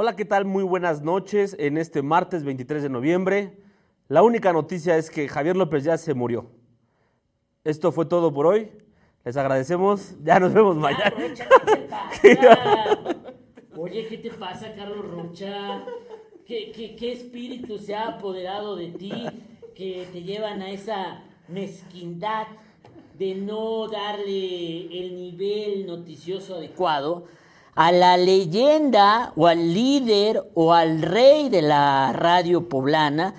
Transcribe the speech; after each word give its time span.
Hola, 0.00 0.14
¿qué 0.14 0.24
tal? 0.24 0.44
Muy 0.44 0.62
buenas 0.62 1.02
noches 1.02 1.56
en 1.58 1.76
este 1.76 2.02
martes 2.02 2.44
23 2.44 2.84
de 2.84 2.88
noviembre. 2.88 3.58
La 4.06 4.22
única 4.22 4.52
noticia 4.52 4.96
es 4.96 5.10
que 5.10 5.26
Javier 5.26 5.56
López 5.56 5.82
ya 5.82 5.98
se 5.98 6.14
murió. 6.14 6.52
Esto 7.64 7.90
fue 7.90 8.06
todo 8.06 8.32
por 8.32 8.46
hoy. 8.46 8.70
Les 9.24 9.36
agradecemos. 9.36 10.14
Ya 10.22 10.38
nos 10.38 10.54
vemos 10.54 10.76
mañana. 10.76 11.12
¿qué 12.22 12.36
te 12.36 12.36
pasa? 12.36 13.16
Oye, 13.76 14.06
¿qué 14.06 14.18
te 14.18 14.30
pasa, 14.30 14.72
Carlos 14.76 15.04
Rocha? 15.10 15.82
¿Qué, 16.46 16.70
qué, 16.70 16.94
qué 16.94 17.10
espíritu 17.10 17.76
se 17.78 17.96
ha 17.96 18.06
apoderado 18.06 18.76
de 18.76 18.90
ti 18.90 19.12
que 19.74 20.06
te 20.12 20.22
llevan 20.22 20.62
a 20.62 20.70
esa 20.70 21.24
mezquindad 21.48 22.46
de 23.18 23.34
no 23.34 23.88
darle 23.88 24.96
el 24.96 25.16
nivel 25.16 25.88
noticioso 25.88 26.54
adecuado 26.54 27.26
a 27.78 27.92
la 27.92 28.16
leyenda 28.16 29.32
o 29.36 29.46
al 29.46 29.72
líder 29.72 30.42
o 30.54 30.72
al 30.72 31.00
rey 31.00 31.48
de 31.48 31.62
la 31.62 32.12
radio 32.12 32.68
poblana 32.68 33.36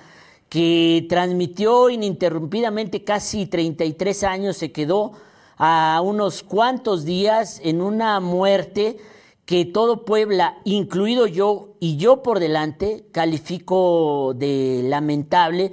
que 0.48 1.04
transmitió 1.10 1.90
ininterrumpidamente 1.90 3.04
casi 3.04 3.44
33 3.44 4.24
años, 4.24 4.56
se 4.56 4.72
quedó 4.72 5.12
a 5.58 6.00
unos 6.02 6.42
cuantos 6.42 7.04
días 7.04 7.60
en 7.62 7.82
una 7.82 8.18
muerte 8.20 8.96
que 9.44 9.66
todo 9.66 10.06
Puebla, 10.06 10.56
incluido 10.64 11.26
yo 11.26 11.74
y 11.78 11.98
yo 11.98 12.22
por 12.22 12.40
delante, 12.40 13.08
califico 13.12 14.32
de 14.34 14.80
lamentable 14.84 15.70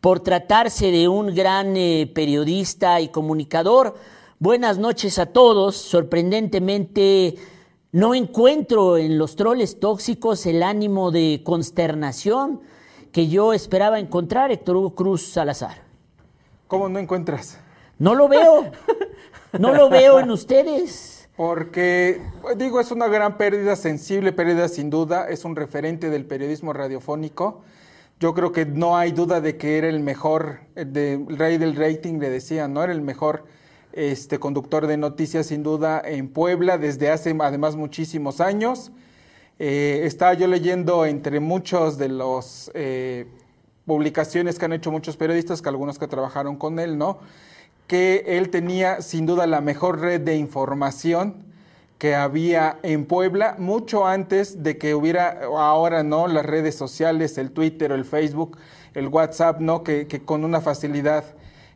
por 0.00 0.20
tratarse 0.20 0.90
de 0.90 1.06
un 1.06 1.34
gran 1.34 1.76
eh, 1.76 2.10
periodista 2.14 2.98
y 3.02 3.08
comunicador. 3.08 3.94
Buenas 4.38 4.78
noches 4.78 5.18
a 5.18 5.26
todos. 5.26 5.76
Sorprendentemente, 5.76 7.36
no 7.96 8.14
encuentro 8.14 8.98
en 8.98 9.16
los 9.16 9.36
troles 9.36 9.80
tóxicos 9.80 10.44
el 10.44 10.62
ánimo 10.62 11.10
de 11.10 11.40
consternación 11.42 12.60
que 13.10 13.28
yo 13.28 13.54
esperaba 13.54 13.98
encontrar, 13.98 14.52
Héctor 14.52 14.76
Hugo 14.76 14.94
Cruz 14.94 15.26
Salazar. 15.26 15.78
¿Cómo 16.68 16.90
no 16.90 16.98
encuentras? 16.98 17.58
No 17.98 18.14
lo 18.14 18.28
veo. 18.28 18.70
No 19.58 19.72
lo 19.72 19.88
veo 19.88 20.20
en 20.20 20.30
ustedes. 20.30 21.26
Porque, 21.38 22.20
digo, 22.58 22.80
es 22.80 22.90
una 22.90 23.08
gran 23.08 23.38
pérdida, 23.38 23.76
sensible 23.76 24.30
pérdida 24.30 24.68
sin 24.68 24.90
duda, 24.90 25.30
es 25.30 25.46
un 25.46 25.56
referente 25.56 26.10
del 26.10 26.26
periodismo 26.26 26.74
radiofónico. 26.74 27.62
Yo 28.20 28.34
creo 28.34 28.52
que 28.52 28.66
no 28.66 28.98
hay 28.98 29.12
duda 29.12 29.40
de 29.40 29.56
que 29.56 29.78
era 29.78 29.88
el 29.88 30.00
mejor, 30.00 30.60
el 30.74 31.26
rey 31.30 31.56
del 31.56 31.74
rating, 31.74 32.18
le 32.18 32.28
decían, 32.28 32.74
¿no? 32.74 32.82
Era 32.82 32.92
el 32.92 33.00
mejor 33.00 33.46
este, 33.96 34.38
conductor 34.38 34.86
de 34.86 34.98
noticias 34.98 35.46
sin 35.46 35.62
duda 35.62 36.02
en 36.04 36.28
Puebla 36.28 36.76
desde 36.76 37.10
hace 37.10 37.34
además 37.40 37.76
muchísimos 37.76 38.42
años. 38.42 38.92
Eh, 39.58 40.02
estaba 40.04 40.34
yo 40.34 40.46
leyendo 40.46 41.06
entre 41.06 41.40
muchos 41.40 41.96
de 41.96 42.10
las 42.10 42.70
eh, 42.74 43.26
publicaciones 43.86 44.58
que 44.58 44.66
han 44.66 44.74
hecho 44.74 44.92
muchos 44.92 45.16
periodistas, 45.16 45.62
que 45.62 45.70
algunos 45.70 45.98
que 45.98 46.06
trabajaron 46.06 46.56
con 46.56 46.78
él, 46.78 46.98
¿no? 46.98 47.20
Que 47.86 48.22
él 48.26 48.50
tenía 48.50 49.00
sin 49.00 49.24
duda 49.24 49.46
la 49.46 49.62
mejor 49.62 50.00
red 50.00 50.20
de 50.20 50.36
información 50.36 51.46
que 51.96 52.14
había 52.14 52.78
en 52.82 53.06
Puebla 53.06 53.56
mucho 53.58 54.06
antes 54.06 54.62
de 54.62 54.76
que 54.76 54.94
hubiera 54.94 55.40
ahora, 55.56 56.02
¿no? 56.02 56.28
Las 56.28 56.44
redes 56.44 56.74
sociales, 56.74 57.38
el 57.38 57.50
Twitter, 57.50 57.92
el 57.92 58.04
Facebook, 58.04 58.58
el 58.92 59.08
WhatsApp, 59.08 59.60
¿no? 59.60 59.82
Que, 59.82 60.06
que 60.06 60.22
con 60.22 60.44
una 60.44 60.60
facilidad 60.60 61.24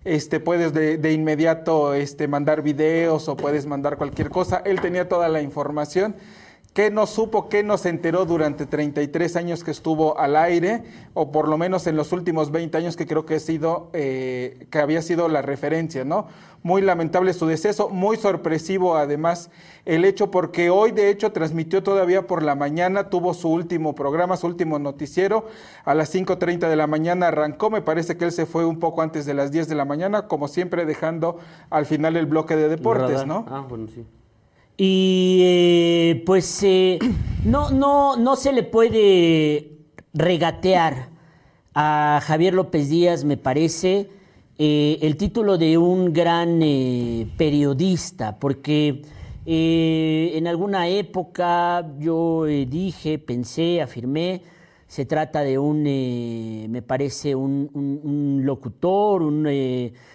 este, 0.04 0.40
puedes 0.40 0.72
de, 0.72 0.96
de, 0.96 1.12
inmediato 1.12 1.94
este, 1.94 2.28
mandar 2.28 2.62
videos 2.62 3.28
o 3.28 3.36
puedes 3.36 3.66
mandar 3.66 3.96
cualquier 3.96 4.30
cosa. 4.30 4.62
Él 4.64 4.80
tenía 4.80 5.08
toda 5.08 5.28
la 5.28 5.42
información. 5.42 6.14
¿Qué 6.72 6.88
no 6.92 7.08
supo, 7.08 7.48
qué 7.48 7.64
no 7.64 7.76
se 7.78 7.88
enteró 7.88 8.26
durante 8.26 8.64
33 8.64 9.34
años 9.34 9.64
que 9.64 9.72
estuvo 9.72 10.16
al 10.20 10.36
aire? 10.36 10.84
O 11.14 11.32
por 11.32 11.48
lo 11.48 11.58
menos 11.58 11.88
en 11.88 11.96
los 11.96 12.12
últimos 12.12 12.52
20 12.52 12.78
años 12.78 12.96
que 12.96 13.08
creo 13.08 13.26
que, 13.26 13.36
he 13.36 13.40
sido, 13.40 13.90
eh, 13.92 14.68
que 14.70 14.78
había 14.78 15.02
sido 15.02 15.28
la 15.28 15.42
referencia, 15.42 16.04
¿no? 16.04 16.28
Muy 16.62 16.80
lamentable 16.80 17.32
su 17.32 17.46
deceso, 17.46 17.88
muy 17.88 18.18
sorpresivo 18.18 18.96
además 18.96 19.50
el 19.84 20.04
hecho 20.04 20.30
porque 20.30 20.70
hoy 20.70 20.92
de 20.92 21.10
hecho 21.10 21.32
transmitió 21.32 21.82
todavía 21.82 22.28
por 22.28 22.44
la 22.44 22.54
mañana, 22.54 23.08
tuvo 23.08 23.34
su 23.34 23.48
último 23.48 23.96
programa, 23.96 24.36
su 24.36 24.46
último 24.46 24.78
noticiero, 24.78 25.46
a 25.84 25.94
las 25.94 26.14
5.30 26.14 26.68
de 26.68 26.76
la 26.76 26.86
mañana 26.86 27.28
arrancó, 27.28 27.70
me 27.70 27.82
parece 27.82 28.16
que 28.16 28.26
él 28.26 28.32
se 28.32 28.46
fue 28.46 28.64
un 28.64 28.78
poco 28.78 29.02
antes 29.02 29.26
de 29.26 29.34
las 29.34 29.50
10 29.50 29.68
de 29.68 29.74
la 29.74 29.86
mañana, 29.86 30.28
como 30.28 30.46
siempre 30.46 30.84
dejando 30.84 31.38
al 31.68 31.86
final 31.86 32.16
el 32.16 32.26
bloque 32.26 32.54
de 32.54 32.68
deportes, 32.68 33.26
¿no? 33.26 33.44
Ah, 33.48 33.64
bueno, 33.68 33.88
sí. 33.88 34.06
Y 34.82 35.40
eh, 35.42 36.22
pues 36.24 36.62
eh, 36.62 36.98
no, 37.44 37.68
no, 37.68 38.16
no 38.16 38.34
se 38.34 38.50
le 38.50 38.62
puede 38.62 39.72
regatear 40.14 41.10
a 41.74 42.18
Javier 42.22 42.54
López 42.54 42.88
Díaz, 42.88 43.24
me 43.24 43.36
parece, 43.36 44.08
eh, 44.56 44.96
el 45.02 45.18
título 45.18 45.58
de 45.58 45.76
un 45.76 46.14
gran 46.14 46.62
eh, 46.62 47.28
periodista, 47.36 48.38
porque 48.38 49.02
eh, 49.44 50.32
en 50.34 50.46
alguna 50.46 50.88
época 50.88 51.86
yo 51.98 52.44
dije, 52.46 53.18
pensé, 53.18 53.82
afirmé, 53.82 54.40
se 54.86 55.04
trata 55.04 55.42
de 55.42 55.58
un, 55.58 55.82
me 55.82 56.80
parece, 56.80 57.34
un, 57.34 57.70
un 57.74 58.46
locutor, 58.46 59.20
un 59.20 59.46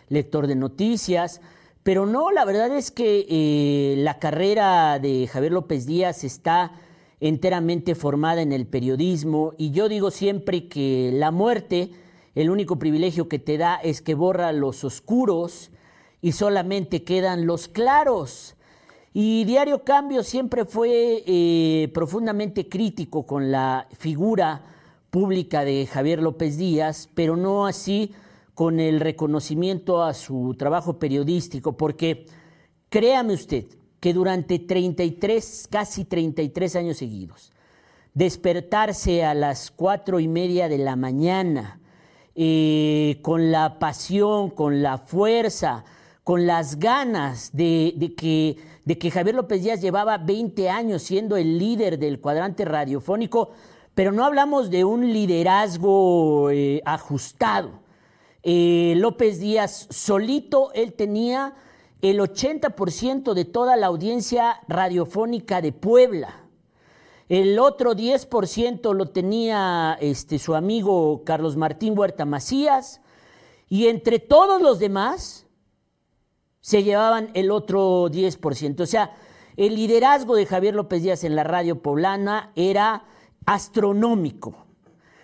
lector 0.09 0.47
de 0.47 0.55
noticias, 0.55 1.39
pero 1.85 2.07
no, 2.07 2.31
la 2.31 2.45
verdad 2.45 2.75
es 2.75 2.89
que 2.89 3.93
la 3.99 4.17
carrera 4.17 4.97
de 4.97 5.27
Javier 5.27 5.51
López 5.51 5.85
Díaz 5.85 6.23
está 6.23 6.71
enteramente 7.19 7.93
formada 7.93 8.41
en 8.41 8.51
el 8.53 8.65
periodismo 8.65 9.53
y 9.55 9.69
yo 9.69 9.87
digo 9.87 10.09
siempre 10.09 10.67
que 10.67 11.11
la 11.13 11.29
muerte, 11.29 11.91
el 12.33 12.49
único 12.49 12.79
privilegio 12.79 13.29
que 13.29 13.37
te 13.37 13.59
da 13.59 13.75
es 13.75 14.01
que 14.01 14.15
borra 14.15 14.51
los 14.51 14.83
oscuros 14.83 15.69
y 16.23 16.31
solamente 16.31 17.03
quedan 17.03 17.45
los 17.45 17.67
claros. 17.67 18.55
Y 19.13 19.43
Diario 19.43 19.83
Cambio 19.83 20.23
siempre 20.23 20.65
fue 20.65 21.23
eh, 21.27 21.91
profundamente 21.93 22.67
crítico 22.67 23.27
con 23.27 23.51
la 23.51 23.87
figura 23.95 24.63
pública 25.11 25.63
de 25.63 25.85
Javier 25.85 26.19
López 26.23 26.57
Díaz, 26.57 27.09
pero 27.13 27.37
no 27.37 27.67
así 27.67 28.11
con 28.55 28.79
el 28.79 29.01
reconocimiento 29.01 30.01
a 30.01 30.13
su 30.13 30.55
trabajo 30.57 30.97
periodístico, 30.97 31.77
porque 31.77 32.25
créame 32.89 33.33
usted 33.33 33.65
que 33.99 34.13
durante 34.13 34.59
33, 34.59 35.67
casi 35.69 36.05
33 36.05 36.75
años 36.77 36.97
seguidos, 36.97 37.51
despertarse 38.13 39.25
a 39.25 39.33
las 39.33 39.71
cuatro 39.71 40.19
y 40.19 40.27
media 40.27 40.69
de 40.69 40.77
la 40.77 40.95
mañana, 40.95 41.81
eh, 42.33 43.19
con 43.21 43.51
la 43.51 43.77
pasión, 43.77 44.49
con 44.49 44.81
la 44.81 44.99
fuerza, 44.99 45.83
con 46.23 46.47
las 46.47 46.79
ganas 46.79 47.51
de, 47.53 48.13
que, 48.17 48.57
de, 48.85 48.97
que, 48.97 49.11
Javier 49.11 49.35
López 49.35 49.63
Díaz 49.63 49.81
llevaba 49.81 50.17
20 50.17 50.69
años 50.69 51.03
siendo 51.03 51.37
el 51.37 51.57
líder 51.57 51.99
del 51.99 52.19
cuadrante 52.19 52.63
radiofónico, 52.63 53.51
pero 53.93 54.11
no 54.11 54.25
hablamos 54.25 54.69
de 54.69 54.85
un 54.85 55.11
liderazgo 55.13 56.49
eh, 56.51 56.81
ajustado. 56.85 57.84
Eh, 58.47 58.93
López 58.97 59.39
Díaz 59.39 59.87
solito, 59.89 60.71
él 60.73 60.93
tenía 60.93 61.55
el 62.01 62.19
80% 62.19 63.33
de 63.33 63.43
toda 63.43 63.75
la 63.75 63.87
audiencia 63.87 64.61
radiofónica 64.67 65.61
de 65.61 65.71
Puebla. 65.71 66.43
El 67.27 67.57
otro 67.57 67.95
10% 67.95 68.93
lo 68.93 69.07
tenía 69.07 69.97
este, 69.99 70.37
su 70.37 70.53
amigo 70.53 71.23
Carlos 71.25 71.57
Martín 71.57 71.97
Huerta 71.97 72.25
Macías, 72.25 73.01
y 73.67 73.87
entre 73.87 74.19
todos 74.19 74.61
los 74.61 74.77
demás 74.77 75.47
se 76.61 76.83
llevaban 76.83 77.31
el 77.33 77.49
otro 77.49 78.09
10%. 78.09 78.81
O 78.81 78.85
sea, 78.85 79.15
el 79.57 79.75
liderazgo 79.75 80.35
de 80.35 80.45
Javier 80.45 80.75
López 80.75 81.01
Díaz 81.01 81.23
en 81.23 81.35
la 81.35 81.43
radio 81.43 81.81
poblana 81.81 82.51
era 82.55 83.05
astronómico. 83.47 84.67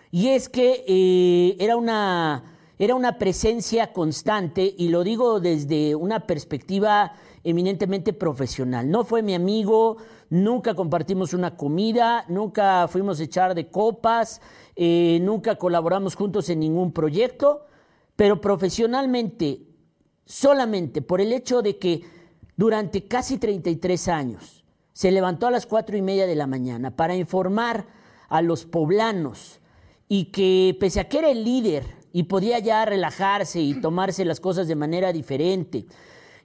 Y 0.09 0.29
es 0.29 0.49
que 0.49 0.83
eh, 0.87 1.55
era, 1.59 1.77
una, 1.77 2.50
era 2.81 2.95
una 2.95 3.19
presencia 3.19 3.93
constante, 3.93 4.73
y 4.75 4.89
lo 4.89 5.03
digo 5.03 5.39
desde 5.39 5.93
una 5.93 6.25
perspectiva 6.25 7.13
eminentemente 7.43 8.11
profesional. 8.11 8.89
No 8.89 9.05
fue 9.05 9.21
mi 9.21 9.35
amigo, 9.35 9.97
nunca 10.31 10.73
compartimos 10.73 11.35
una 11.35 11.55
comida, 11.55 12.25
nunca 12.27 12.87
fuimos 12.87 13.19
a 13.19 13.23
echar 13.23 13.53
de 13.53 13.69
copas, 13.69 14.41
eh, 14.75 15.19
nunca 15.21 15.57
colaboramos 15.57 16.15
juntos 16.15 16.49
en 16.49 16.59
ningún 16.61 16.91
proyecto, 16.91 17.67
pero 18.15 18.41
profesionalmente, 18.41 19.61
solamente 20.25 21.03
por 21.03 21.21
el 21.21 21.33
hecho 21.33 21.61
de 21.61 21.77
que 21.77 22.01
durante 22.57 23.07
casi 23.07 23.37
33 23.37 24.07
años 24.07 24.65
se 24.91 25.11
levantó 25.11 25.45
a 25.45 25.51
las 25.51 25.67
cuatro 25.67 25.97
y 25.97 26.01
media 26.01 26.25
de 26.25 26.35
la 26.35 26.47
mañana 26.47 26.95
para 26.95 27.15
informar 27.15 27.85
a 28.27 28.41
los 28.41 28.65
poblanos 28.65 29.59
y 30.07 30.31
que 30.31 30.75
pese 30.79 30.99
a 30.99 31.07
que 31.07 31.19
era 31.19 31.29
el 31.29 31.43
líder 31.43 32.00
y 32.13 32.23
podía 32.23 32.59
ya 32.59 32.85
relajarse 32.85 33.61
y 33.61 33.79
tomarse 33.79 34.25
las 34.25 34.39
cosas 34.39 34.67
de 34.67 34.75
manera 34.75 35.13
diferente, 35.13 35.85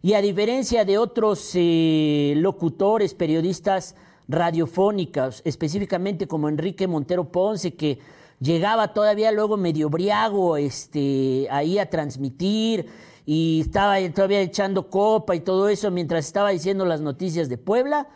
y 0.02 0.12
a 0.14 0.20
diferencia 0.20 0.84
de 0.84 0.98
otros 0.98 1.50
eh, 1.54 2.34
locutores, 2.36 3.14
periodistas 3.14 3.96
radiofónicos, 4.28 5.42
específicamente 5.44 6.28
como 6.28 6.48
Enrique 6.48 6.86
Montero 6.86 7.30
Ponce, 7.32 7.74
que 7.74 7.98
llegaba 8.40 8.92
todavía 8.92 9.32
luego 9.32 9.56
medio 9.56 9.88
briago 9.88 10.56
este, 10.56 11.48
ahí 11.50 11.78
a 11.78 11.88
transmitir 11.88 12.86
y 13.24 13.62
estaba 13.62 13.96
todavía 14.10 14.40
echando 14.40 14.90
copa 14.90 15.34
y 15.34 15.40
todo 15.40 15.68
eso 15.68 15.90
mientras 15.90 16.26
estaba 16.26 16.50
diciendo 16.50 16.84
las 16.84 17.00
noticias 17.00 17.48
de 17.48 17.58
Puebla. 17.58 18.08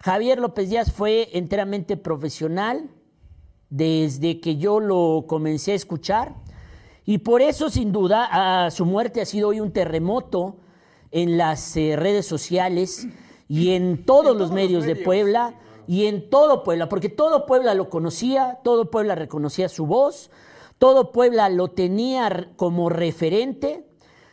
Javier 0.00 0.38
López 0.38 0.70
Díaz 0.70 0.92
fue 0.92 1.28
enteramente 1.32 1.96
profesional 1.96 2.90
desde 3.70 4.40
que 4.40 4.56
yo 4.56 4.80
lo 4.80 5.24
comencé 5.26 5.72
a 5.72 5.76
escuchar 5.76 6.34
y 7.08 7.16
por 7.16 7.40
eso 7.40 7.70
sin 7.70 7.90
duda 7.90 8.28
a 8.66 8.70
su 8.70 8.84
muerte 8.84 9.22
ha 9.22 9.24
sido 9.24 9.48
hoy 9.48 9.60
un 9.60 9.72
terremoto 9.72 10.56
en 11.10 11.38
las 11.38 11.74
eh, 11.78 11.96
redes 11.96 12.26
sociales 12.26 13.08
y 13.48 13.70
en 13.70 14.04
todos, 14.04 14.36
los, 14.36 14.52
medios 14.52 14.84
de 14.84 14.94
Puebla 14.94 15.54
y 15.86 16.04
en 16.04 16.28
todo 16.28 16.62
Puebla, 16.62 16.90
porque 16.90 17.08
todo 17.08 17.46
Puebla 17.46 17.72
lo 17.72 17.88
conocía, 17.88 18.58
todo 18.62 18.90
Puebla 18.90 19.14
reconocía 19.14 19.70
su 19.70 19.86
voz, 19.86 20.30
todo 20.76 21.10
Puebla 21.10 21.48
lo 21.48 21.68
tenía 21.68 22.50
como 22.56 22.90
referente, 22.90 23.86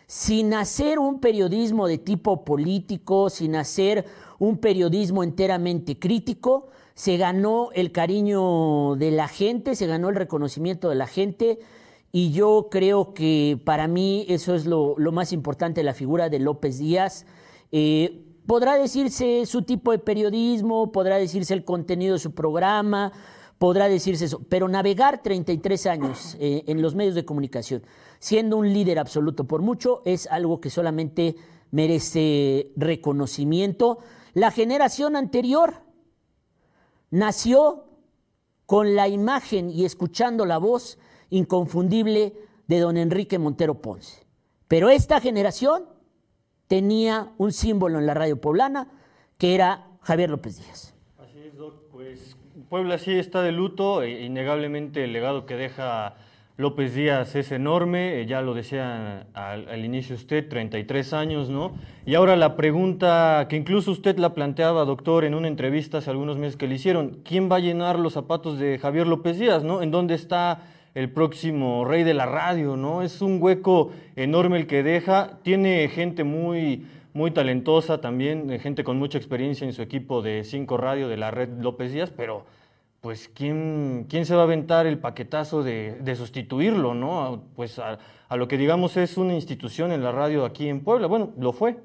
sin 0.06 0.54
hacer 0.54 1.00
un 1.00 1.22
periodismo 1.22 1.88
de 1.88 1.98
tipo 1.98 2.44
político, 2.44 3.30
sin 3.30 3.56
hacer 3.56 4.04
un 4.38 4.58
periodismo 4.58 5.24
enteramente 5.24 5.98
crítico, 5.98 6.68
se 6.94 7.16
ganó 7.16 7.70
el 7.74 7.94
cariño 7.94 8.98
de 8.98 9.12
la 9.12 9.30
gente, 9.30 9.78
se 9.78 9.88
ganó 9.88 10.10
el 10.10 10.16
reconocimiento 10.16 10.90
de 10.90 10.96
la 10.96 11.08
gente 11.08 11.60
y 12.16 12.32
yo 12.32 12.70
creo 12.72 13.14
que 13.14 13.60
para 13.66 13.90
mí 13.90 14.26
eso 14.30 14.56
es 14.56 14.66
lo, 14.66 14.96
más 15.12 15.34
importante 15.34 15.82
de 15.82 15.84
la 15.84 15.94
figura 15.94 16.30
de 16.30 16.40
López 16.40 16.80
Díaz. 16.80 17.26
Eh, 17.74 18.24
podrá 18.48 18.76
decirse 18.76 19.46
su 19.46 19.64
tipo 19.64 19.92
de 19.92 20.00
periodismo, 20.00 20.94
podrá 20.94 21.18
decirse 21.18 21.54
el 21.54 21.66
contenido 21.66 22.14
de 22.14 22.20
su 22.20 22.34
programa, 22.34 23.12
podrá 23.58 23.90
decirse 23.90 24.24
eso, 24.24 24.42
pero 24.48 24.70
navegar 24.70 25.24
33 25.24 25.88
años 25.88 26.38
eh, 26.40 26.64
en 26.68 26.82
los 26.82 26.96
medios 26.96 27.16
de 27.16 27.26
comunicación, 27.26 27.84
siendo 28.20 28.56
un 28.56 28.72
líder 28.72 28.98
absoluto 28.98 29.44
por 29.44 29.62
mucho, 29.62 30.02
es 30.06 30.26
algo 30.28 30.62
que 30.62 30.70
solamente 30.70 31.36
merece 31.72 32.72
reconocimiento. 32.78 33.98
La 34.34 34.52
generación 34.52 35.18
anterior 35.18 35.82
nació 37.12 37.90
con 38.66 38.96
la 38.96 39.10
imagen 39.10 39.70
y 39.70 39.84
escuchando 39.84 40.46
la 40.46 40.60
voz 40.60 40.98
inconfundible 41.30 42.34
de 42.68 42.80
don 42.80 42.98
Enrique 42.98 43.40
Montero 43.40 43.82
Ponce. 43.82 44.26
Pero 44.68 44.90
esta 44.90 45.20
generación 45.22 45.86
tenía 46.68 47.32
un 47.38 47.52
símbolo 47.52 48.00
en 48.00 48.06
la 48.06 48.14
radio 48.14 48.40
poblana 48.40 48.88
que 49.38 49.56
era 49.56 49.88
Javier 50.02 50.30
López 50.30 50.58
Díaz. 50.58 50.94
Así 51.18 51.40
es, 51.40 51.56
Doc. 51.58 51.76
Pues 51.92 52.38
Puebla 52.70 52.98
sí 52.98 53.14
está 53.14 53.42
de 53.42 53.52
luto, 53.52 54.02
e 54.02 54.24
innegablemente 54.26 55.04
el 55.04 55.14
legado 55.14 55.46
que 55.46 55.56
deja 55.56 56.16
López 56.58 56.96
Díaz 56.96 57.36
es 57.36 57.52
enorme, 57.52 58.22
eh, 58.22 58.26
ya 58.26 58.42
lo 58.42 58.54
decía 58.54 59.28
al, 59.34 59.68
al, 59.68 59.86
inicio 59.86 60.16
usted, 60.16 60.48
33 60.48 61.14
años, 61.14 61.50
¿no? 61.50 61.74
Y 62.06 62.16
ahora 62.16 62.38
la 62.38 62.56
pregunta 62.56 63.48
que 63.50 63.58
incluso 63.58 63.92
usted 63.92 64.18
la 64.18 64.34
planteaba, 64.34 64.86
doctor, 64.86 65.26
en 65.26 65.36
una 65.36 65.50
entrevista 65.50 65.98
hace 65.98 66.12
algunos 66.12 66.38
meses 66.38 66.56
que 66.56 66.68
le 66.68 66.76
hicieron, 66.76 67.20
¿quién 67.26 67.52
va 67.52 67.58
a 67.58 67.60
llenar 67.60 68.00
los 68.00 68.14
zapatos 68.14 68.58
de 68.58 68.80
Javier 68.80 69.06
López 69.06 69.38
Díaz, 69.38 69.66
¿no? 69.66 69.82
¿En 69.82 69.92
dónde 69.92 70.16
está 70.16 70.64
el 70.96 71.12
próximo 71.12 71.86
rey 71.86 72.04
de 72.04 72.14
la 72.14 72.26
radio, 72.26 72.78
¿no? 72.78 73.04
Es 73.04 73.22
un 73.22 73.42
hueco 73.42 73.92
enorme 74.16 74.58
el 74.58 74.66
que 74.66 74.82
deja, 74.82 75.40
tiene 75.44 75.88
gente 75.90 76.24
muy, 76.24 76.88
muy 77.14 77.32
talentosa 77.32 78.00
también, 78.00 78.50
eh, 78.50 78.60
gente 78.60 78.84
con 78.86 78.98
mucha 78.98 79.18
experiencia 79.18 79.68
en 79.68 79.74
su 79.74 79.82
equipo 79.82 80.22
de 80.22 80.44
cinco 80.46 80.78
radio 80.78 81.10
de 81.10 81.18
la 81.18 81.32
red 81.32 81.50
López 81.60 81.92
Díaz, 81.92 82.12
pero 82.16 82.46
pues 83.02 83.30
¿quién, 83.34 84.08
quién 84.10 84.26
se 84.26 84.36
va 84.36 84.42
a 84.42 84.44
aventar 84.46 84.88
el 84.88 84.98
paquetazo 84.98 85.64
de, 85.64 86.16
sustituirlo, 86.18 86.94
¿no? 86.94 87.44
Pues 87.56 87.78
a, 87.78 88.00
lo 88.36 88.48
que 88.48 88.58
digamos 88.58 88.98
es 88.98 89.18
una 89.18 89.36
institución 89.36 89.92
en 89.92 90.02
la 90.02 90.12
radio 90.12 90.44
aquí 90.44 90.70
en 90.70 90.82
Puebla, 90.82 91.08
bueno, 91.08 91.34
lo 91.38 91.52
fue. 91.54 91.78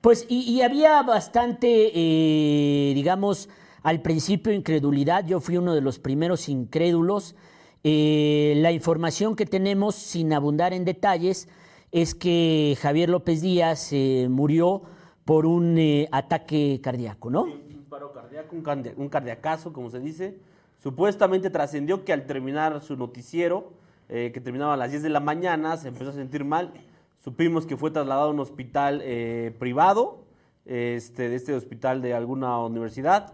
Pues 0.00 0.26
y, 0.28 0.62
había 0.62 1.02
bastante, 1.02 1.90
eh, 1.92 2.94
digamos, 2.94 3.48
al 3.82 4.00
principio 4.00 4.52
incredulidad, 4.52 5.26
yo 5.26 5.40
fui 5.40 5.56
uno 5.56 5.74
de 5.74 5.80
los 5.80 5.98
primeros 5.98 6.48
incrédulos, 6.48 7.34
eh, 7.86 8.54
la 8.56 8.72
información 8.72 9.36
que 9.36 9.44
tenemos, 9.44 9.94
sin 9.94 10.32
abundar 10.32 10.72
en 10.72 10.86
detalles, 10.86 11.48
es 11.92 12.14
que 12.14 12.78
Javier 12.80 13.10
López 13.10 13.42
Díaz 13.42 13.92
eh, 13.92 14.26
murió 14.30 14.82
por 15.26 15.44
un 15.44 15.76
eh, 15.76 16.08
ataque 16.10 16.80
cardíaco, 16.82 17.28
¿no? 17.28 17.42
un 17.42 17.84
paro 17.90 18.10
cardíaco, 18.12 18.56
un, 18.56 19.08
cardiacazo, 19.10 19.74
como 19.74 19.90
se 19.90 20.00
dice. 20.00 20.38
Supuestamente 20.82 21.50
trascendió 21.50 22.06
que 22.06 22.14
al 22.14 22.24
terminar 22.26 22.82
su 22.82 22.96
noticiero, 22.96 23.72
que 24.08 24.40
terminaba 24.42 24.74
a 24.74 24.76
las 24.76 24.90
10 24.90 25.02
de 25.02 25.08
la 25.08 25.20
mañana, 25.20 25.76
se 25.76 25.88
empezó 25.88 26.10
a 26.10 26.12
sentir 26.12 26.44
mal. 26.44 26.72
Supimos 27.22 27.64
que 27.64 27.76
fue 27.76 27.90
trasladado 27.90 28.28
a 28.28 28.32
un 28.32 28.40
hospital 28.40 29.02
privado, 29.58 30.24
este, 30.66 31.30
de 31.30 31.36
este 31.36 31.54
hospital 31.54 32.02
de 32.02 32.12
alguna 32.12 32.58
universidad. 32.58 33.32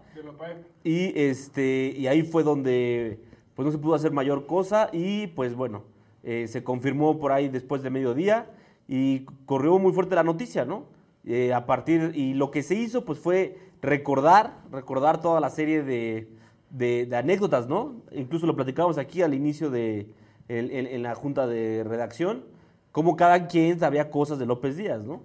y, 0.83 1.19
este, 1.19 1.93
y 1.97 2.07
ahí 2.07 2.21
fue 2.21 2.43
donde 2.43 3.19
pues 3.61 3.75
no 3.75 3.77
se 3.79 3.83
pudo 3.83 3.93
hacer 3.93 4.11
mayor 4.11 4.47
cosa 4.47 4.89
y 4.91 5.27
pues 5.27 5.53
bueno, 5.53 5.83
eh, 6.23 6.47
se 6.47 6.63
confirmó 6.63 7.19
por 7.19 7.31
ahí 7.31 7.47
después 7.47 7.83
de 7.83 7.91
mediodía 7.91 8.47
y 8.87 9.25
corrió 9.45 9.77
muy 9.77 9.93
fuerte 9.93 10.15
la 10.15 10.23
noticia, 10.23 10.65
¿no? 10.65 10.85
Eh, 11.25 11.53
a 11.53 11.67
partir, 11.67 12.11
y 12.15 12.33
lo 12.33 12.49
que 12.49 12.63
se 12.63 12.73
hizo 12.73 13.05
pues 13.05 13.19
fue 13.19 13.59
recordar, 13.83 14.57
recordar 14.71 15.21
toda 15.21 15.39
la 15.39 15.51
serie 15.51 15.83
de, 15.83 16.27
de, 16.71 17.07
anécdotas, 17.15 17.67
¿no? 17.67 18.01
Incluso 18.13 18.47
lo 18.47 18.55
platicábamos 18.55 18.97
aquí 18.97 19.21
al 19.21 19.35
inicio 19.35 19.69
de, 19.69 20.07
en, 20.47 21.03
la 21.03 21.13
junta 21.13 21.45
de 21.45 21.83
redacción, 21.83 22.43
cómo 22.91 23.15
cada 23.15 23.45
quien 23.45 23.79
sabía 23.79 24.09
cosas 24.09 24.39
de 24.39 24.47
López 24.47 24.75
Díaz, 24.75 25.03
¿no? 25.03 25.21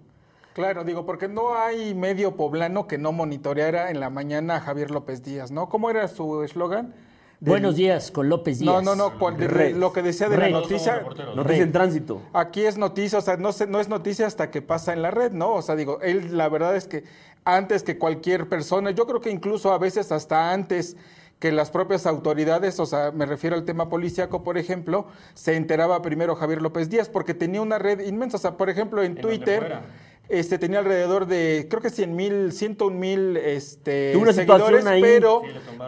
Claro, 0.52 0.84
digo, 0.84 1.06
porque 1.06 1.26
no 1.26 1.56
hay 1.56 1.94
medio 1.94 2.36
poblano 2.36 2.86
que 2.86 2.98
no 2.98 3.12
monitoreara 3.12 3.90
en 3.90 3.98
la 3.98 4.10
mañana 4.10 4.56
a 4.56 4.60
Javier 4.60 4.90
López 4.90 5.22
Díaz, 5.22 5.50
¿no? 5.50 5.70
¿Cómo 5.70 5.88
era 5.88 6.06
su 6.08 6.42
eslogan? 6.42 6.92
Buenos 7.40 7.76
días 7.76 8.10
con 8.10 8.28
López 8.28 8.58
Díaz. 8.58 8.82
No, 8.82 8.94
no, 8.94 9.10
no, 9.10 9.30
lo 9.74 9.92
que 9.92 10.02
decía 10.02 10.28
de 10.28 10.38
la 10.38 10.48
noticia. 10.48 11.04
Noticia 11.34 11.62
en 11.62 11.72
tránsito. 11.72 12.22
Aquí 12.32 12.62
es 12.64 12.78
noticia, 12.78 13.18
o 13.18 13.22
sea, 13.22 13.36
no, 13.36 13.50
no 13.68 13.80
es 13.80 13.88
noticia 13.88 14.26
hasta 14.26 14.50
que 14.50 14.62
pasa 14.62 14.92
en 14.92 15.02
la 15.02 15.10
red, 15.10 15.32
¿no? 15.32 15.52
O 15.54 15.62
sea, 15.62 15.76
digo, 15.76 16.00
él 16.00 16.36
la 16.36 16.48
verdad 16.48 16.76
es 16.76 16.86
que 16.86 17.04
antes 17.44 17.82
que 17.82 17.98
cualquier 17.98 18.48
persona, 18.48 18.90
yo 18.90 19.06
creo 19.06 19.20
que 19.20 19.30
incluso 19.30 19.72
a 19.72 19.78
veces 19.78 20.12
hasta 20.12 20.52
antes 20.52 20.96
que 21.38 21.52
las 21.52 21.70
propias 21.70 22.06
autoridades, 22.06 22.80
o 22.80 22.86
sea, 22.86 23.12
me 23.12 23.26
refiero 23.26 23.56
al 23.56 23.64
tema 23.64 23.90
policíaco, 23.90 24.42
por 24.42 24.56
ejemplo, 24.56 25.06
se 25.34 25.54
enteraba 25.54 26.00
primero 26.00 26.34
Javier 26.34 26.62
López 26.62 26.88
Díaz 26.88 27.10
porque 27.10 27.34
tenía 27.34 27.60
una 27.60 27.78
red 27.78 28.00
inmensa, 28.00 28.38
o 28.38 28.40
sea, 28.40 28.56
por 28.56 28.70
ejemplo, 28.70 29.02
en, 29.02 29.16
Twitter 29.16 29.80
este, 30.28 30.58
tenía 30.58 30.80
alrededor 30.80 31.26
de, 31.26 31.68
creo 31.70 31.80
que 31.80 31.90
100 31.90 32.16
mil, 32.16 32.52
101 32.52 32.98
mil 32.98 33.36
este, 33.36 34.12
seguidores, 34.32 34.84
pero 35.00 35.42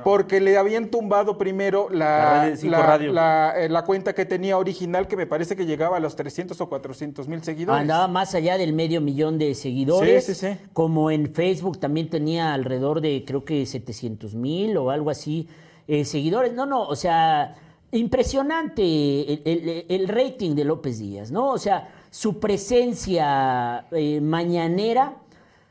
porque 0.05 0.41
le 0.41 0.57
habían 0.57 0.91
tumbado 0.91 1.39
primero 1.39 1.89
la, 1.91 2.55
la, 2.63 3.55
eh, 3.57 3.69
la, 3.69 3.85
cuenta 3.85 4.15
que 4.15 4.25
tenía 4.25 4.57
original, 4.57 5.09
que 5.09 5.17
me 5.17 5.27
parece 5.27 5.57
que 5.57 5.67
llegaba 5.67 5.97
a 5.97 6.01
los 6.01 6.15
300 6.15 6.61
o 6.61 6.69
400 6.69 7.27
mil 7.27 7.43
seguidores. 7.43 7.81
Andaba 7.81 8.07
más 8.07 8.35
allá 8.37 8.57
del 8.59 8.73
medio 8.75 9.01
millón 9.01 9.39
de 9.39 9.57
seguidores. 9.57 10.25
Sí, 10.25 10.35
sí, 10.35 10.49
sí. 10.55 10.57
Como 10.73 11.11
en 11.11 11.35
Facebook 11.35 11.81
también 11.81 12.09
tenía 12.09 12.55
alrededor 12.55 13.01
de, 13.01 13.25
creo 13.27 13.45
que 13.45 13.67
700 13.67 14.37
mil 14.37 14.77
o 14.77 14.91
algo 14.91 15.11
así, 15.11 15.49
eh, 15.89 16.05
seguidores. 16.05 16.53
No, 16.53 16.65
no, 16.65 16.83
o 16.87 16.95
sea, 16.95 17.57
impresionante 17.91 18.83
el, 19.51 19.85
el 19.89 20.07
rating 20.07 20.55
de 20.55 20.65
López 20.65 21.01
Díaz, 21.01 21.33
¿no? 21.33 21.49
O 21.49 21.59
sea 21.59 21.98
su 22.11 22.39
presencia 22.39 23.87
eh, 23.91 24.21
mañanera 24.21 25.17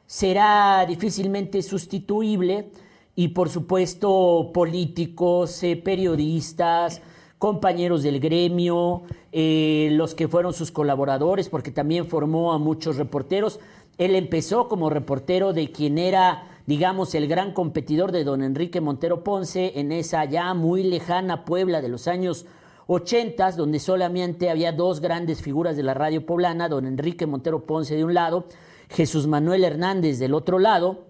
será 0.06 0.86
difícilmente 0.88 1.62
sustituible 1.62 2.70
y 3.16 3.30
por 3.30 3.50
supuesto 3.50 4.52
políticos, 4.54 5.64
eh, 5.64 5.76
periodistas, 5.76 7.02
compañeros 7.40 8.04
del 8.04 8.20
gremio, 8.20 9.04
eh, 9.32 9.90
los 9.92 10.16
que 10.16 10.28
fueron 10.28 10.54
sus 10.54 10.72
colaboradores, 10.72 11.50
porque 11.50 11.72
también 11.72 12.08
formó 12.08 12.54
a 12.54 12.60
muchos 12.60 12.98
reporteros. 12.98 13.60
Él 13.98 14.16
empezó 14.16 14.68
como 14.68 14.90
reportero 14.90 15.54
de 15.54 15.72
quien 15.72 15.98
era, 15.98 16.44
digamos, 16.68 17.16
el 17.16 17.28
gran 17.28 17.54
competidor 17.54 18.12
de 18.12 18.24
don 18.24 18.44
Enrique 18.44 18.82
Montero 18.82 19.24
Ponce 19.24 19.80
en 19.80 19.92
esa 19.92 20.26
ya 20.26 20.54
muy 20.54 20.84
lejana 20.84 21.46
Puebla 21.46 21.82
de 21.82 21.90
los 21.90 22.08
años 22.08 22.46
ochentas, 22.88 23.58
donde 23.58 23.80
solamente 23.80 24.50
había 24.50 24.72
dos 24.72 25.02
grandes 25.02 25.42
figuras 25.42 25.76
de 25.76 25.84
la 25.84 25.94
radio 25.94 26.26
poblana, 26.26 26.70
don 26.70 26.88
Enrique 26.88 27.28
Montero 27.28 27.66
Ponce 27.66 27.96
de 27.96 28.06
un 28.06 28.14
lado, 28.14 28.46
Jesús 28.90 29.28
Manuel 29.28 29.66
Hernández 29.66 30.18
del 30.20 30.34
otro 30.34 30.58
lado, 30.58 31.06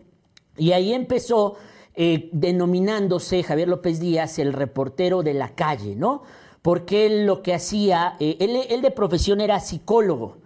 y 0.58 0.72
ahí 0.72 0.94
empezó 0.94 1.56
eh, 1.94 2.30
denominándose 2.34 3.44
Javier 3.44 3.68
López 3.68 4.00
Díaz 4.00 4.40
el 4.40 4.54
reportero 4.54 5.22
de 5.22 5.36
la 5.36 5.56
calle, 5.56 5.96
¿no? 5.96 6.24
Porque 6.64 7.06
él 7.06 7.26
lo 7.28 7.44
que 7.44 7.54
hacía, 7.54 8.18
eh, 8.20 8.38
él, 8.40 8.82
de 8.82 8.92
profesión 8.92 9.40
era 9.40 9.60
psicólogo, 9.60 10.38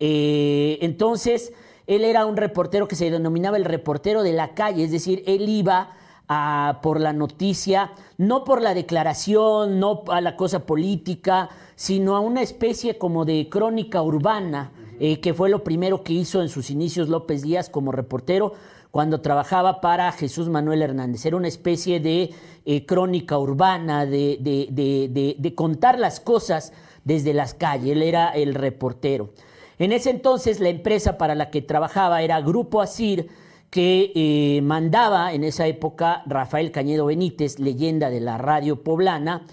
eh, 0.00 0.78
entonces 0.80 1.52
él 1.86 2.04
era 2.04 2.24
un 2.24 2.36
reportero 2.36 2.88
que 2.88 2.96
se 2.96 3.10
denominaba 3.10 3.58
el 3.58 3.66
reportero 3.66 4.22
de 4.22 4.32
la 4.32 4.54
calle, 4.54 4.84
es 4.84 4.90
decir, 4.90 5.22
él 5.26 5.48
iba 5.48 5.97
a, 6.28 6.80
por 6.82 7.00
la 7.00 7.12
noticia, 7.12 7.92
no 8.18 8.44
por 8.44 8.62
la 8.62 8.74
declaración, 8.74 9.80
no 9.80 10.04
a 10.08 10.20
la 10.20 10.36
cosa 10.36 10.66
política, 10.66 11.48
sino 11.74 12.16
a 12.16 12.20
una 12.20 12.42
especie 12.42 12.98
como 12.98 13.24
de 13.24 13.48
crónica 13.48 14.02
urbana, 14.02 14.72
eh, 15.00 15.20
que 15.20 15.32
fue 15.32 15.48
lo 15.48 15.64
primero 15.64 16.02
que 16.02 16.12
hizo 16.12 16.42
en 16.42 16.48
sus 16.48 16.70
inicios 16.70 17.08
López 17.08 17.42
Díaz 17.42 17.70
como 17.70 17.92
reportero 17.92 18.52
cuando 18.90 19.20
trabajaba 19.20 19.80
para 19.80 20.10
Jesús 20.12 20.48
Manuel 20.48 20.82
Hernández. 20.82 21.24
Era 21.24 21.36
una 21.36 21.48
especie 21.48 22.00
de 22.00 22.30
eh, 22.64 22.86
crónica 22.86 23.38
urbana, 23.38 24.06
de, 24.06 24.38
de, 24.40 25.54
contar 25.54 25.98
las 25.98 26.20
cosas 26.20 26.72
desde 27.04 27.32
las 27.34 27.54
calles. 27.54 27.92
Él 27.92 28.02
era 28.02 28.30
el 28.30 28.54
reportero. 28.54 29.30
En 29.78 29.92
ese 29.92 30.10
entonces 30.10 30.58
la 30.58 30.68
empresa 30.68 31.18
para 31.18 31.34
la 31.34 31.50
que 31.50 31.62
trabajaba 31.62 32.22
era 32.22 32.40
Grupo 32.40 32.80
Asir, 32.80 33.28
que 33.70 34.12
eh, 34.14 34.62
mandaba 34.62 35.32
en 35.32 35.44
esa 35.44 35.66
época 35.66 36.22
Rafael 36.26 36.70
Cañedo 36.70 37.06
Benítez, 37.06 37.58
leyenda 37.58 38.08
de 38.08 38.20
la 38.20 38.38
radio 38.38 38.82
poblana, 38.82 39.46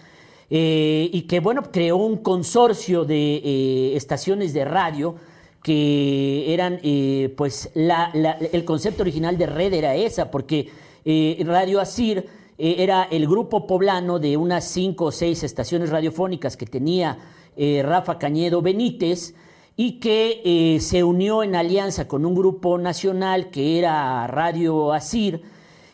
eh, 0.49 1.09
y 1.11 1.23
que 1.23 1.39
bueno, 1.39 1.63
creó 1.71 1.97
un 1.97 2.17
consorcio 2.17 3.03
de 3.03 3.35
eh, 3.37 3.95
estaciones 3.95 4.53
de 4.53 4.63
radio 4.63 5.15
que 5.61 6.53
eran, 6.53 6.79
pues 7.35 7.71
el 7.73 8.65
concepto 8.65 9.01
original 9.01 9.35
de 9.35 9.47
red 9.47 9.73
era 9.73 9.95
esa, 9.95 10.29
porque 10.29 10.69
Radio 11.43 11.81
Asir 11.81 12.27
era 12.55 13.07
el 13.09 13.27
grupo 13.27 13.65
poblano 13.65 14.19
de 14.19 14.37
unas 14.37 14.65
cinco 14.65 15.05
o 15.05 15.11
seis 15.11 15.41
estaciones 15.41 15.89
radiofónicas 15.89 16.55
que 16.55 16.67
tenía 16.67 17.17
Rafa 17.57 18.19
Cañedo 18.19 18.61
Benítez, 18.61 19.33
y 19.77 19.99
que 19.99 20.41
eh, 20.45 20.79
se 20.79 21.03
unió 21.03 21.43
en 21.43 21.55
alianza 21.55 22.07
con 22.07 22.25
un 22.25 22.33
grupo 22.33 22.77
nacional 22.77 23.49
que 23.49 23.77
era 23.77 24.25
Radio 24.27 24.93
Asir, 24.93 25.41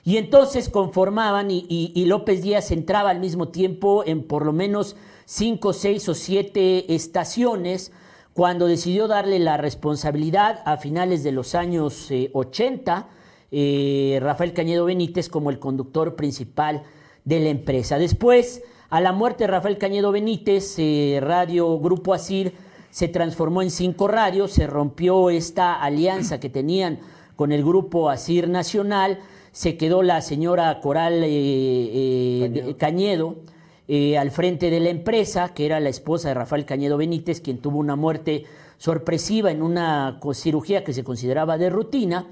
y 0.04 0.18
entonces 0.18 0.70
conformaban 0.70 1.50
y, 1.52 2.06
López 2.08 2.42
Díaz 2.42 2.72
entraba 2.72 3.12
al 3.12 3.20
mismo 3.20 3.50
tiempo 3.50 4.04
en 4.04 4.24
por 4.24 4.46
lo 4.46 4.52
menos 4.52 4.96
cinco, 5.26 5.74
seis 5.74 6.10
o 6.10 6.16
siete 6.16 6.96
estaciones, 6.96 7.92
cuando 8.34 8.66
decidió 8.66 9.08
darle 9.08 9.38
la 9.38 9.58
responsabilidad 9.58 10.62
a 10.66 10.78
finales 10.78 11.24
de 11.24 11.34
los 11.34 11.54
años 11.54 12.10
80, 12.34 13.10
eh, 13.52 14.16
eh, 14.16 14.20
Rafael 14.22 14.54
Cañedo 14.54 14.86
Benítez 14.86 15.30
como 15.30 15.50
el 15.52 15.60
conductor 15.60 16.16
principal 16.16 16.84
de 17.26 17.40
la 17.40 17.50
empresa. 17.50 18.00
Después, 18.00 18.64
a 18.90 19.02
la 19.02 19.12
muerte 19.12 19.44
de 19.44 19.50
Rafael 19.50 19.78
Cañedo 19.78 20.12
Benítez, 20.12 20.78
Radio 21.20 21.78
Grupo 21.78 22.14
Asir, 22.16 22.54
se 22.92 23.08
transformó 23.08 23.62
en 23.62 23.72
cinco 23.72 24.08
radios, 24.08 24.52
se 24.52 24.68
rompió 24.68 25.30
esta 25.30 25.82
alianza 25.82 26.40
que 26.40 26.50
tenían 26.50 27.00
con 27.36 27.52
el 27.52 27.64
grupo 27.64 28.10
Asir 28.10 28.50
Nacional, 28.50 29.20
se 29.52 29.78
quedó 29.78 30.04
la 30.04 30.22
señora 30.22 30.80
Coral 30.82 31.24
eh, 31.24 31.30
eh, 31.30 32.76
Cañedo, 32.78 33.38
eh, 33.88 34.18
al 34.18 34.32
frente 34.32 34.70
de 34.70 34.80
la 34.80 34.90
empresa, 34.90 35.54
que 35.54 35.66
era 35.66 35.80
la 35.80 35.90
esposa 35.90 36.28
de 36.28 36.36
Rafael 36.36 36.66
Cañedo 36.66 36.98
Benítez, 36.98 37.42
quien 37.42 37.58
tuvo 37.58 37.80
una 37.80 37.96
muerte 37.96 38.46
sorpresiva 38.78 39.52
en 39.52 39.62
una 39.62 40.20
cirugía 40.34 40.84
que 40.84 40.94
se 40.94 41.04
consideraba 41.04 41.58
de 41.58 41.70
rutina. 41.70 42.28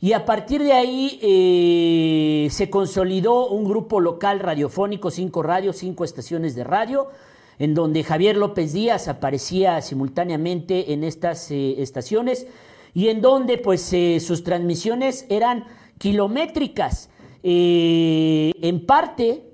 Y 0.00 0.14
a 0.14 0.24
partir 0.24 0.62
de 0.62 0.72
ahí 0.72 2.48
se 2.50 2.70
consolidó 2.70 3.48
un 3.48 3.64
grupo 3.64 4.00
local 4.00 4.40
radiofónico, 4.40 5.10
cinco 5.10 5.42
radios, 5.42 5.76
cinco 5.76 6.04
estaciones 6.04 6.54
de 6.54 6.64
radio, 6.64 7.08
en 7.60 7.74
donde 7.74 8.02
Javier 8.02 8.38
López 8.38 8.72
Díaz 8.72 9.06
aparecía 9.06 9.82
simultáneamente 9.82 10.94
en 10.94 11.04
estas 11.04 11.50
eh, 11.50 11.74
estaciones 11.82 12.46
y 12.94 13.08
en 13.08 13.20
donde 13.20 13.58
pues 13.58 13.92
eh, 13.92 14.18
sus 14.18 14.42
transmisiones 14.42 15.26
eran 15.28 15.66
kilométricas, 15.98 17.10
eh, 17.42 18.50
en 18.62 18.86
parte 18.86 19.44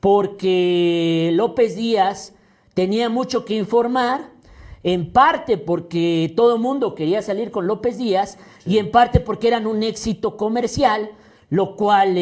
porque 0.00 1.30
López 1.34 1.76
Díaz 1.76 2.34
tenía 2.72 3.10
mucho 3.10 3.44
que 3.44 3.54
informar, 3.54 4.30
en 4.82 5.12
parte 5.12 5.58
porque 5.58 6.32
todo 6.34 6.54
el 6.56 6.60
mundo 6.62 6.94
quería 6.94 7.20
salir 7.20 7.50
con 7.50 7.66
López 7.66 7.98
Díaz 7.98 8.38
y 8.64 8.78
en 8.78 8.90
parte 8.90 9.20
porque 9.20 9.48
eran 9.48 9.66
un 9.66 9.82
éxito 9.82 10.38
comercial, 10.38 11.10
lo 11.50 11.76
cual 11.76 12.14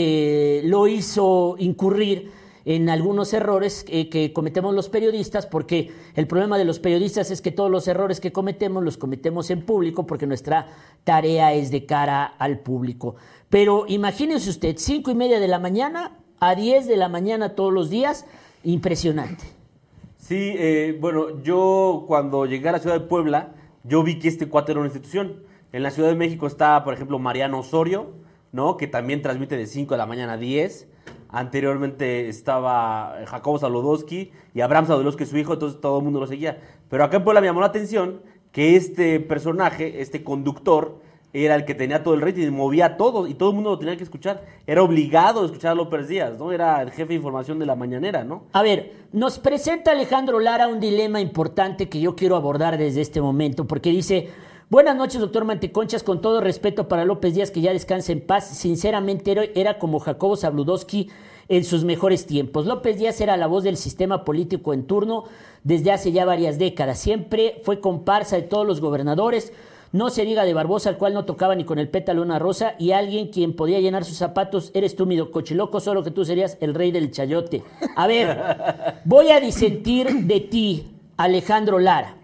lo 0.64 0.88
hizo 0.88 1.54
incurrir 1.58 2.32
en 2.64 2.88
algunos 2.88 3.32
errores 3.32 3.84
que 3.84 4.32
cometemos 4.34 4.74
los 4.74 4.88
periodistas, 4.88 5.46
porque 5.46 5.92
el 6.14 6.26
problema 6.26 6.58
de 6.58 6.64
los 6.64 6.78
periodistas 6.78 7.30
es 7.30 7.40
que 7.40 7.50
todos 7.50 7.70
los 7.70 7.88
errores 7.88 8.20
que 8.20 8.32
cometemos 8.32 8.82
los 8.82 8.96
cometemos 8.96 9.50
en 9.50 9.62
público, 9.62 10.06
porque 10.06 10.26
nuestra 10.26 10.68
tarea 11.04 11.52
es 11.54 11.70
de 11.70 11.86
cara 11.86 12.24
al 12.24 12.58
público. 12.58 13.16
Pero 13.48 13.84
imagínese 13.88 14.50
usted, 14.50 14.76
cinco 14.78 15.10
y 15.10 15.14
media 15.14 15.40
de 15.40 15.48
la 15.48 15.58
mañana 15.58 16.18
a 16.40 16.54
10 16.54 16.86
de 16.86 16.96
la 16.96 17.08
mañana 17.08 17.50
todos 17.50 17.72
los 17.72 17.90
días, 17.90 18.26
impresionante. 18.64 19.44
Sí, 20.16 20.54
eh, 20.56 20.96
bueno, 21.00 21.42
yo 21.42 22.04
cuando 22.06 22.46
llegué 22.46 22.68
a 22.68 22.72
la 22.72 22.78
ciudad 22.78 23.00
de 23.00 23.06
Puebla, 23.06 23.54
yo 23.84 24.02
vi 24.02 24.18
que 24.18 24.28
este 24.28 24.48
cuate 24.48 24.72
era 24.72 24.80
una 24.80 24.88
institución. 24.88 25.42
En 25.72 25.82
la 25.82 25.90
Ciudad 25.90 26.08
de 26.08 26.16
México 26.16 26.46
está, 26.46 26.82
por 26.84 26.94
ejemplo, 26.94 27.18
Mariano 27.18 27.60
Osorio, 27.60 28.12
¿no? 28.52 28.76
Que 28.76 28.86
también 28.86 29.22
transmite 29.22 29.56
de 29.56 29.66
5 29.66 29.94
de 29.94 29.98
la 29.98 30.06
mañana 30.06 30.34
a 30.34 30.36
10. 30.36 30.88
Anteriormente 31.32 32.28
estaba 32.28 33.16
Jacobo 33.26 33.58
Saludowski 33.58 34.32
y 34.54 34.60
Abraham 34.60 34.86
Saludowski, 34.86 35.26
su 35.26 35.38
hijo, 35.38 35.54
entonces 35.54 35.80
todo 35.80 35.98
el 35.98 36.04
mundo 36.04 36.20
lo 36.20 36.26
seguía. 36.26 36.60
Pero 36.88 37.04
acá 37.04 37.18
en 37.18 37.24
Puebla 37.24 37.40
me 37.40 37.46
llamó 37.46 37.60
la 37.60 37.66
atención 37.66 38.20
que 38.52 38.76
este 38.76 39.20
personaje, 39.20 40.00
este 40.00 40.24
conductor, 40.24 40.98
era 41.32 41.54
el 41.54 41.64
que 41.64 41.74
tenía 41.74 42.02
todo 42.02 42.14
el 42.14 42.20
rating, 42.20 42.50
movía 42.50 42.96
todo 42.96 43.28
y 43.28 43.34
todo 43.34 43.50
el 43.50 43.54
mundo 43.54 43.70
lo 43.70 43.78
tenía 43.78 43.96
que 43.96 44.02
escuchar. 44.02 44.44
Era 44.66 44.82
obligado 44.82 45.42
a 45.42 45.46
escuchar 45.46 45.72
a 45.72 45.74
López 45.76 46.08
Díaz, 46.08 46.36
¿no? 46.38 46.50
Era 46.50 46.82
el 46.82 46.90
jefe 46.90 47.10
de 47.10 47.14
información 47.14 47.58
de 47.60 47.66
la 47.66 47.76
mañanera, 47.76 48.24
¿no? 48.24 48.46
A 48.52 48.62
ver, 48.62 48.92
nos 49.12 49.38
presenta 49.38 49.92
Alejandro 49.92 50.40
Lara 50.40 50.66
un 50.66 50.80
dilema 50.80 51.20
importante 51.20 51.88
que 51.88 52.00
yo 52.00 52.16
quiero 52.16 52.34
abordar 52.34 52.76
desde 52.78 53.00
este 53.00 53.20
momento, 53.20 53.64
porque 53.66 53.90
dice, 53.90 54.28
buenas 54.70 54.96
noches, 54.96 55.20
doctor 55.20 55.44
Manteconchas, 55.44 56.04
con 56.04 56.20
todo 56.20 56.40
respeto 56.40 56.88
para 56.88 57.04
López 57.04 57.34
Díaz, 57.34 57.50
que 57.50 57.60
ya 57.60 57.72
descanse 57.72 58.12
en 58.12 58.20
paz, 58.20 58.48
sinceramente 58.48 59.50
era, 59.54 59.78
como 59.78 59.98
Jacobo 59.98 60.36
Zabludowski 60.36 61.10
en 61.48 61.64
sus 61.64 61.84
mejores 61.84 62.24
tiempos. 62.24 62.66
López 62.66 62.96
Díaz 62.96 63.20
era 63.20 63.36
la 63.36 63.48
voz 63.48 63.64
del 63.64 63.76
sistema 63.76 64.24
político 64.24 64.72
en 64.72 64.84
turno 64.86 65.24
desde 65.64 65.90
hace 65.90 66.12
ya 66.12 66.24
varias 66.24 66.58
décadas. 66.58 67.00
Siempre 67.00 67.60
fue 67.64 67.80
comparsa 67.80 68.36
de 68.36 68.42
todos 68.42 68.66
los 68.66 68.80
gobernadores. 68.80 69.52
No 69.92 70.08
se 70.08 70.24
diga 70.24 70.44
de 70.44 70.54
Barbosa, 70.54 70.88
al 70.88 70.98
cual 70.98 71.14
no 71.14 71.24
tocaba 71.24 71.56
ni 71.56 71.64
con 71.64 71.80
el 71.80 71.88
pétalo 71.88 72.22
una 72.22 72.38
rosa, 72.38 72.76
y 72.78 72.92
alguien 72.92 73.26
quien 73.32 73.56
podía 73.56 73.80
llenar 73.80 74.04
sus 74.04 74.18
zapatos, 74.18 74.70
eres 74.72 74.94
tú, 74.94 75.04
mi 75.04 75.18
cochiloco, 75.18 75.80
solo 75.80 76.04
que 76.04 76.12
tú 76.12 76.24
serías 76.24 76.56
el 76.60 76.74
rey 76.74 76.92
del 76.92 77.10
chayote. 77.10 77.64
A 77.96 78.06
ver, 78.06 78.38
voy 79.04 79.32
a 79.32 79.40
disentir 79.40 80.26
de 80.26 80.38
ti, 80.38 80.92
Alejandro 81.16 81.80
Lara, 81.80 82.19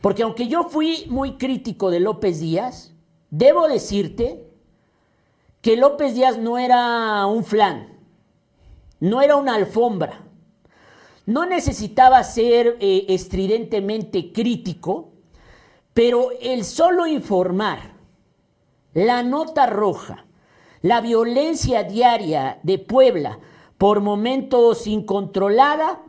porque 0.00 0.22
aunque 0.22 0.48
yo 0.48 0.64
fui 0.64 1.06
muy 1.08 1.36
crítico 1.36 1.90
de 1.90 2.00
López 2.00 2.40
Díaz, 2.40 2.94
debo 3.30 3.68
decirte 3.68 4.44
que 5.60 5.76
López 5.76 6.14
Díaz 6.14 6.38
no 6.38 6.58
era 6.58 7.26
un 7.26 7.44
flan 7.44 7.98
no 9.00 9.22
era 9.22 9.36
una 9.36 9.54
alfombra. 9.54 10.24
No 11.26 11.44
necesitaba 11.46 12.22
ser 12.24 12.78
eh, 12.80 13.06
estridentemente 13.08 14.32
crítico, 14.32 15.12
pero 15.92 16.30
el 16.40 16.64
solo 16.64 17.06
informar 17.06 17.96
la 18.94 19.22
nota 19.22 19.66
roja, 19.66 20.26
la 20.80 21.00
violencia 21.00 21.84
diaria 21.84 22.58
de 22.62 22.78
Puebla 22.78 23.38
por 23.76 24.00
momentos 24.00 24.86
incontrolada, 24.86 26.02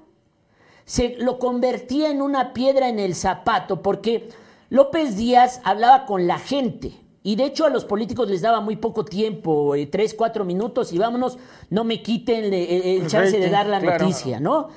se 0.89 1.17
lo 1.19 1.37
convertía 1.37 2.09
en 2.09 2.19
una 2.19 2.51
piedra 2.51 2.89
en 2.89 2.97
el 2.97 3.13
zapato, 3.13 3.83
porque 3.83 4.29
López 4.71 5.17
Díaz 5.17 5.61
hablaba 5.63 6.07
con 6.07 6.25
la 6.25 6.39
gente, 6.39 6.93
y 7.21 7.35
de 7.35 7.45
hecho 7.45 7.67
a 7.67 7.69
los 7.69 7.85
políticos 7.85 8.27
les 8.27 8.41
daba 8.41 8.59
muy 8.59 8.75
poco 8.75 9.05
tiempo, 9.05 9.75
eh, 9.75 9.85
tres, 9.85 10.15
cuatro 10.15 10.45
minutos 10.45 10.91
y 10.91 10.97
vámonos, 10.97 11.37
no 11.69 11.83
me 11.83 12.01
quiten 12.01 12.51
el, 12.51 13.05
chance 13.05 13.37
de 13.37 13.51
dar 13.51 13.67
la 13.67 13.79
noticia, 13.79 14.39
¿no? 14.39 14.69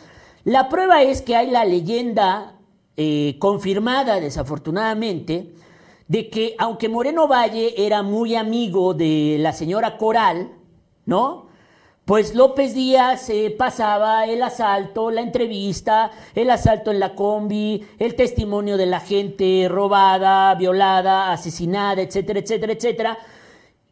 La 0.44 0.68
prueba 0.68 1.02
es 1.02 1.22
que 1.22 1.34
hay 1.34 1.50
la 1.50 1.64
leyenda 1.64 2.58
eh, 2.98 3.36
confirmada, 3.38 4.20
desafortunadamente, 4.20 5.54
de 6.08 6.28
que 6.28 6.54
aunque 6.58 6.90
Moreno 6.90 7.26
Valle 7.26 7.86
era 7.86 8.02
muy 8.02 8.34
amigo 8.34 8.92
de 8.92 9.38
la 9.40 9.54
señora 9.54 9.96
Coral, 9.96 10.50
¿no? 11.06 11.46
Pues 12.04 12.34
López 12.34 12.74
Díaz 12.74 13.30
eh, 13.30 13.54
pasaba 13.56 14.26
el 14.26 14.42
asalto, 14.42 15.12
la 15.12 15.20
entrevista, 15.20 16.10
el 16.34 16.50
asalto 16.50 16.90
en 16.90 16.98
la 16.98 17.14
combi, 17.14 17.86
el 18.00 18.16
testimonio 18.16 18.76
de 18.76 18.86
la 18.86 18.98
gente 18.98 19.68
robada, 19.70 20.52
violada, 20.56 21.30
asesinada, 21.30 22.02
etcétera, 22.02 22.40
etcétera, 22.40 22.72
etcétera. 22.72 23.18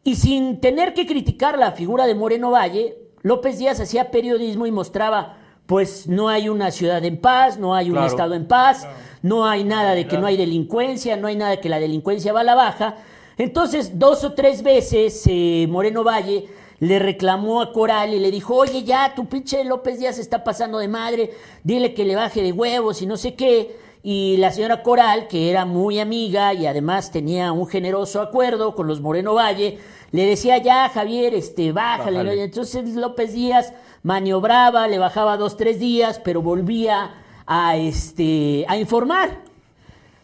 Y 0.03 0.15
sin 0.15 0.59
tener 0.59 0.93
que 0.93 1.07
criticar 1.07 1.57
la 1.57 1.71
figura 1.71 2.05
de 2.05 2.15
Moreno 2.15 2.51
Valle, 2.51 2.97
López 3.21 3.59
Díaz 3.59 3.79
hacía 3.79 4.11
periodismo 4.11 4.65
y 4.65 4.71
mostraba, 4.71 5.37
pues 5.65 6.07
no 6.07 6.27
hay 6.27 6.49
una 6.49 6.71
ciudad 6.71 7.05
en 7.05 7.21
paz, 7.21 7.59
no 7.59 7.75
hay 7.75 7.91
un 7.91 8.03
estado 8.03 8.33
en 8.33 8.45
paz, 8.45 8.85
no 9.21 9.45
hay 9.45 9.63
nada 9.63 9.95
de 9.95 10.05
que 10.05 10.17
no 10.17 10.27
hay 10.27 10.35
delincuencia, 10.35 11.15
no 11.15 11.27
hay 11.27 11.37
nada 11.37 11.51
de 11.51 11.59
que 11.61 11.69
la 11.69 11.79
delincuencia 11.79 12.33
va 12.33 12.41
a 12.41 12.43
la 12.43 12.55
baja, 12.55 12.97
Entonces, 13.37 13.97
dos 13.97 14.25
o 14.25 14.33
tres 14.33 14.63
veces 14.63 15.23
eh, 15.27 15.65
Moreno 15.69 16.03
Valle 16.03 16.49
le 16.81 16.97
reclamó 16.97 17.61
a 17.61 17.71
Coral 17.73 18.11
y 18.15 18.19
le 18.19 18.31
dijo, 18.31 18.55
oye, 18.55 18.83
ya, 18.83 19.13
tu 19.13 19.27
pinche 19.27 19.63
López 19.63 19.99
Díaz 19.99 20.17
está 20.17 20.43
pasando 20.43 20.79
de 20.79 20.87
madre, 20.87 21.31
dile 21.63 21.93
que 21.93 22.05
le 22.05 22.15
baje 22.15 22.41
de 22.41 22.51
huevos 22.51 23.03
y 23.03 23.05
no 23.05 23.17
sé 23.17 23.35
qué. 23.35 23.77
Y 24.01 24.37
la 24.37 24.51
señora 24.51 24.81
Coral, 24.81 25.27
que 25.27 25.51
era 25.51 25.65
muy 25.65 25.99
amiga 25.99 26.55
y 26.55 26.65
además 26.65 27.11
tenía 27.11 27.51
un 27.51 27.67
generoso 27.67 28.19
acuerdo 28.19 28.73
con 28.73 28.87
los 28.87 28.99
Moreno 28.99 29.35
Valle, 29.35 29.77
le 30.11 30.25
decía, 30.25 30.57
ya, 30.57 30.89
Javier, 30.89 31.35
este, 31.35 31.71
bájale. 31.71 32.43
Entonces 32.43 32.95
López 32.95 33.33
Díaz 33.33 33.73
maniobraba, 34.01 34.87
le 34.87 34.97
bajaba 34.97 35.37
dos, 35.37 35.57
tres 35.57 35.79
días, 35.79 36.19
pero 36.23 36.41
volvía 36.41 37.13
a, 37.45 37.77
este, 37.77 38.65
a 38.67 38.75
informar. 38.77 39.43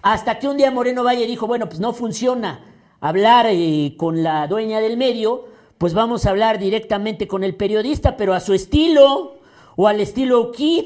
Hasta 0.01 0.39
que 0.39 0.47
un 0.47 0.57
día 0.57 0.71
Moreno 0.71 1.03
Valle 1.03 1.27
dijo, 1.27 1.45
bueno, 1.45 1.67
pues 1.67 1.79
no 1.79 1.93
funciona 1.93 2.61
hablar 2.99 3.45
eh, 3.47 3.93
con 3.95 4.23
la 4.23 4.47
dueña 4.47 4.79
del 4.79 4.97
medio, 4.97 5.55
pues 5.77 5.93
vamos 5.93 6.25
a 6.25 6.31
hablar 6.31 6.59
directamente 6.59 7.27
con 7.27 7.43
el 7.43 7.55
periodista, 7.55 8.17
pero 8.17 8.33
a 8.33 8.39
su 8.39 8.53
estilo 8.53 9.35
o 9.75 9.87
al 9.87 9.99
estilo 9.99 10.51
Kid. 10.51 10.85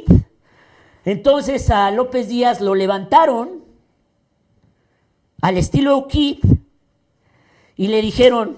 Entonces 1.06 1.70
a 1.70 1.90
López 1.92 2.28
Díaz 2.28 2.62
lo 2.62 2.76
levantaron 2.76 3.64
al 5.42 5.58
estilo 5.58 6.08
Kid 6.08 6.40
y 7.76 7.88
le 7.88 8.02
dijeron, 8.02 8.58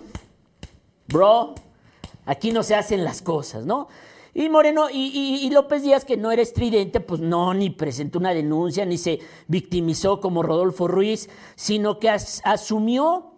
bro, 1.07 1.55
aquí 2.25 2.51
no 2.51 2.63
se 2.63 2.75
hacen 2.75 3.03
las 3.03 3.21
cosas, 3.21 3.65
¿no? 3.65 3.87
Y 4.35 4.49
Moreno, 4.49 4.87
y, 4.91 5.47
López 5.51 5.83
Díaz, 5.83 6.05
que 6.05 6.17
no 6.17 6.31
era 6.31 6.41
estridente, 6.41 6.99
pues 6.99 7.21
no, 7.21 7.53
ni 7.53 7.69
presentó 7.69 8.17
una 8.17 8.33
denuncia, 8.33 8.83
ni 8.83 8.97
se 8.97 9.19
victimizó 9.47 10.19
como 10.19 10.41
Rodolfo 10.41 10.87
Ruiz, 10.87 11.29
sino 11.55 11.99
que 11.99 12.09
as- 12.09 12.41
asumió 12.43 13.35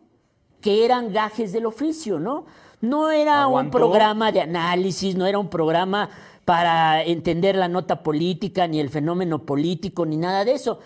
que 0.62 0.86
eran 0.86 1.12
gajes 1.12 1.52
del 1.52 1.66
oficio, 1.66 2.18
¿no? 2.18 2.46
No 2.86 3.10
era 3.12 3.48
un 3.48 3.70
programa 3.72 4.32
de 4.32 4.42
análisis, 4.42 5.16
no 5.16 5.26
era 5.26 5.40
un 5.40 5.50
programa 5.50 6.10
para 6.46 7.04
entender 7.04 7.56
la 7.56 7.68
nota 7.68 8.04
política, 8.04 8.68
ni 8.68 8.80
el 8.80 8.90
fenómeno 8.90 9.40
político, 9.40 10.06
ni 10.06 10.18
nada 10.18 10.46
de 10.46 10.54
eso. 10.54 10.80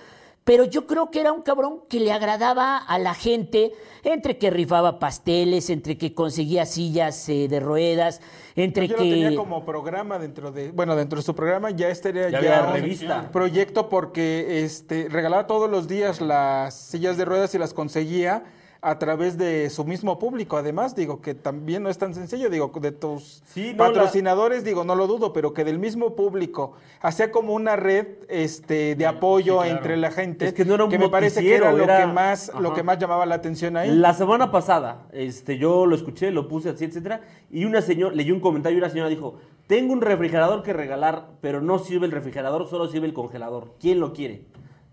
Pero 0.46 0.64
yo 0.64 0.88
creo 0.88 1.12
que 1.12 1.20
era 1.20 1.32
un 1.32 1.44
cabrón 1.44 1.82
que 1.90 2.00
le 2.00 2.12
agradaba 2.12 2.78
a 2.78 2.98
la 2.98 3.14
gente, 3.14 3.72
entre 4.04 4.38
que 4.38 4.50
rifaba 4.50 4.98
pasteles, 4.98 5.70
entre 5.70 5.98
que 5.98 6.16
conseguía 6.16 6.66
sillas 6.66 7.28
eh, 7.30 7.48
de 7.48 7.60
ruedas, 7.60 8.20
entre 8.56 8.88
Yo 8.88 8.96
que... 8.96 9.04
lo 9.04 9.10
tenía 9.10 9.36
como 9.36 9.64
programa 9.64 10.18
dentro 10.18 10.52
de, 10.52 10.72
bueno, 10.72 10.96
dentro 10.96 11.18
de 11.18 11.24
su 11.24 11.36
programa 11.36 11.70
ya 11.70 11.90
este 11.90 12.10
era 12.10 12.30
Ya 12.30 12.42
ya, 12.42 12.58
había 12.60 12.68
un 12.70 12.74
revista. 12.82 13.30
proyecto 13.32 13.90
porque 13.90 14.64
este 14.64 15.08
regalaba 15.10 15.46
todos 15.46 15.70
los 15.70 15.88
días 15.88 16.20
las 16.20 16.74
sillas 16.74 17.18
de 17.18 17.26
ruedas 17.26 17.54
y 17.54 17.60
las 17.60 17.74
conseguía 17.74 18.46
a 18.82 18.98
través 18.98 19.38
de 19.38 19.70
su 19.70 19.84
mismo 19.84 20.20
público. 20.20 20.56
Además, 20.56 20.96
digo 20.96 21.22
que 21.22 21.34
también 21.36 21.84
no 21.84 21.90
es 21.90 21.98
tan 21.98 22.14
sencillo, 22.14 22.50
digo, 22.50 22.72
de 22.80 22.92
tus 22.94 23.44
Sí, 23.48 23.74
no, 23.76 23.84
la- 23.84 23.90
patrocinadores, 23.90 24.64
digo, 24.64 24.86
no 24.86 24.96
lo 24.96 25.06
dudo, 25.08 25.34
pero 25.34 25.54
que 25.54 25.66
del 25.66 25.80
mismo 25.80 26.16
público 26.16 26.74
hacía 27.02 27.30
como 27.32 27.54
una 27.54 27.76
red 27.76 28.08
este 28.30 28.96
de 28.96 29.06
apoyo 29.06 29.56
sí, 29.56 29.60
claro. 29.66 29.78
entre 29.78 29.98
la 29.98 30.12
gente, 30.12 30.46
Es 30.48 30.54
que 30.54 30.64
no 30.64 30.76
era 30.76 30.86
un 30.86 30.90
me 30.98 31.10
parece 31.10 31.42
que 31.42 31.56
era, 31.56 31.72
lo 31.74 31.84
era- 31.84 32.00
que 32.00 32.08
más 32.08 32.52
lo 32.60 32.74
que 32.74 32.84
más 32.84 32.98
llamaba 33.00 33.26
la 33.26 33.36
atención 33.36 33.76
ahí. 33.76 33.92
La 33.94 34.14
semana 34.14 34.50
pasada, 34.52 35.08
este, 35.12 35.58
yo 35.58 35.86
lo 35.86 35.96
escuché, 35.96 36.32
lo 36.32 36.48
puse 36.48 36.70
así, 36.70 36.86
etcétera, 36.86 37.22
y 37.52 37.66
una 37.66 37.82
señora, 37.82 38.16
leyó 38.16 38.34
un 38.34 38.40
comentario 38.40 38.78
y 38.78 38.82
una 38.82 38.90
señora 38.90 39.10
dijo, 39.10 39.36
tengo 39.68 39.92
un 39.92 40.02
refrigerador 40.02 40.64
que 40.64 40.72
regalar, 40.74 41.32
pero 41.42 41.62
no 41.62 41.80
sirve 41.80 42.06
el 42.06 42.12
refrigerador, 42.12 42.68
solo 42.68 42.88
sirve 42.88 43.08
el 43.08 43.14
congelador. 43.14 43.74
¿Quién 43.80 44.00
lo 44.00 44.14
quiere? 44.14 44.46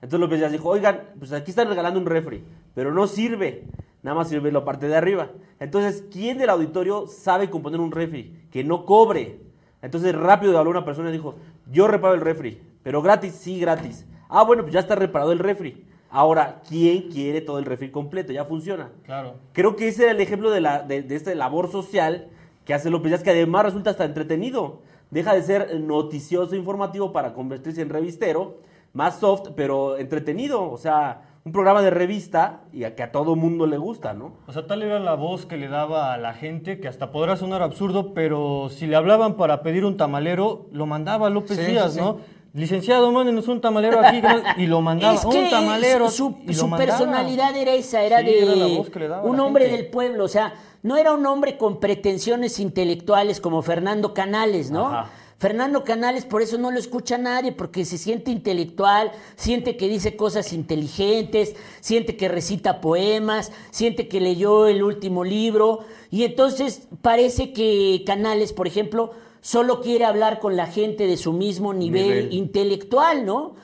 Entonces 0.06 0.20
López 0.20 0.38
Díaz 0.38 0.52
dijo, 0.52 0.68
oigan, 0.68 1.00
pues 1.18 1.32
aquí 1.32 1.50
están 1.50 1.66
regalando 1.66 1.98
un 1.98 2.06
refri, 2.06 2.44
pero 2.76 2.94
no 2.94 3.08
sirve, 3.08 3.64
nada 4.04 4.14
más 4.14 4.28
sirve 4.28 4.52
la 4.52 4.64
parte 4.64 4.86
de 4.86 4.94
arriba. 4.94 5.30
Entonces, 5.58 6.04
¿quién 6.12 6.38
del 6.38 6.50
auditorio 6.50 7.08
sabe 7.08 7.50
componer 7.50 7.80
un 7.80 7.90
refri 7.90 8.46
que 8.52 8.62
no 8.62 8.84
cobre? 8.84 9.40
Entonces 9.82 10.14
rápido 10.14 10.56
habló 10.56 10.70
una 10.70 10.84
persona 10.84 11.08
y 11.08 11.12
dijo, 11.12 11.34
yo 11.72 11.88
reparo 11.88 12.14
el 12.14 12.20
refri, 12.20 12.62
pero 12.84 13.02
gratis, 13.02 13.32
sí, 13.32 13.58
gratis. 13.58 14.06
Ah, 14.28 14.44
bueno, 14.44 14.62
pues 14.62 14.74
ya 14.74 14.78
está 14.78 14.94
reparado 14.94 15.32
el 15.32 15.40
refri. 15.40 15.84
Ahora, 16.08 16.62
¿quién 16.68 17.10
quiere 17.10 17.40
todo 17.40 17.58
el 17.58 17.64
refri 17.64 17.90
completo? 17.90 18.32
Ya 18.32 18.44
funciona. 18.44 18.92
Claro. 19.06 19.34
Creo 19.52 19.74
que 19.74 19.88
ese 19.88 20.04
era 20.04 20.12
el 20.12 20.20
ejemplo 20.20 20.52
de, 20.52 20.60
la, 20.60 20.82
de, 20.82 21.02
de 21.02 21.16
esta 21.16 21.34
labor 21.34 21.68
social 21.68 22.28
que 22.64 22.74
hace 22.74 22.90
López 22.90 23.10
Díaz, 23.10 23.24
que 23.24 23.30
además 23.30 23.64
resulta 23.64 23.90
hasta 23.90 24.04
entretenido. 24.04 24.82
Deja 25.10 25.34
de 25.34 25.42
ser 25.42 25.80
noticioso 25.80 26.54
informativo 26.54 27.12
para 27.12 27.34
convertirse 27.34 27.82
en 27.82 27.88
revistero, 27.88 28.60
más 28.96 29.20
soft, 29.20 29.50
pero 29.54 29.98
entretenido. 29.98 30.70
O 30.70 30.78
sea, 30.78 31.20
un 31.44 31.52
programa 31.52 31.82
de 31.82 31.90
revista 31.90 32.62
y 32.72 32.84
a 32.84 32.96
que 32.96 33.02
a 33.04 33.12
todo 33.12 33.36
mundo 33.36 33.66
le 33.66 33.76
gusta, 33.76 34.14
¿no? 34.14 34.32
O 34.48 34.52
sea, 34.52 34.66
tal 34.66 34.82
era 34.82 34.98
la 34.98 35.14
voz 35.14 35.46
que 35.46 35.56
le 35.56 35.68
daba 35.68 36.12
a 36.14 36.18
la 36.18 36.32
gente 36.32 36.80
que 36.80 36.88
hasta 36.88 37.12
podrá 37.12 37.36
sonar 37.36 37.62
absurdo, 37.62 38.14
pero 38.14 38.68
si 38.70 38.86
le 38.86 38.96
hablaban 38.96 39.36
para 39.36 39.62
pedir 39.62 39.84
un 39.84 39.96
tamalero, 39.96 40.66
lo 40.72 40.86
mandaba 40.86 41.30
López 41.30 41.58
Sí, 41.58 41.64
Díaz, 41.66 41.92
sí, 41.92 41.98
sí. 41.98 42.04
¿no? 42.04 42.16
Licenciado, 42.54 43.12
mándenos 43.12 43.46
un 43.48 43.60
tamalero 43.60 44.00
aquí. 44.00 44.22
Y 44.56 44.66
lo 44.66 44.80
mandaba. 44.80 45.14
Es 45.14 45.26
que 45.26 45.38
un 45.44 45.50
tamalero. 45.50 46.08
su, 46.08 46.38
y 46.48 46.54
su 46.54 46.70
personalidad 46.70 47.54
era 47.54 47.74
esa, 47.74 48.02
era 48.02 48.20
Sí, 48.20 48.24
de 48.24 48.42
era 48.42 48.56
la 48.56 48.66
voz 48.78 48.88
que 48.88 48.98
le 48.98 49.08
daba 49.08 49.22
a 49.22 49.26
un 49.26 49.38
hombre 49.40 49.66
gente. 49.66 49.82
del 49.82 49.90
pueblo, 49.90 50.24
o 50.24 50.28
sea, 50.28 50.54
no 50.82 50.96
era 50.96 51.12
un 51.12 51.26
hombre 51.26 51.58
con 51.58 51.80
pretensiones 51.80 52.58
intelectuales 52.58 53.40
como 53.42 53.60
Fernando 53.60 54.14
Canales, 54.14 54.70
¿no? 54.70 54.86
Ajá. 54.88 55.10
Fernando 55.38 55.84
Canales 55.84 56.24
por 56.24 56.40
eso 56.40 56.56
no 56.56 56.70
lo 56.70 56.78
escucha 56.78 57.18
nadie, 57.18 57.52
porque 57.52 57.84
se 57.84 57.98
siente 57.98 58.30
intelectual, 58.30 59.12
siente 59.36 59.76
que 59.76 59.88
dice 59.88 60.16
cosas 60.16 60.52
inteligentes, 60.54 61.54
siente 61.80 62.16
que 62.16 62.28
recita 62.28 62.80
poemas, 62.80 63.52
siente 63.70 64.08
que 64.08 64.20
leyó 64.20 64.66
el 64.66 64.82
último 64.82 65.24
libro, 65.24 65.80
y 66.10 66.24
entonces 66.24 66.88
parece 67.02 67.52
que 67.52 68.02
Canales, 68.06 68.54
por 68.54 68.66
ejemplo, 68.66 69.10
solo 69.42 69.82
quiere 69.82 70.06
hablar 70.06 70.40
con 70.40 70.56
la 70.56 70.66
gente 70.66 71.06
de 71.06 71.18
su 71.18 71.32
mismo 71.34 71.74
nivel, 71.74 72.08
Nivel. 72.08 72.32
intelectual, 72.32 73.26
¿no? 73.26 73.54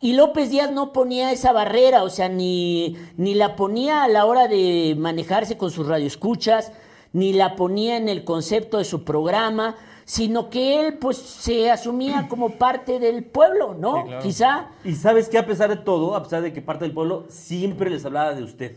Y 0.00 0.12
López 0.14 0.50
Díaz 0.50 0.70
no 0.70 0.92
ponía 0.92 1.32
esa 1.32 1.52
barrera, 1.52 2.04
o 2.04 2.10
sea, 2.10 2.28
ni, 2.28 2.96
ni 3.16 3.34
la 3.34 3.54
ponía 3.56 4.04
a 4.04 4.08
la 4.08 4.24
hora 4.24 4.48
de 4.48 4.94
manejarse 4.96 5.58
con 5.58 5.70
sus 5.72 5.88
radioescuchas, 5.88 6.72
ni 7.12 7.32
la 7.32 7.56
ponía 7.56 7.96
en 7.96 8.08
el 8.08 8.24
concepto 8.24 8.78
de 8.78 8.84
su 8.84 9.04
programa, 9.04 9.76
sino 10.08 10.48
que 10.48 10.80
él 10.80 10.94
pues 10.94 11.18
se 11.18 11.70
asumía 11.70 12.28
como 12.30 12.52
parte 12.52 12.98
del 12.98 13.24
pueblo, 13.24 13.74
¿no? 13.78 13.96
Sí, 13.96 14.02
claro. 14.06 14.22
Quizá. 14.22 14.68
Y 14.82 14.94
sabes 14.94 15.28
que 15.28 15.36
a 15.36 15.44
pesar 15.44 15.68
de 15.68 15.76
todo, 15.76 16.16
a 16.16 16.22
pesar 16.22 16.40
de 16.40 16.50
que 16.50 16.62
parte 16.62 16.86
del 16.86 16.94
pueblo, 16.94 17.26
siempre 17.28 17.90
les 17.90 18.06
hablaba 18.06 18.32
de 18.32 18.42
usted. 18.42 18.76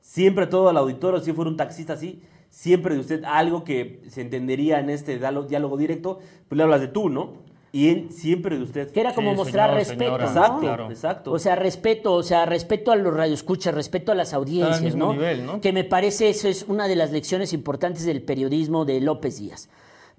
Siempre 0.00 0.46
todo 0.46 0.70
al 0.70 0.78
auditorio, 0.78 1.20
si 1.20 1.34
fuera 1.34 1.50
un 1.50 1.58
taxista 1.58 1.92
así, 1.92 2.22
siempre 2.48 2.94
de 2.94 3.00
usted, 3.02 3.24
algo 3.24 3.62
que 3.62 4.00
se 4.08 4.22
entendería 4.22 4.80
en 4.80 4.88
este 4.88 5.18
diálogo, 5.18 5.76
directo, 5.76 6.20
pues 6.48 6.56
le 6.56 6.62
hablas 6.62 6.80
de 6.80 6.88
tú, 6.88 7.10
¿no? 7.10 7.34
Y 7.70 7.90
él 7.90 8.08
siempre 8.10 8.56
de 8.56 8.62
usted. 8.62 8.90
Que 8.90 9.00
era 9.00 9.14
como 9.14 9.32
Sí, 9.32 9.36
mostrar 9.36 9.68
señor, 9.68 9.78
respeto, 9.80 10.04
señora, 10.04 10.24
¿no? 10.24 10.30
Exacto, 10.30 10.60
claro. 10.60 10.90
exacto. 10.90 11.32
O 11.32 11.38
sea, 11.38 11.56
respeto, 11.56 12.14
o 12.14 12.22
sea, 12.22 12.46
respeto 12.46 12.90
a 12.90 12.96
los 12.96 13.12
radioescuchas, 13.12 13.74
respeto 13.74 14.12
a 14.12 14.14
las 14.14 14.32
audiencias, 14.32 14.94
¿no? 14.94 15.12
nivel, 15.12 15.44
¿no? 15.44 15.60
Que 15.60 15.74
me 15.74 15.84
parece 15.84 16.30
eso 16.30 16.48
es 16.48 16.64
una 16.66 16.88
de 16.88 16.96
las 16.96 17.12
lecciones 17.12 17.52
importantes 17.52 18.06
del 18.06 18.22
periodismo 18.22 18.86
de 18.86 19.02
López 19.02 19.38
Díaz. 19.38 19.68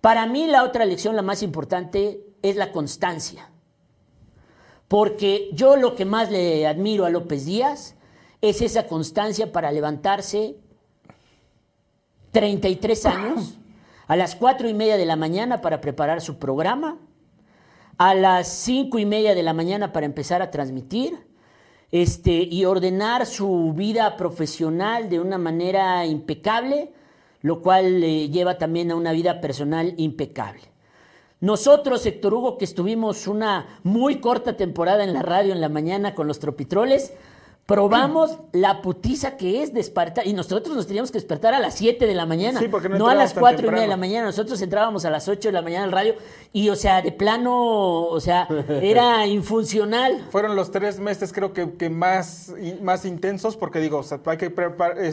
Para 0.02 0.26
mí 0.26 0.48
la 0.48 0.64
otra 0.64 0.86
lección, 0.86 1.16
la 1.16 1.22
más 1.22 1.44
importante, 1.44 2.24
es 2.42 2.56
la 2.56 2.72
constancia. 2.72 3.50
Porque 4.88 5.50
yo 5.54 5.76
lo 5.76 5.96
que 5.96 6.06
más 6.06 6.32
le 6.32 6.66
admiro 6.66 7.06
a 7.06 7.10
López 7.10 7.46
Díaz 7.46 7.96
es 8.42 8.62
esa 8.62 8.88
constancia 8.88 9.52
para 9.52 9.72
levantarse 9.72 10.56
33 12.32 13.06
años 13.06 13.58
a 14.08 14.16
las 14.16 14.36
4 14.36 14.70
y 14.70 14.74
media 14.74 14.98
de 14.98 15.06
la 15.06 15.16
mañana 15.16 15.62
para 15.62 15.82
preparar 15.82 16.22
su 16.22 16.40
programa, 16.40 16.98
a 17.98 18.16
las 18.16 18.48
cinco 18.48 18.98
y 18.98 19.06
media 19.06 19.36
de 19.36 19.44
la 19.44 19.54
mañana 19.54 19.92
para 19.92 20.06
empezar 20.06 20.42
a 20.42 20.50
transmitir 20.50 21.28
este, 21.92 22.32
y 22.32 22.66
ordenar 22.66 23.26
su 23.26 23.74
vida 23.76 24.16
profesional 24.16 25.10
de 25.10 25.20
una 25.20 25.38
manera 25.38 26.06
impecable, 26.06 26.94
lo 27.42 27.62
cual 27.62 28.02
le 28.02 28.30
lleva 28.30 28.58
también 28.58 28.92
a 28.92 28.96
una 28.96 29.12
vida 29.12 29.42
personal 29.42 29.94
impecable. 29.98 30.62
Nosotros, 31.42 32.06
Héctor 32.06 32.34
Hugo, 32.34 32.58
que 32.58 32.66
estuvimos 32.66 33.26
una 33.28 33.80
muy 33.84 34.20
corta 34.20 34.58
temporada 34.58 35.06
en 35.06 35.14
la 35.14 35.22
radio 35.22 35.54
en 35.54 35.62
la 35.62 35.70
mañana 35.70 36.14
con 36.14 36.28
los 36.28 36.40
tropitroles, 36.40 37.14
probamos 37.70 38.40
la 38.52 38.82
putiza 38.82 39.38
que 39.38 39.62
es 39.62 39.76
despertar. 39.76 40.26
Y 40.26 40.34
nosotros 40.34 40.76
nos 40.76 40.88
teníamos 40.88 41.12
que 41.12 41.20
despertar 41.20 41.54
a 41.54 41.60
las 41.60 41.76
7 41.76 42.08
de 42.08 42.16
la 42.16 42.26
mañana, 42.26 42.60
Sí, 42.60 42.68
porque 42.68 42.90
no 42.90 42.98
no 42.98 43.08
a 43.08 43.14
las 43.14 43.30
entrábamos 43.30 43.58
tan 43.58 43.64
4 43.64 43.68
y 43.68 43.70
media 43.70 43.84
de 43.84 43.88
la 43.90 43.98
mañana. 43.98 44.26
Nosotros 44.26 44.60
entrábamos 44.64 45.06
a 45.06 45.12
las 45.12 45.28
8 45.28 45.50
de 45.50 45.54
la 45.54 45.62
mañana 45.62 45.84
al 45.84 45.92
radio 45.92 46.16
y, 46.52 46.70
o 46.70 46.76
sea, 46.76 47.04
de 47.04 47.12
plano, 47.12 48.06
o 48.06 48.20
sea, 48.20 48.48
era 48.82 49.28
infuncional. 49.28 50.26
Fueron 50.32 50.56
los 50.56 50.72
tres 50.72 51.00
meses 51.00 51.32
creo 51.32 51.54
que, 51.54 51.74
que 51.74 51.92
más, 51.92 52.52
más 52.82 53.06
intensos 53.06 53.56
porque 53.56 53.80
digo, 53.80 54.00
o 54.00 54.04
sea, 54.04 54.20
hay 54.26 54.38
que, 54.38 54.52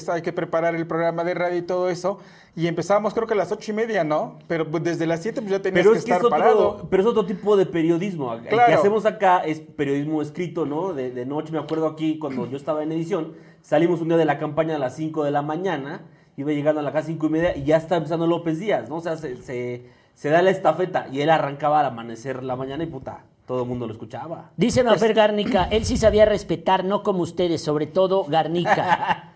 hay 0.08 0.22
que 0.22 0.32
preparar 0.32 0.74
el 0.74 0.86
programa 0.86 1.24
de 1.24 1.34
radio 1.34 1.58
y 1.58 1.62
todo 1.62 1.90
eso. 1.90 2.20
Y 2.56 2.66
empezábamos 2.66 3.12
creo 3.14 3.26
que 3.26 3.34
a 3.34 3.36
las 3.36 3.52
ocho 3.52 3.70
y 3.70 3.74
media, 3.74 4.02
¿no? 4.02 4.38
Pero 4.48 4.68
pues, 4.70 4.82
desde 4.82 5.06
las 5.06 5.20
siete 5.22 5.40
pues 5.42 5.52
ya 5.52 5.60
tenías 5.62 5.82
Pero 5.84 5.92
que 5.92 5.98
es 5.98 6.04
que 6.04 6.10
estar 6.10 6.20
es 6.20 6.24
otro, 6.24 6.38
parado. 6.38 6.86
pero 6.90 7.02
es 7.02 7.08
otro 7.08 7.24
tipo 7.26 7.56
de 7.56 7.66
periodismo. 7.66 8.32
El 8.32 8.42
que 8.42 8.48
Claro. 8.48 8.74
hacemos 8.74 9.04
acá 9.06 9.38
es 9.44 9.60
periodismo 9.60 10.22
escrito, 10.22 10.64
¿no? 10.66 10.94
De, 10.94 11.10
de 11.10 11.26
noche, 11.26 11.52
me 11.52 11.58
acuerdo 11.58 11.86
aquí 11.86 12.18
cuando 12.18 12.46
yo 12.48 12.56
estaba 12.56 12.82
en 12.82 12.90
edición, 12.92 13.34
salimos 13.62 14.00
un 14.00 14.08
día 14.08 14.16
de 14.16 14.24
la 14.24 14.38
campaña 14.38 14.76
a 14.76 14.78
las 14.78 14.96
5 14.96 15.22
de 15.24 15.30
la 15.30 15.42
mañana, 15.42 16.00
iba 16.38 16.50
llegando 16.50 16.80
a 16.80 16.82
la 16.82 16.92
casa 16.92 17.08
5 17.08 17.26
y 17.26 17.30
media 17.30 17.56
y 17.56 17.64
ya 17.64 17.76
está 17.76 17.96
empezando 17.96 18.26
López 18.26 18.58
Díaz, 18.58 18.88
¿no? 18.88 18.96
O 18.96 19.00
sea, 19.00 19.16
se, 19.18 19.36
se, 19.42 19.86
se 20.14 20.30
da 20.30 20.40
la 20.40 20.50
estafeta 20.50 21.08
y 21.12 21.20
él 21.20 21.28
arrancaba 21.30 21.80
al 21.80 21.86
amanecer 21.86 22.42
la 22.42 22.56
mañana 22.56 22.84
y 22.84 22.86
puta, 22.86 23.24
todo 23.46 23.62
el 23.64 23.68
mundo 23.68 23.86
lo 23.86 23.92
escuchaba. 23.92 24.50
Dice 24.56 24.82
Mafer 24.82 25.12
Garnica, 25.14 25.64
él 25.70 25.84
sí 25.84 25.96
sabía 25.98 26.24
respetar, 26.24 26.84
no 26.84 27.02
como 27.02 27.20
ustedes, 27.22 27.62
sobre 27.62 27.86
todo 27.86 28.24
Garnica. 28.24 29.32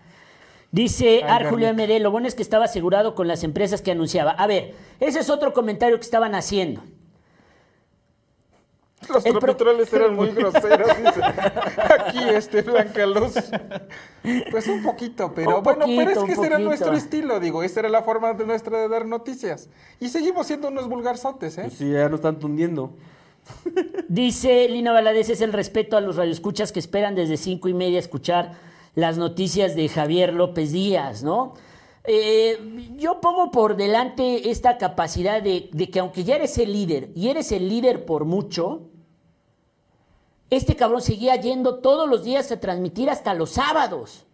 Dice 0.71 1.23
Arjulio 1.23 1.67
Garnica. 1.67 1.93
MD, 1.95 1.99
lo 2.01 2.11
bueno 2.11 2.27
es 2.27 2.35
que 2.35 2.41
estaba 2.41 2.65
asegurado 2.65 3.13
con 3.13 3.27
las 3.27 3.43
empresas 3.43 3.81
que 3.81 3.91
anunciaba. 3.91 4.31
A 4.31 4.47
ver, 4.47 4.73
ese 4.99 5.19
es 5.19 5.29
otro 5.29 5.53
comentario 5.53 5.97
que 5.97 6.03
estaban 6.05 6.33
haciendo. 6.33 6.81
Los 9.09 9.25
El 9.25 9.39
pro- 9.39 9.57
eran 9.93 10.15
muy 10.15 10.29
groseros, 10.29 10.87
dice. 10.97 11.21
Aquí 11.99 12.19
este 12.29 12.61
Blanca 12.61 13.05
Luz. 13.05 13.33
Pues 14.51 14.67
un 14.67 14.83
poquito, 14.83 15.33
pero 15.35 15.57
Un 15.57 15.63
bueno, 15.63 15.85
pero 15.87 16.11
es 16.11 16.17
que 16.19 16.31
ese 16.33 16.45
era 16.45 16.59
nuestro 16.59 16.93
estilo, 16.93 17.39
digo, 17.39 17.63
esa 17.63 17.81
era 17.81 17.89
la 17.89 18.03
forma 18.03 18.33
de 18.33 18.45
nuestra 18.45 18.79
de 18.79 18.87
dar 18.87 19.05
noticias. 19.05 19.69
Y 19.99 20.07
seguimos 20.09 20.47
siendo 20.47 20.67
unos 20.67 20.87
vulgarzotes, 20.87 21.57
¿eh? 21.57 21.61
Pues 21.63 21.73
sí, 21.73 21.91
ya 21.91 22.07
nos 22.09 22.19
están 22.19 22.37
tundiendo. 22.39 22.93
Dice 24.07 24.69
Lina 24.69 24.91
Valadez, 24.93 25.29
es 25.29 25.41
el 25.41 25.51
respeto 25.51 25.97
a 25.97 26.01
los 26.01 26.15
radioescuchas 26.15 26.71
que 26.71 26.79
esperan 26.79 27.15
desde 27.15 27.37
cinco 27.37 27.67
y 27.69 27.73
media 27.73 27.97
escuchar 27.99 28.53
las 28.95 29.17
noticias 29.17 29.75
de 29.75 29.87
Javier 29.89 30.33
López 30.33 30.71
Díaz, 30.71 31.23
¿no? 31.23 31.53
Eh, 32.03 32.57
yo 32.97 33.21
pongo 33.21 33.51
por 33.51 33.75
delante 33.75 34.49
esta 34.49 34.77
capacidad 34.77 35.41
de, 35.41 35.69
de 35.71 35.89
que 35.89 35.99
aunque 35.99 36.23
ya 36.23 36.35
eres 36.35 36.57
el 36.57 36.73
líder, 36.73 37.11
y 37.15 37.29
eres 37.29 37.51
el 37.51 37.69
líder 37.69 38.05
por 38.05 38.25
mucho, 38.25 38.89
este 40.49 40.75
cabrón 40.75 41.01
seguía 41.01 41.35
yendo 41.35 41.79
todos 41.79 42.09
los 42.09 42.23
días 42.23 42.51
a 42.51 42.59
transmitir 42.59 43.09
hasta 43.09 43.33
los 43.33 43.51
sábados. 43.51 44.25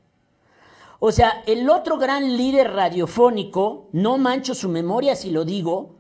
O 1.00 1.12
sea, 1.12 1.44
el 1.46 1.70
otro 1.70 1.98
gran 1.98 2.38
líder 2.38 2.74
radiofónico, 2.74 3.90
no 3.92 4.18
mancho 4.18 4.56
su 4.56 4.68
memoria 4.68 5.16
si 5.16 5.30
lo 5.30 5.46
digo, 5.46 5.98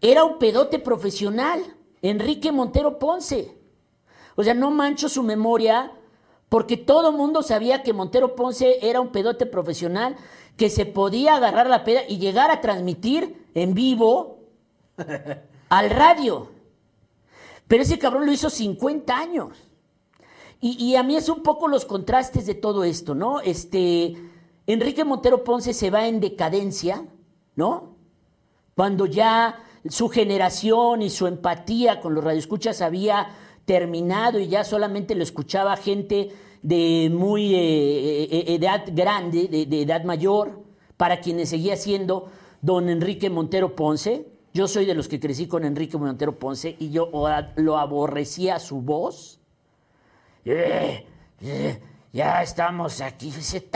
era 0.00 0.24
un 0.24 0.38
pedote 0.38 0.78
profesional, 0.78 1.62
Enrique 2.02 2.50
Montero 2.50 2.98
Ponce. 2.98 3.56
O 4.34 4.42
sea, 4.42 4.54
no 4.54 4.70
mancho 4.70 5.08
su 5.08 5.22
memoria 5.22 5.92
porque 6.48 6.76
todo 6.76 7.12
mundo 7.12 7.42
sabía 7.42 7.82
que 7.82 7.92
Montero 7.92 8.36
Ponce 8.36 8.78
era 8.82 9.00
un 9.00 9.08
pedote 9.08 9.46
profesional 9.46 10.16
que 10.56 10.70
se 10.70 10.86
podía 10.86 11.34
agarrar 11.34 11.68
la 11.68 11.84
peda 11.84 12.02
y 12.08 12.18
llegar 12.18 12.50
a 12.50 12.60
transmitir 12.60 13.46
en 13.54 13.74
vivo 13.74 14.38
al 15.68 15.90
radio. 15.90 16.50
Pero 17.68 17.82
ese 17.82 17.98
cabrón 17.98 18.26
lo 18.26 18.32
hizo 18.32 18.48
50 18.48 19.16
años. 19.16 19.58
Y, 20.60 20.82
y 20.82 20.96
a 20.96 21.02
mí 21.02 21.16
es 21.16 21.28
un 21.28 21.42
poco 21.42 21.68
los 21.68 21.84
contrastes 21.84 22.46
de 22.46 22.54
todo 22.54 22.84
esto, 22.84 23.14
¿no? 23.14 23.40
Este, 23.40 24.16
Enrique 24.66 25.04
Montero 25.04 25.44
Ponce 25.44 25.74
se 25.74 25.90
va 25.90 26.06
en 26.06 26.20
decadencia, 26.20 27.04
¿no? 27.54 27.96
Cuando 28.74 29.06
ya 29.06 29.62
su 29.88 30.08
generación 30.08 31.02
y 31.02 31.10
su 31.10 31.26
empatía 31.26 32.00
con 32.00 32.14
los 32.14 32.24
radioescuchas 32.24 32.80
había 32.80 33.28
terminado 33.66 34.38
y 34.38 34.48
ya 34.48 34.64
solamente 34.64 35.14
lo 35.14 35.22
escuchaba 35.22 35.76
gente 35.76 36.30
de 36.62 37.10
muy 37.12 37.54
eh, 37.54 38.22
eh, 38.24 38.44
edad 38.54 38.84
grande, 38.92 39.48
de, 39.48 39.82
edad 39.82 40.04
mayor, 40.04 40.62
para 40.96 41.20
quienes 41.20 41.50
seguía 41.50 41.76
siendo 41.76 42.30
don 42.62 42.88
Enrique 42.88 43.28
Montero 43.28 43.76
Ponce. 43.76 44.26
Yo 44.54 44.66
soy 44.66 44.86
de 44.86 44.94
los 44.94 45.08
que 45.08 45.20
crecí 45.20 45.46
con 45.46 45.64
Enrique 45.64 45.98
Montero 45.98 46.38
Ponce 46.38 46.74
y 46.78 46.90
yo 46.90 47.10
o- 47.12 47.28
lo 47.56 47.76
aborrecía 47.76 48.58
su 48.58 48.80
voz. 48.80 49.38
Eh, 50.44 51.04
eh, 51.42 51.80
ya 52.12 52.42
estamos 52.42 53.00
aquí. 53.02 53.28
Este 53.38 53.68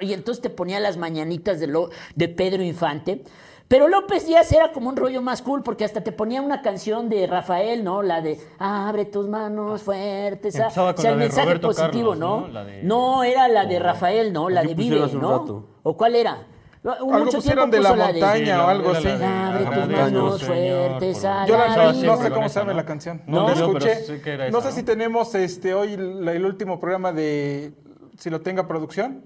Y 0.00 0.12
entonces 0.12 0.42
te 0.42 0.50
ponía 0.50 0.78
las 0.80 0.96
mañanitas 0.98 1.58
de, 1.58 1.68
lo, 1.68 1.88
de 2.14 2.28
Pedro 2.28 2.62
Infante. 2.62 3.24
Pero 3.68 3.88
López 3.88 4.26
Díaz 4.26 4.52
era 4.52 4.70
como 4.70 4.88
un 4.90 4.96
rollo 4.96 5.22
más 5.22 5.42
cool 5.42 5.62
porque 5.64 5.84
hasta 5.84 6.00
te 6.00 6.12
ponía 6.12 6.40
una 6.40 6.62
canción 6.62 7.08
de 7.08 7.26
Rafael, 7.26 7.82
¿no? 7.82 8.00
La 8.02 8.20
de 8.20 8.38
Abre 8.60 9.06
tus 9.06 9.26
manos 9.28 9.82
fuertes. 9.82 10.54
ah". 10.54 10.64
Empezaba 10.64 10.90
O 10.90 10.94
con 10.94 11.02
sea, 11.02 11.10
el 11.10 11.16
mensaje 11.18 11.46
Roberto 11.46 11.68
positivo, 11.68 12.10
Carlos, 12.10 12.18
¿no? 12.18 12.40
¿no? 12.42 12.48
La 12.48 12.64
de- 12.64 12.82
No, 12.84 13.24
era 13.24 13.48
la 13.48 13.64
de 13.66 13.78
Rafael, 13.80 14.32
¿no? 14.32 14.48
La 14.48 14.62
de 14.62 14.74
Vive, 14.74 15.00
¿no? 15.14 15.38
rato. 15.40 15.68
¿O 15.82 15.96
cuál 15.96 16.14
era? 16.14 16.46
Un 16.84 17.12
Algo 17.12 17.24
mucho 17.24 17.38
pusieron 17.38 17.68
de 17.68 17.80
la 17.80 17.94
montaña 17.94 18.64
o 18.64 18.68
algo 18.68 18.90
así. 18.92 19.08
Abre 19.08 19.64
tus 19.64 19.88
manos 19.88 20.42
fuertes 20.44 21.24
a 21.24 21.44
Yo 21.46 21.58
la, 21.58 21.66
la 21.76 21.92
no, 21.92 22.16
sé 22.22 22.30
cómo 22.30 22.48
se 22.48 22.60
llama 22.60 22.72
la 22.74 22.84
canción. 22.84 23.22
No, 23.26 23.40
No, 23.40 23.46
la 23.48 23.54
escuché. 23.54 23.94
sé 23.96 24.20
que 24.22 24.30
era 24.34 24.50
no 24.50 24.60
sé 24.60 24.70
si 24.70 24.84
tenemos 24.84 25.34
este 25.34 25.74
hoy 25.74 25.96
la- 25.96 26.32
el 26.32 26.44
último 26.46 26.78
programa 26.78 27.10
de 27.12 27.72
si 28.16 28.30
lo 28.30 28.40
tenga 28.42 28.68
producción. 28.68 29.24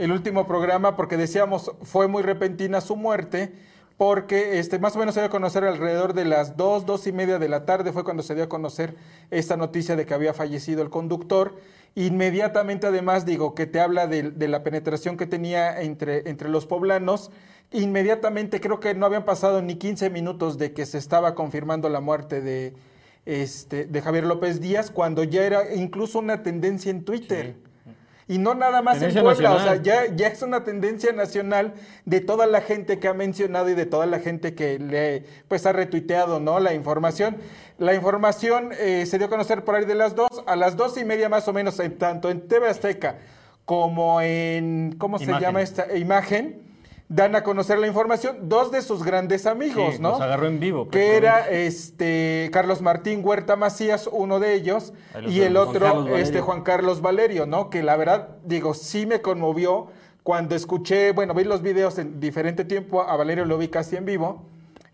El 0.00 0.12
último 0.12 0.46
programa 0.46 0.96
porque 0.96 1.18
decíamos 1.18 1.72
fue 1.82 2.08
muy 2.08 2.22
repentina 2.22 2.80
su 2.80 2.96
muerte 2.96 3.52
porque 3.98 4.58
este 4.58 4.78
más 4.78 4.96
o 4.96 4.98
menos 4.98 5.12
se 5.12 5.20
dio 5.20 5.26
a 5.26 5.30
conocer 5.30 5.62
alrededor 5.62 6.14
de 6.14 6.24
las 6.24 6.56
dos, 6.56 6.86
dos 6.86 7.06
y 7.06 7.12
media 7.12 7.38
de 7.38 7.50
la 7.50 7.66
tarde 7.66 7.92
fue 7.92 8.02
cuando 8.02 8.22
se 8.22 8.34
dio 8.34 8.44
a 8.44 8.48
conocer 8.48 8.94
esta 9.30 9.58
noticia 9.58 9.96
de 9.96 10.06
que 10.06 10.14
había 10.14 10.32
fallecido 10.32 10.80
el 10.80 10.88
conductor. 10.88 11.54
Inmediatamente 11.96 12.86
además 12.86 13.26
digo 13.26 13.54
que 13.54 13.66
te 13.66 13.78
habla 13.78 14.06
de, 14.06 14.30
de 14.30 14.48
la 14.48 14.62
penetración 14.62 15.18
que 15.18 15.26
tenía 15.26 15.82
entre, 15.82 16.30
entre 16.30 16.48
los 16.48 16.64
poblanos. 16.64 17.30
Inmediatamente 17.70 18.58
creo 18.58 18.80
que 18.80 18.94
no 18.94 19.04
habían 19.04 19.26
pasado 19.26 19.60
ni 19.60 19.74
15 19.74 20.08
minutos 20.08 20.56
de 20.56 20.72
que 20.72 20.86
se 20.86 20.96
estaba 20.96 21.34
confirmando 21.34 21.90
la 21.90 22.00
muerte 22.00 22.40
de, 22.40 22.72
este, 23.26 23.84
de 23.84 24.00
Javier 24.00 24.24
López 24.24 24.62
Díaz 24.62 24.90
cuando 24.90 25.24
ya 25.24 25.42
era 25.44 25.74
incluso 25.74 26.20
una 26.20 26.42
tendencia 26.42 26.90
en 26.90 27.04
Twitter. 27.04 27.68
Y 28.30 28.38
no 28.38 28.54
nada 28.54 28.80
más 28.80 28.94
Tendencia 28.94 29.18
en 29.20 29.24
Puebla, 29.24 29.52
o 29.54 29.58
sea, 29.58 29.82
ya, 29.82 30.06
ya 30.14 30.28
es 30.28 30.40
una 30.42 30.62
tendencia 30.62 31.10
nacional 31.12 31.74
de 32.04 32.20
toda 32.20 32.46
la 32.46 32.60
gente 32.60 33.00
que 33.00 33.08
ha 33.08 33.12
mencionado 33.12 33.68
y 33.70 33.74
de 33.74 33.86
toda 33.86 34.06
la 34.06 34.20
gente 34.20 34.54
que 34.54 34.78
le 34.78 35.24
pues 35.48 35.66
ha 35.66 35.72
retuiteado 35.72 36.38
¿no? 36.38 36.60
la 36.60 36.72
información. 36.72 37.38
La 37.78 37.92
información 37.92 38.70
eh, 38.78 39.04
se 39.06 39.18
dio 39.18 39.26
a 39.26 39.30
conocer 39.30 39.64
por 39.64 39.74
ahí 39.74 39.84
de 39.84 39.96
las 39.96 40.14
dos, 40.14 40.28
a 40.46 40.54
las 40.54 40.76
dos 40.76 40.96
y 40.96 41.04
media 41.04 41.28
más 41.28 41.48
o 41.48 41.52
menos, 41.52 41.80
en- 41.80 41.98
tanto 41.98 42.30
en 42.30 42.46
TV 42.46 42.68
Azteca 42.68 43.16
como 43.64 44.20
en, 44.20 44.94
¿cómo 44.96 45.18
se 45.18 45.26
llama 45.40 45.60
esta? 45.62 45.96
Imagen, 45.96 46.60
dan 47.10 47.34
a 47.34 47.42
conocer 47.42 47.78
la 47.80 47.88
información 47.88 48.48
dos 48.48 48.70
de 48.70 48.82
sus 48.82 49.02
grandes 49.02 49.44
amigos, 49.44 49.96
Sí, 49.96 50.00
¿no? 50.00 50.10
los 50.10 50.20
agarró 50.20 50.46
en 50.46 50.60
vivo, 50.60 50.88
Que 50.88 51.16
era 51.16 51.32
prácticamente. 51.32 51.66
este 51.66 52.50
Carlos 52.52 52.80
Martín 52.80 53.20
Huerta 53.24 53.56
Macías, 53.56 54.08
uno 54.10 54.38
de 54.38 54.54
ellos, 54.54 54.92
y 55.28 55.40
el. 55.40 55.56
Juan 55.56 55.68
otro, 55.68 56.16
este. 56.16 56.40
Juan 56.40 56.62
Carlos 56.62 57.02
Valerio, 57.02 57.46
¿no? 57.46 57.68
Que 57.68 57.82
la 57.82 57.96
verdad, 57.96 58.28
digo, 58.44 58.74
sí 58.74 59.06
me 59.06 59.20
conmovió 59.20 59.88
cuando 60.22 60.54
escuché, 60.54 61.10
bueno, 61.10 61.34
vi 61.34 61.42
los 61.42 61.62
videos 61.62 61.98
en 61.98 62.20
diferente 62.20 62.64
tiempo, 62.64 63.02
a 63.02 63.16
Valerio 63.16 63.44
lo 63.44 63.58
vi 63.58 63.66
casi 63.68 63.96
en 63.96 64.04
vivo, 64.04 64.44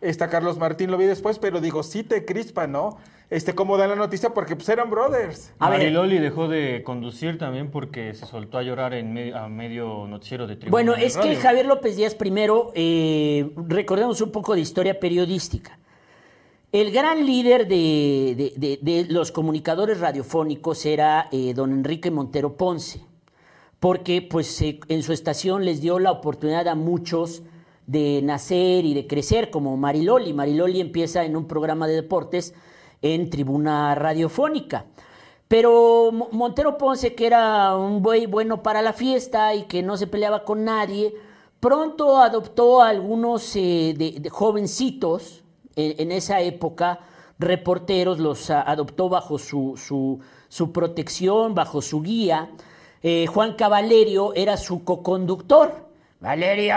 esta 0.00 0.30
Carlos 0.30 0.56
Martín 0.58 0.90
lo 0.90 0.96
vi 0.96 1.04
después, 1.04 1.38
pero 1.38 1.60
digo, 1.60 1.82
sí 1.82 2.02
te 2.02 2.24
crispa, 2.24 2.66
¿no? 2.66 2.96
Este, 3.28 3.56
cómo 3.56 3.76
dan 3.76 3.90
la 3.90 3.96
noticia, 3.96 4.32
porque 4.32 4.54
pues 4.54 4.68
eran 4.68 4.88
brothers. 4.88 5.52
A 5.58 5.68
ver. 5.68 5.80
Mariloli 5.80 6.18
dejó 6.18 6.46
de 6.46 6.82
conducir 6.84 7.38
también 7.38 7.72
porque 7.72 8.14
se 8.14 8.24
soltó 8.24 8.58
a 8.58 8.62
llorar 8.62 8.94
en 8.94 9.12
me- 9.12 9.34
a 9.34 9.48
medio 9.48 10.06
noticiero 10.06 10.46
de 10.46 10.54
tribuna. 10.54 10.70
Bueno, 10.70 10.94
de 10.94 11.06
es 11.06 11.16
que. 11.16 11.34
Javier 11.34 11.66
López 11.66 11.96
Díaz 11.96 12.14
primero, 12.14 12.70
eh, 12.76 13.50
recordemos 13.56 14.20
un 14.20 14.30
poco 14.30 14.54
de 14.54 14.60
historia 14.60 15.00
periodística. 15.00 15.76
El 16.70 16.92
gran 16.92 17.26
líder 17.26 17.66
de, 17.66 18.34
de- 18.36 18.52
de- 18.56 18.78
de 18.80 19.06
los 19.12 19.32
comunicadores 19.32 19.98
radiofónicos 19.98 20.86
era 20.86 21.28
eh, 21.32 21.52
don 21.52 21.72
Enrique 21.72 22.12
Montero 22.12 22.56
Ponce, 22.56 23.00
porque 23.80 24.22
pues 24.22 24.62
eh, 24.62 24.78
en 24.88 25.02
su 25.02 25.12
estación 25.12 25.64
les 25.64 25.80
dio 25.80 25.98
la 25.98 26.12
oportunidad 26.12 26.68
a 26.68 26.76
muchos 26.76 27.42
de 27.88 28.20
nacer 28.22 28.84
y 28.84 28.94
de 28.94 29.06
crecer, 29.08 29.50
como 29.50 29.76
Mariloli. 29.76 30.32
Mariloli 30.32 30.80
empieza 30.80 31.24
en 31.24 31.36
un 31.36 31.46
programa 31.48 31.88
de 31.88 31.94
deportes 31.94 32.54
en 33.14 33.30
tribuna 33.30 33.94
radiofónica. 33.94 34.84
Pero 35.48 36.10
Mo- 36.12 36.28
Montero 36.32 36.76
Ponce, 36.76 37.14
que 37.14 37.26
era 37.26 37.76
un 37.76 38.02
güey 38.02 38.26
bueno 38.26 38.62
para 38.62 38.82
la 38.82 38.92
fiesta 38.92 39.54
y 39.54 39.62
que 39.64 39.82
no 39.82 39.96
se 39.96 40.06
peleaba 40.06 40.44
con 40.44 40.64
nadie, 40.64 41.14
pronto 41.60 42.18
adoptó 42.18 42.82
a 42.82 42.88
algunos 42.88 43.54
eh, 43.56 43.94
de, 43.96 44.28
jovencitos 44.30 45.44
en, 45.76 46.10
esa 46.10 46.40
época, 46.40 47.00
reporteros, 47.38 48.18
los 48.18 48.50
adoptó 48.50 49.08
bajo 49.08 49.38
su, 49.38 49.74
su- 49.76 50.18
su 50.48 50.72
protección, 50.72 51.54
bajo 51.54 51.82
su 51.82 52.00
guía. 52.02 52.50
Eh, 53.02 53.26
Juan 53.26 53.54
Cavalerio 53.54 54.32
era 54.34 54.56
su 54.56 54.84
coconductor. 54.84 55.86
Valerio, 56.18 56.74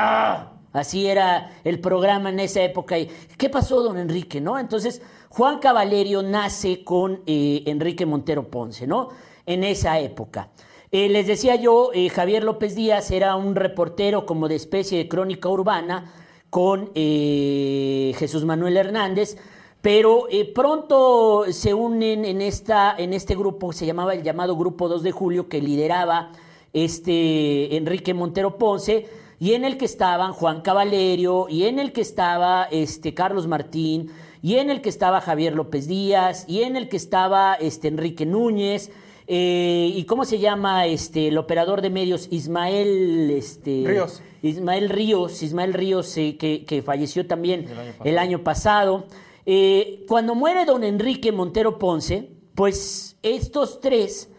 Así 0.72 1.08
era 1.08 1.52
el 1.64 1.80
programa 1.80 2.30
en 2.30 2.40
esa 2.40 2.62
época. 2.62 2.96
¿Qué 3.38 3.50
pasó, 3.50 3.82
don 3.82 3.98
Enrique? 3.98 4.40
¿No? 4.40 4.60
Entonces, 4.60 5.02
Juan 5.30 5.60
Cavalerio 5.60 6.22
nace 6.22 6.84
con 6.84 7.22
eh, 7.26 7.64
Enrique 7.66 8.06
Montero 8.06 8.50
Ponce, 8.50 8.86
¿no? 8.86 9.10
En 9.46 9.64
esa 9.64 10.00
época. 10.00 10.50
Eh, 10.92 11.10
les 11.10 11.28
decía 11.28 11.56
yo, 11.56 11.92
eh, 11.94 12.10
Javier 12.10 12.44
López 12.44 12.76
Díaz 12.76 13.12
era 13.12 13.36
un 13.36 13.56
reportero 13.56 14.26
como 14.26 14.48
de 14.48 14.56
especie 14.56 14.98
de 14.98 15.08
crónica 15.08 15.50
urbana 15.50 16.14
con 16.50 16.92
Jesús 16.96 18.44
Manuel 18.44 18.76
Hernández, 18.76 19.38
pero 19.84 20.26
pronto 20.56 21.46
se 21.52 21.76
unen 21.76 22.26
en, 22.26 22.42
esta, 22.42 22.96
en 22.98 23.14
este 23.14 23.36
grupo, 23.36 23.72
se 23.72 23.86
llamaba 23.86 24.16
el 24.16 24.24
llamado 24.24 24.58
Grupo 24.58 24.90
2 24.90 25.04
de 25.04 25.12
Julio, 25.12 25.48
que 25.48 25.62
lideraba 25.62 26.32
este 26.74 27.78
Enrique 27.78 28.16
Montero 28.16 28.58
Ponce, 28.58 29.08
y 29.40 29.54
en 29.54 29.66
el 29.66 29.78
que 29.78 29.86
estaban 29.86 30.34
Juan 30.34 30.62
Cavallerio, 30.62 31.48
y 31.50 31.64
en 31.64 31.80
el 31.80 31.92
que 31.92 32.02
estaba 32.02 32.68
este, 32.72 33.14
Carlos 33.14 33.48
Martín, 33.48 34.12
y 34.42 34.56
en 34.56 34.70
el 34.70 34.82
que 34.82 34.90
estaba 34.90 35.22
Javier 35.22 35.56
López 35.56 35.88
Díaz, 35.88 36.46
y 36.48 36.64
en 36.64 36.76
el 36.76 36.90
que 36.90 36.98
estaba 36.98 37.54
este, 37.56 37.88
Enrique 37.88 38.26
Núñez, 38.26 38.92
eh, 39.32 39.94
¿Y 39.96 40.06
cómo 40.06 40.26
se 40.26 40.40
llama 40.40 40.88
este 40.88 41.28
el 41.28 41.38
operador 41.38 41.84
de 41.84 41.92
medios? 41.92 42.28
Ismael 42.32 43.30
este, 43.30 43.84
Ríos. 43.86 44.24
Ismael 44.42 44.90
Ríos, 44.90 45.44
Ismael 45.44 45.74
Ríos, 45.76 46.18
eh, 46.18 46.36
que, 46.36 46.82
falleció 46.84 47.28
también 47.28 47.68
el 48.04 48.18
año 48.18 48.44
pasado. 48.44 49.06
Eh, 49.46 50.04
cuando 50.08 50.34
muere 50.34 50.66
don 50.66 50.84
Enrique 50.84 51.32
Montero 51.32 51.78
Ponce, 51.78 52.32
pues 52.56 53.18
estos 53.22 53.82
tres 53.82 54.32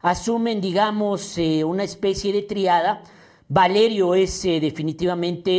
asumen, 0.00 0.62
digamos, 0.62 1.36
una 1.66 1.84
especie 1.84 2.32
de 2.32 2.40
triada. 2.40 3.02
Valerio 3.50 4.14
es 4.14 4.42
definitivamente 4.42 5.50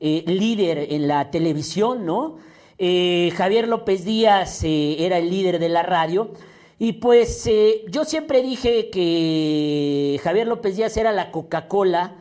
líder 0.00 0.92
en 0.92 1.08
la 1.08 1.30
televisión, 1.30 2.04
¿no? 2.04 2.36
Javier 2.78 3.68
López 3.68 4.04
Díaz 4.04 4.62
era 4.64 5.18
el 5.18 5.30
líder 5.30 5.58
de 5.58 5.70
la 5.70 5.82
radio. 5.82 6.32
Y 6.78 6.94
pues 6.94 7.46
eh, 7.46 7.84
yo 7.88 8.04
siempre 8.04 8.42
dije 8.42 8.90
que 8.90 10.20
Javier 10.22 10.46
López 10.46 10.76
Díaz 10.76 10.96
era 10.96 11.12
la 11.12 11.30
Coca-Cola 11.30 12.16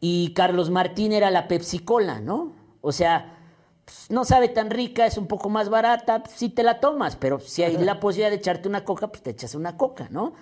y 0.00 0.32
Carlos 0.32 0.70
Martín 0.70 1.12
era 1.12 1.30
la 1.30 1.46
Pepsi-Cola, 1.46 2.20
¿no? 2.20 2.52
O 2.80 2.90
sea, 2.90 3.38
pues, 3.84 4.10
no 4.10 4.24
sabe 4.24 4.48
tan 4.48 4.70
rica, 4.70 5.06
es 5.06 5.18
un 5.18 5.26
poco 5.26 5.50
más 5.50 5.68
barata, 5.68 6.22
pues, 6.22 6.36
sí 6.36 6.48
te 6.48 6.62
la 6.62 6.80
tomas, 6.80 7.16
pero 7.16 7.38
si 7.38 7.62
hay 7.62 7.76
la 7.76 8.00
posibilidad 8.00 8.30
de 8.30 8.36
echarte 8.36 8.68
una 8.68 8.84
coca, 8.84 9.08
pues 9.08 9.22
te 9.22 9.30
echas 9.30 9.54
una 9.54 9.76
coca, 9.76 10.08
¿no? 10.10 10.32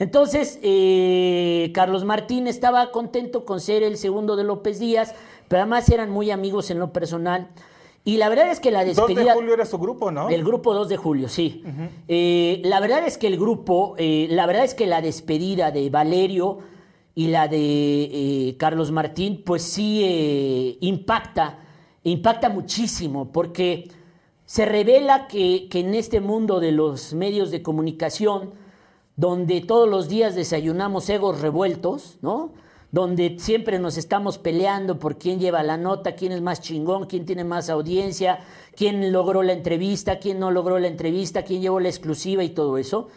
Entonces, 0.00 0.58
eh, 0.62 1.70
Carlos 1.74 2.06
Martín 2.06 2.46
estaba 2.46 2.90
contento 2.90 3.44
con 3.44 3.60
ser 3.60 3.82
el 3.82 3.98
segundo 3.98 4.34
de 4.34 4.44
López 4.44 4.80
Díaz, 4.80 5.14
pero 5.46 5.60
además 5.60 5.90
eran 5.90 6.10
muy 6.10 6.30
amigos 6.30 6.70
en 6.70 6.78
lo 6.78 6.90
personal. 6.90 7.48
Y 8.02 8.16
la 8.16 8.30
verdad 8.30 8.50
es 8.50 8.60
que 8.60 8.70
la 8.70 8.82
despedida... 8.82 9.20
2 9.20 9.26
de 9.26 9.34
julio 9.34 9.54
era 9.54 9.66
su 9.66 9.78
grupo, 9.78 10.10
¿no? 10.10 10.30
El 10.30 10.42
grupo 10.42 10.72
2 10.72 10.88
de 10.88 10.96
julio, 10.96 11.28
sí. 11.28 11.62
Eh, 12.08 12.62
la 12.64 12.80
verdad 12.80 13.06
es 13.06 13.18
que 13.18 13.26
el 13.26 13.38
grupo, 13.38 13.94
eh, 13.98 14.26
la 14.30 14.46
verdad 14.46 14.64
es 14.64 14.74
que 14.74 14.86
la 14.86 15.02
despedida 15.02 15.70
de 15.70 15.90
Valerio 15.90 16.60
y 17.14 17.28
la 17.28 17.46
de 17.46 17.58
eh, 17.60 18.56
Carlos 18.56 18.90
Martín, 18.90 19.42
pues 19.44 19.62
sí 19.62 20.78
impacta, 20.80 21.58
impacta 22.04 22.48
muchísimo, 22.48 23.30
porque 23.30 23.90
se 24.46 24.64
revela 24.64 25.26
que, 25.26 25.68
que 25.70 25.80
en 25.80 25.92
este 25.92 26.20
mundo 26.20 26.58
de 26.58 26.72
los 26.72 27.12
medios 27.12 27.50
de 27.50 27.62
comunicación, 27.62 28.54
donde 29.20 29.60
todos 29.60 29.86
los 29.86 30.08
días 30.08 30.34
desayunamos 30.34 31.10
egos 31.10 31.42
revueltos, 31.42 32.16
¿no? 32.22 32.52
donde 32.90 33.36
siempre 33.38 33.78
nos 33.78 33.98
estamos 33.98 34.38
peleando 34.38 34.98
por 34.98 35.18
quién 35.18 35.38
lleva 35.38 35.62
la 35.62 35.76
nota, 35.76 36.14
quién 36.16 36.32
es 36.32 36.40
más 36.40 36.62
chingón, 36.62 37.04
quién 37.04 37.26
tiene 37.26 37.44
más 37.44 37.68
audiencia, 37.68 38.40
quién 38.74 39.12
logró 39.12 39.42
la 39.42 39.52
entrevista, 39.52 40.18
quién 40.18 40.40
no 40.40 40.50
logró 40.50 40.78
la 40.78 40.88
entrevista, 40.88 41.42
quién 41.42 41.60
llevó 41.60 41.80
la 41.80 41.90
exclusiva 41.90 42.42
y 42.42 42.48
todo 42.48 42.78
eso. 42.78 43.08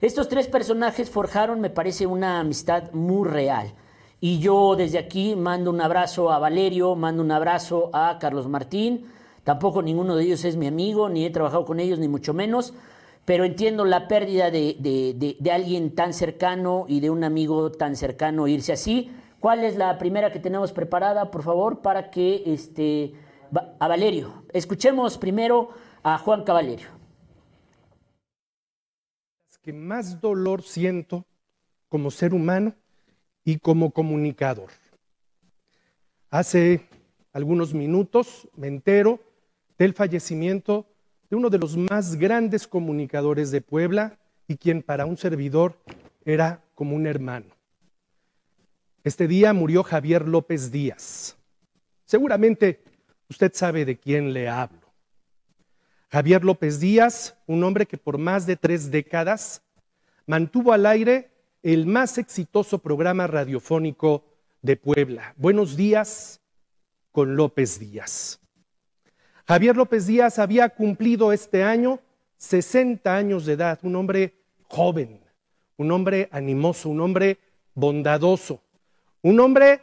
Estos 0.00 0.28
tres 0.28 0.46
personajes 0.46 1.10
forjaron, 1.10 1.60
me 1.60 1.68
parece, 1.68 2.06
una 2.06 2.40
amistad 2.40 2.90
muy 2.92 3.28
real. 3.28 3.74
Y 4.18 4.38
yo 4.38 4.76
desde 4.76 4.98
aquí 4.98 5.36
mando 5.36 5.70
un 5.70 5.82
abrazo 5.82 6.32
a 6.32 6.38
Valerio, 6.38 6.96
mando 6.96 7.22
un 7.22 7.32
abrazo 7.32 7.90
a 7.92 8.18
Carlos 8.18 8.48
Martín. 8.48 9.12
Tampoco 9.44 9.82
ninguno 9.82 10.16
de 10.16 10.24
ellos 10.24 10.42
es 10.46 10.56
mi 10.56 10.66
amigo, 10.66 11.10
ni 11.10 11.26
he 11.26 11.30
trabajado 11.30 11.66
con 11.66 11.80
ellos, 11.80 11.98
ni 11.98 12.08
mucho 12.08 12.32
menos. 12.32 12.72
Pero 13.24 13.44
entiendo 13.44 13.84
la 13.84 14.08
pérdida 14.08 14.50
de, 14.50 14.76
de, 14.78 15.36
de 15.38 15.52
alguien 15.52 15.94
tan 15.94 16.12
cercano 16.12 16.86
y 16.88 17.00
de 17.00 17.10
un 17.10 17.22
amigo 17.22 17.70
tan 17.70 17.94
cercano 17.96 18.48
irse 18.48 18.72
así. 18.72 19.10
¿Cuál 19.38 19.64
es 19.64 19.76
la 19.76 19.96
primera 19.98 20.32
que 20.32 20.40
tenemos 20.40 20.72
preparada, 20.72 21.30
por 21.30 21.42
favor, 21.42 21.80
para 21.80 22.10
que 22.10 22.42
este, 22.46 23.14
a 23.78 23.88
Valerio? 23.88 24.44
Escuchemos 24.52 25.16
primero 25.16 25.70
a 26.02 26.18
Juan 26.18 26.44
Cavallerio. 26.44 26.88
Que 29.62 29.72
más 29.74 30.22
dolor 30.22 30.62
siento 30.62 31.26
como 31.90 32.10
ser 32.10 32.32
humano 32.32 32.74
y 33.44 33.58
como 33.58 33.90
comunicador. 33.90 34.70
Hace 36.30 36.88
algunos 37.32 37.74
minutos 37.74 38.48
me 38.56 38.68
entero 38.68 39.20
del 39.76 39.92
fallecimiento 39.92 40.86
de 41.30 41.36
uno 41.36 41.48
de 41.48 41.58
los 41.58 41.76
más 41.76 42.16
grandes 42.16 42.66
comunicadores 42.66 43.52
de 43.52 43.60
Puebla 43.60 44.18
y 44.48 44.56
quien 44.56 44.82
para 44.82 45.06
un 45.06 45.16
servidor 45.16 45.78
era 46.24 46.64
como 46.74 46.96
un 46.96 47.06
hermano. 47.06 47.54
Este 49.04 49.28
día 49.28 49.52
murió 49.52 49.84
Javier 49.84 50.26
López 50.26 50.72
Díaz. 50.72 51.36
Seguramente 52.04 52.82
usted 53.28 53.52
sabe 53.54 53.84
de 53.84 53.96
quién 53.96 54.32
le 54.32 54.48
hablo. 54.48 54.92
Javier 56.10 56.44
López 56.44 56.80
Díaz, 56.80 57.36
un 57.46 57.62
hombre 57.62 57.86
que 57.86 57.96
por 57.96 58.18
más 58.18 58.44
de 58.44 58.56
tres 58.56 58.90
décadas 58.90 59.62
mantuvo 60.26 60.72
al 60.72 60.84
aire 60.84 61.30
el 61.62 61.86
más 61.86 62.18
exitoso 62.18 62.78
programa 62.78 63.28
radiofónico 63.28 64.24
de 64.62 64.76
Puebla. 64.76 65.34
Buenos 65.36 65.76
días 65.76 66.40
con 67.12 67.36
López 67.36 67.78
Díaz. 67.78 68.39
Javier 69.50 69.76
López 69.76 70.06
Díaz 70.06 70.38
había 70.38 70.68
cumplido 70.68 71.32
este 71.32 71.64
año 71.64 71.98
60 72.36 73.16
años 73.16 73.46
de 73.46 73.54
edad, 73.54 73.80
un 73.82 73.96
hombre 73.96 74.32
joven, 74.68 75.18
un 75.76 75.90
hombre 75.90 76.28
animoso, 76.30 76.88
un 76.88 77.00
hombre 77.00 77.36
bondadoso, 77.74 78.62
un 79.22 79.40
hombre 79.40 79.80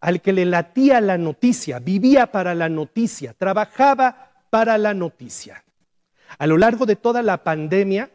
al 0.00 0.20
que 0.20 0.32
le 0.32 0.44
latía 0.44 1.00
la 1.00 1.18
noticia, 1.18 1.78
vivía 1.78 2.32
para 2.32 2.52
la 2.56 2.68
noticia, 2.68 3.32
trabajaba 3.32 4.32
para 4.50 4.76
la 4.76 4.92
noticia. 4.92 5.62
A 6.36 6.48
lo 6.48 6.58
largo 6.58 6.84
de 6.84 6.96
toda 6.96 7.22
la 7.22 7.44
pandemia, 7.44 8.10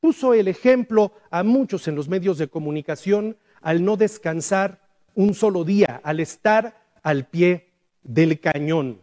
puso 0.00 0.34
el 0.34 0.48
ejemplo 0.48 1.12
a 1.30 1.44
muchos 1.44 1.86
en 1.86 1.94
los 1.94 2.08
medios 2.08 2.36
de 2.38 2.48
comunicación 2.48 3.36
al 3.60 3.84
no 3.84 3.96
descansar 3.96 4.80
un 5.14 5.34
solo 5.34 5.62
día, 5.62 6.00
al 6.02 6.18
estar 6.18 6.82
al 7.04 7.26
pie 7.26 7.68
del 8.02 8.40
cañón, 8.40 8.98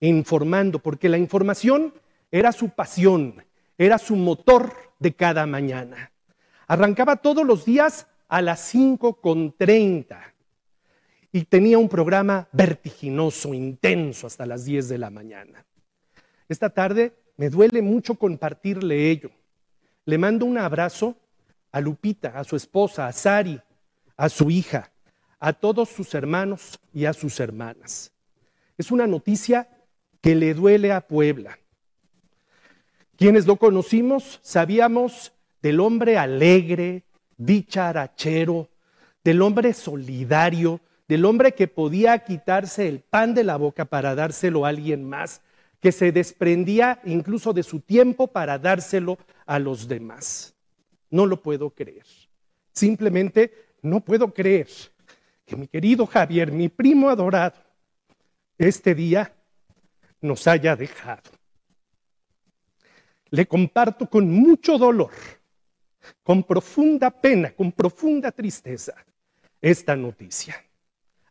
informando, 0.00 0.78
porque 0.78 1.08
la 1.08 1.18
información 1.18 1.94
era 2.30 2.52
su 2.52 2.70
pasión, 2.70 3.44
era 3.76 3.98
su 3.98 4.16
motor 4.16 4.74
de 4.98 5.14
cada 5.14 5.46
mañana. 5.46 6.12
Arrancaba 6.66 7.16
todos 7.16 7.46
los 7.46 7.64
días 7.64 8.06
a 8.28 8.42
las 8.42 8.74
5.30 8.74 10.18
y 11.32 11.44
tenía 11.44 11.78
un 11.78 11.88
programa 11.88 12.48
vertiginoso, 12.52 13.54
intenso, 13.54 14.26
hasta 14.26 14.46
las 14.46 14.64
10 14.64 14.88
de 14.88 14.98
la 14.98 15.10
mañana. 15.10 15.64
Esta 16.48 16.70
tarde 16.70 17.14
me 17.36 17.50
duele 17.50 17.82
mucho 17.82 18.14
compartirle 18.14 19.10
ello. 19.10 19.30
Le 20.04 20.18
mando 20.18 20.46
un 20.46 20.58
abrazo 20.58 21.16
a 21.70 21.80
Lupita, 21.80 22.38
a 22.38 22.44
su 22.44 22.56
esposa, 22.56 23.06
a 23.06 23.12
Sari, 23.12 23.60
a 24.16 24.28
su 24.28 24.50
hija, 24.50 24.90
a 25.38 25.52
todos 25.52 25.88
sus 25.90 26.14
hermanos 26.14 26.80
y 26.92 27.04
a 27.04 27.12
sus 27.12 27.38
hermanas. 27.40 28.12
Es 28.76 28.90
una 28.90 29.06
noticia 29.06 29.68
que 30.28 30.34
le 30.34 30.52
duele 30.52 30.92
a 30.92 31.00
Puebla. 31.00 31.58
Quienes 33.16 33.46
lo 33.46 33.56
conocimos 33.56 34.40
sabíamos 34.42 35.32
del 35.62 35.80
hombre 35.80 36.18
alegre, 36.18 37.04
dicharachero, 37.38 38.68
del 39.24 39.40
hombre 39.40 39.72
solidario, 39.72 40.82
del 41.08 41.24
hombre 41.24 41.52
que 41.52 41.66
podía 41.66 42.18
quitarse 42.18 42.88
el 42.88 43.00
pan 43.00 43.32
de 43.32 43.42
la 43.42 43.56
boca 43.56 43.86
para 43.86 44.14
dárselo 44.14 44.66
a 44.66 44.68
alguien 44.68 45.08
más, 45.08 45.40
que 45.80 45.92
se 45.92 46.12
desprendía 46.12 47.00
incluso 47.06 47.54
de 47.54 47.62
su 47.62 47.80
tiempo 47.80 48.26
para 48.26 48.58
dárselo 48.58 49.16
a 49.46 49.58
los 49.58 49.88
demás. 49.88 50.54
No 51.08 51.24
lo 51.24 51.40
puedo 51.40 51.70
creer. 51.70 52.04
Simplemente 52.74 53.50
no 53.80 54.00
puedo 54.00 54.34
creer 54.34 54.68
que 55.46 55.56
mi 55.56 55.68
querido 55.68 56.04
Javier, 56.04 56.52
mi 56.52 56.68
primo 56.68 57.08
adorado, 57.08 57.56
este 58.58 58.94
día 58.94 59.32
nos 60.20 60.46
haya 60.46 60.76
dejado. 60.76 61.30
Le 63.30 63.46
comparto 63.46 64.08
con 64.08 64.30
mucho 64.30 64.78
dolor, 64.78 65.12
con 66.22 66.42
profunda 66.42 67.10
pena, 67.10 67.52
con 67.52 67.72
profunda 67.72 68.32
tristeza, 68.32 68.94
esta 69.60 69.96
noticia 69.96 70.56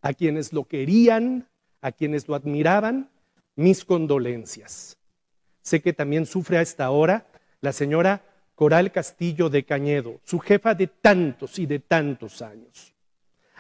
a 0.02 0.14
quienes 0.14 0.54
lo 0.54 0.64
querían, 0.66 1.48
a 1.82 1.92
quienes 1.92 2.28
lo 2.28 2.36
admiraban, 2.36 3.10
mis 3.56 3.84
condolencias. 3.84 4.98
Sé 5.62 5.82
que 5.82 5.94
también 5.94 6.26
sufre 6.26 6.58
a 6.58 6.62
esta 6.62 6.90
hora 6.92 7.28
la 7.62 7.74
señora 7.74 8.24
Coral 8.56 8.92
Castillo 8.92 9.50
de 9.50 9.66
Cañedo, 9.66 10.22
su 10.24 10.40
jefa 10.40 10.76
de 10.76 10.88
tantos 10.88 11.60
y 11.60 11.66
de 11.66 11.80
tantos 11.80 12.42
años. 12.42 12.94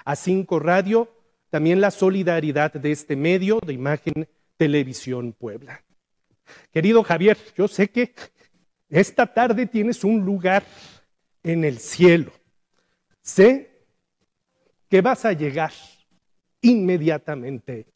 A 0.05 0.15
Cinco 0.15 0.59
Radio, 0.59 1.11
también 1.49 1.81
la 1.81 1.91
solidaridad 1.91 2.71
de 2.71 2.91
este 2.91 3.15
medio 3.15 3.59
de 3.65 3.73
imagen 3.73 4.27
Televisión 4.57 5.33
Puebla. 5.33 5.83
Querido 6.71 7.03
Javier, 7.03 7.37
yo 7.55 7.67
sé 7.67 7.89
que 7.89 8.13
esta 8.89 9.31
tarde 9.33 9.65
tienes 9.65 10.03
un 10.03 10.25
lugar 10.25 10.63
en 11.43 11.63
el 11.63 11.79
cielo. 11.79 12.31
Sé 13.21 13.85
que 14.89 15.01
vas 15.01 15.25
a 15.25 15.33
llegar 15.33 15.71
inmediatamente 16.61 17.87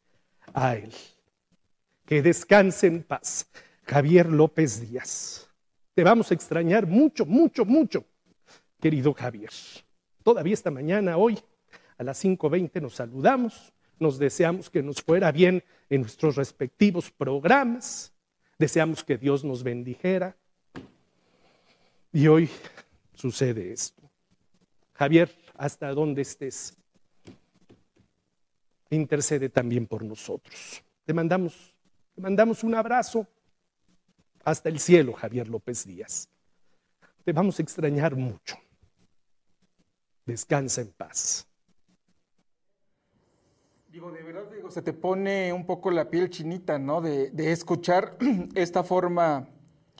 a 0.52 0.76
él. 0.76 0.92
Que 2.04 2.22
descanse 2.22 2.86
en 2.86 3.02
paz. 3.02 3.48
Javier 3.84 4.26
López 4.26 4.80
Díaz. 4.80 5.48
Te 5.94 6.04
vamos 6.04 6.30
a 6.30 6.34
extrañar 6.34 6.86
mucho, 6.86 7.26
mucho, 7.26 7.64
mucho, 7.64 8.06
querido 8.80 9.12
Javier. 9.12 9.50
Todavía 10.22 10.54
esta 10.54 10.70
mañana, 10.70 11.16
hoy, 11.16 11.38
a 11.98 12.04
las 12.04 12.24
5.20 12.24 12.80
nos 12.80 12.94
saludamos, 12.94 13.72
nos 13.98 14.18
deseamos 14.18 14.70
que 14.70 14.82
nos 14.82 15.02
fuera 15.02 15.30
bien 15.32 15.62
en 15.94 16.00
nuestros 16.00 16.36
respectivos 16.36 17.10
programas, 17.10 18.14
deseamos 18.58 19.04
que 19.04 19.18
Dios 19.18 19.44
nos 19.44 19.62
bendijera. 19.62 20.34
Y 22.10 22.28
hoy 22.28 22.48
sucede 23.12 23.74
esto. 23.74 24.02
Javier, 24.94 25.30
hasta 25.54 25.92
donde 25.92 26.22
estés, 26.22 26.74
intercede 28.88 29.50
también 29.50 29.86
por 29.86 30.02
nosotros. 30.02 30.82
Te 31.04 31.12
mandamos, 31.12 31.74
te 32.14 32.22
mandamos 32.22 32.64
un 32.64 32.74
abrazo 32.74 33.26
hasta 34.44 34.70
el 34.70 34.80
cielo, 34.80 35.12
Javier 35.12 35.46
López 35.46 35.86
Díaz. 35.86 36.26
Te 37.22 37.34
vamos 37.34 37.58
a 37.58 37.62
extrañar 37.62 38.16
mucho. 38.16 38.56
Descansa 40.24 40.80
en 40.80 40.88
paz. 40.92 41.46
De 44.10 44.20
verdad, 44.24 44.50
digo, 44.52 44.68
se 44.68 44.82
te 44.82 44.92
pone 44.92 45.52
un 45.52 45.64
poco 45.64 45.92
la 45.92 46.10
piel 46.10 46.28
chinita, 46.28 46.76
¿no? 46.76 47.00
De, 47.00 47.30
de 47.30 47.52
escuchar 47.52 48.16
esta 48.56 48.82
forma 48.82 49.46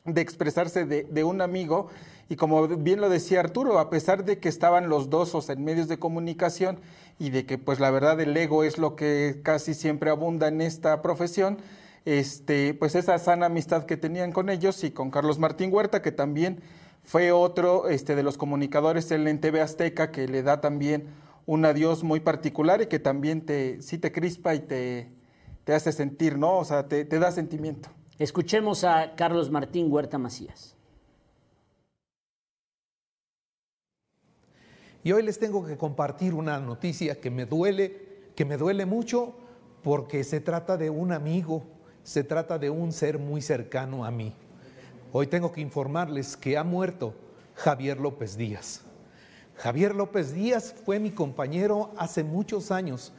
de 0.04 0.20
expresarse 0.20 0.84
de, 0.84 1.04
de, 1.04 1.22
un 1.22 1.40
amigo. 1.40 1.86
Y 2.28 2.34
como 2.34 2.66
bien 2.66 3.00
lo 3.00 3.08
decía 3.08 3.38
Arturo, 3.38 3.78
a 3.78 3.90
pesar 3.90 4.24
de 4.24 4.40
que 4.40 4.48
estaban 4.48 4.88
los 4.88 5.08
dos 5.08 5.48
en 5.48 5.62
medios 5.62 5.86
de 5.86 6.00
comunicación 6.00 6.80
y 7.20 7.30
de 7.30 7.46
que 7.46 7.58
pues 7.58 7.78
la 7.78 7.92
verdad 7.92 8.20
el 8.20 8.36
ego 8.36 8.64
es 8.64 8.76
lo 8.76 8.96
que 8.96 9.40
casi 9.44 9.72
siempre 9.72 10.10
abunda 10.10 10.48
en 10.48 10.62
esta 10.62 11.00
profesión, 11.00 11.58
este, 12.04 12.74
pues 12.74 12.96
esa 12.96 13.16
sana 13.18 13.46
amistad 13.46 13.84
que 13.84 13.96
tenían 13.96 14.32
con 14.32 14.50
ellos 14.50 14.82
y 14.82 14.90
con 14.90 15.12
Carlos 15.12 15.38
Martín 15.38 15.72
Huerta, 15.72 16.02
que 16.02 16.10
también 16.10 16.60
fue 17.04 17.30
otro 17.30 17.88
este, 17.88 18.16
de 18.16 18.24
los 18.24 18.36
comunicadores 18.36 19.12
en 19.12 19.40
TV 19.40 19.60
Azteca 19.60 20.10
que 20.10 20.26
le 20.26 20.42
da 20.42 20.60
también 20.60 21.21
un 21.46 21.64
adiós 21.64 22.02
muy 22.02 22.20
particular 22.20 22.82
y 22.82 22.86
que 22.86 22.98
también 22.98 23.44
te, 23.44 23.80
sí 23.82 23.98
te 23.98 24.12
crispa 24.12 24.54
y 24.54 24.60
te, 24.60 25.12
te 25.64 25.74
hace 25.74 25.92
sentir, 25.92 26.38
¿no? 26.38 26.58
O 26.58 26.64
sea, 26.64 26.88
te, 26.88 27.04
te 27.04 27.18
da 27.18 27.30
sentimiento. 27.32 27.88
Escuchemos 28.18 28.84
a 28.84 29.14
Carlos 29.16 29.50
Martín 29.50 29.90
Huerta 29.90 30.18
Macías. 30.18 30.76
Y 35.04 35.10
hoy 35.10 35.22
les 35.24 35.38
tengo 35.38 35.66
que 35.66 35.76
compartir 35.76 36.32
una 36.32 36.60
noticia 36.60 37.20
que 37.20 37.30
me 37.30 37.44
duele, 37.44 38.30
que 38.36 38.44
me 38.44 38.56
duele 38.56 38.86
mucho 38.86 39.34
porque 39.82 40.22
se 40.22 40.40
trata 40.40 40.76
de 40.76 40.90
un 40.90 41.10
amigo, 41.10 41.64
se 42.04 42.22
trata 42.22 42.58
de 42.58 42.70
un 42.70 42.92
ser 42.92 43.18
muy 43.18 43.42
cercano 43.42 44.04
a 44.04 44.12
mí. 44.12 44.32
Hoy 45.12 45.26
tengo 45.26 45.50
que 45.50 45.60
informarles 45.60 46.36
que 46.36 46.56
ha 46.56 46.62
muerto 46.62 47.14
Javier 47.56 48.00
López 48.00 48.36
Díaz. 48.36 48.84
Javier 49.56 49.94
López 49.94 50.34
Díaz 50.34 50.74
fue 50.84 50.98
mi 50.98 51.10
compañero 51.10 51.90
hace 51.96 52.24
muchos 52.24 52.70
años 52.70 53.12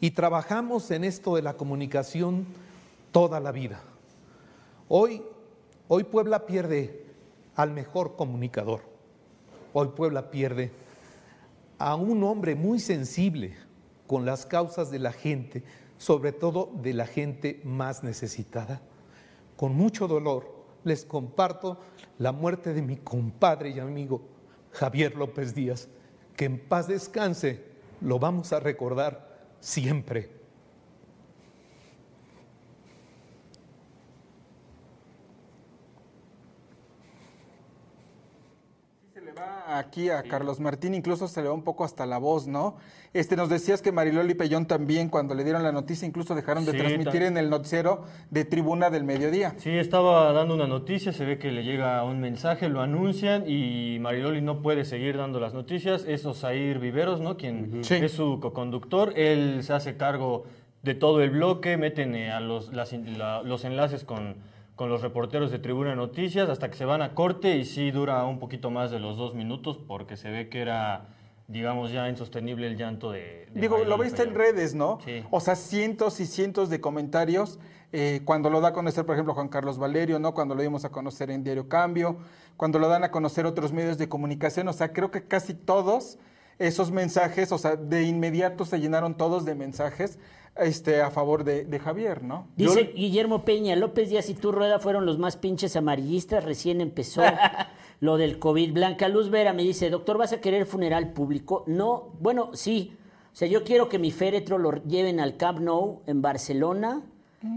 y 0.00 0.12
trabajamos 0.12 0.90
en 0.90 1.04
esto 1.04 1.36
de 1.36 1.42
la 1.42 1.54
comunicación 1.54 2.46
toda 3.10 3.40
la 3.40 3.52
vida. 3.52 3.80
Hoy, 4.88 5.22
hoy 5.88 6.04
Puebla 6.04 6.46
pierde 6.46 7.06
al 7.54 7.72
mejor 7.72 8.16
comunicador. 8.16 8.82
Hoy 9.72 9.88
Puebla 9.88 10.30
pierde 10.30 10.72
a 11.78 11.94
un 11.94 12.22
hombre 12.24 12.54
muy 12.54 12.78
sensible 12.78 13.54
con 14.06 14.24
las 14.24 14.46
causas 14.46 14.90
de 14.90 14.98
la 14.98 15.12
gente, 15.12 15.62
sobre 15.98 16.32
todo 16.32 16.70
de 16.82 16.94
la 16.94 17.06
gente 17.06 17.60
más 17.64 18.02
necesitada. 18.02 18.80
Con 19.56 19.74
mucho 19.74 20.08
dolor 20.08 20.52
les 20.84 21.04
comparto 21.04 21.78
la 22.18 22.32
muerte 22.32 22.72
de 22.74 22.82
mi 22.82 22.96
compadre 22.96 23.70
y 23.70 23.78
amigo 23.78 24.22
Javier 24.72 25.16
López 25.16 25.54
Díaz, 25.54 25.88
que 26.36 26.46
en 26.46 26.58
paz 26.58 26.88
descanse, 26.88 27.64
lo 28.00 28.18
vamos 28.18 28.52
a 28.52 28.60
recordar 28.60 29.46
siempre. 29.60 30.41
Aquí 39.78 40.10
a 40.10 40.22
Carlos 40.22 40.60
Martín, 40.60 40.94
incluso 40.94 41.28
se 41.28 41.42
le 41.42 41.48
va 41.48 41.54
un 41.54 41.62
poco 41.64 41.84
hasta 41.84 42.06
la 42.06 42.18
voz, 42.18 42.46
¿no? 42.46 42.76
Este, 43.14 43.36
nos 43.36 43.48
decías 43.48 43.82
que 43.82 43.92
Mariloli 43.92 44.34
Pellón 44.34 44.66
también, 44.66 45.08
cuando 45.08 45.34
le 45.34 45.44
dieron 45.44 45.62
la 45.62 45.72
noticia, 45.72 46.06
incluso 46.08 46.34
dejaron 46.34 46.64
de 46.64 46.72
Sí, 46.72 46.78
transmitir 46.78 47.22
en 47.22 47.36
el 47.36 47.50
noticiero 47.50 48.04
de 48.30 48.44
Tribuna 48.44 48.88
del 48.90 49.04
Mediodía. 49.04 49.54
Sí, 49.58 49.70
estaba 49.70 50.32
dando 50.32 50.54
una 50.54 50.66
noticia, 50.66 51.12
se 51.12 51.24
ve 51.24 51.38
que 51.38 51.52
le 51.52 51.62
llega 51.64 52.02
un 52.04 52.20
mensaje, 52.20 52.68
lo 52.68 52.80
anuncian 52.80 53.44
y 53.48 53.98
Mariloli 54.00 54.40
no 54.40 54.62
puede 54.62 54.84
seguir 54.84 55.16
dando 55.18 55.40
las 55.40 55.52
noticias. 55.54 56.04
Es 56.08 56.24
Osair 56.24 56.78
Viveros, 56.78 57.20
¿no? 57.20 57.36
Quien 57.36 57.84
Sí. 57.84 57.94
es 57.96 58.12
su 58.12 58.38
coconductor. 58.40 59.12
Él 59.16 59.62
se 59.62 59.72
hace 59.74 59.96
cargo 59.96 60.44
de 60.82 60.94
todo 60.94 61.20
el 61.22 61.30
bloque, 61.30 61.76
meten 61.76 62.14
eh, 62.14 62.32
a 62.32 62.40
los, 62.40 62.72
las 62.72 62.92
in- 62.92 63.18
la- 63.18 63.42
los 63.42 63.64
enlaces 63.64 64.04
con, 64.04 64.36
con 64.76 64.88
los 64.88 65.02
reporteros 65.02 65.50
de 65.50 65.58
Tribuna 65.58 65.90
de 65.90 65.96
Noticias 65.96 66.48
hasta 66.48 66.70
que 66.70 66.76
se 66.76 66.84
van 66.84 67.02
a 67.02 67.14
corte 67.14 67.56
y 67.56 67.64
sí 67.64 67.90
dura 67.90 68.24
un 68.24 68.38
poquito 68.38 68.70
más 68.70 68.90
de 68.90 68.98
los 68.98 69.16
dos 69.16 69.34
minutos 69.34 69.78
porque 69.78 70.16
se 70.16 70.30
ve 70.30 70.48
que 70.48 70.60
era, 70.60 71.08
digamos, 71.46 71.92
ya 71.92 72.08
insostenible 72.08 72.66
el 72.66 72.76
llanto 72.76 73.10
de... 73.12 73.48
de 73.52 73.60
Digo, 73.60 73.78
lo 73.84 73.98
viste 73.98 74.22
en 74.22 74.34
redes, 74.34 74.74
¿no? 74.74 74.98
Sí. 75.04 75.24
O 75.30 75.40
sea, 75.40 75.56
cientos 75.56 76.20
y 76.20 76.26
cientos 76.26 76.70
de 76.70 76.80
comentarios. 76.80 77.58
eh, 77.92 78.22
cuando 78.24 78.48
lo 78.48 78.60
da 78.62 78.68
a 78.68 78.72
conocer, 78.72 79.04
por 79.04 79.14
ejemplo, 79.14 79.34
Juan 79.34 79.48
Carlos 79.48 79.78
Valerio, 79.78 80.18
¿no? 80.18 80.32
Cuando 80.32 80.54
lo 80.54 80.62
dimos 80.62 80.84
a 80.86 80.88
conocer 80.88 81.30
en 81.30 81.44
Diario 81.44 81.68
Cambio, 81.68 82.16
cuando 82.56 82.78
lo 82.78 82.88
dan 82.88 83.04
a 83.04 83.10
conocer 83.10 83.44
otros 83.44 83.72
medios 83.72 83.98
de 83.98 84.08
comunicación. 84.08 84.66
O 84.68 84.72
sea, 84.72 84.92
creo 84.92 85.10
que 85.10 85.26
casi 85.26 85.52
todos 85.52 86.18
esos 86.62 86.90
mensajes, 86.90 87.52
o 87.52 87.58
sea, 87.58 87.76
de 87.76 88.04
inmediato 88.04 88.64
se 88.64 88.78
llenaron 88.78 89.16
todos 89.16 89.44
de 89.44 89.54
mensajes 89.54 90.18
este, 90.56 91.00
a 91.00 91.10
favor 91.10 91.44
de, 91.44 91.64
de 91.64 91.78
Javier, 91.78 92.22
¿no? 92.22 92.46
Dice 92.56 92.92
Guillermo 92.94 93.44
Peña, 93.44 93.74
López 93.76 94.10
Díaz 94.10 94.28
y 94.28 94.34
tú, 94.34 94.52
Rueda, 94.52 94.78
fueron 94.78 95.06
los 95.06 95.18
más 95.18 95.36
pinches 95.36 95.76
amarillistas, 95.76 96.44
recién 96.44 96.80
empezó 96.80 97.22
lo 98.00 98.16
del 98.16 98.38
COVID. 98.38 98.72
Blanca 98.72 99.08
Luz 99.08 99.30
Vera 99.30 99.52
me 99.52 99.62
dice, 99.62 99.90
doctor, 99.90 100.18
¿vas 100.18 100.32
a 100.32 100.40
querer 100.40 100.66
funeral 100.66 101.12
público? 101.12 101.64
No, 101.66 102.10
bueno, 102.20 102.50
sí. 102.54 102.96
O 103.32 103.36
sea, 103.36 103.48
yo 103.48 103.64
quiero 103.64 103.88
que 103.88 103.98
mi 103.98 104.10
féretro 104.10 104.58
lo 104.58 104.82
lleven 104.84 105.18
al 105.18 105.36
Camp 105.38 105.60
Nou 105.60 106.02
en 106.06 106.20
Barcelona, 106.20 107.02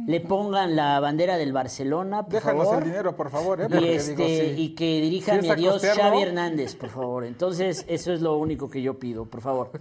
le 0.07 0.19
pongan 0.19 0.75
la 0.75 0.99
bandera 0.99 1.37
del 1.37 1.53
Barcelona, 1.53 2.23
por 2.23 2.33
Déjanos 2.33 2.65
favor. 2.65 2.83
el 2.83 2.89
dinero, 2.89 3.15
por 3.15 3.29
favor, 3.29 3.61
¿eh? 3.61 3.67
Y, 3.69 3.87
este, 3.89 4.15
digo, 4.15 4.27
sí. 4.27 4.61
y 4.61 4.69
que 4.75 5.01
dirija 5.01 5.41
Si 5.41 5.49
a 5.49 5.55
mi 5.55 5.65
costearlo. 5.65 6.03
Xavi 6.03 6.21
Hernández, 6.21 6.75
por 6.75 6.89
favor. 6.89 7.23
Entonces, 7.25 7.85
eso 7.87 8.11
es 8.13 8.21
lo 8.21 8.37
único 8.37 8.69
que 8.69 8.81
yo 8.81 8.97
pido, 8.99 9.25
por 9.25 9.41
favor. 9.41 9.71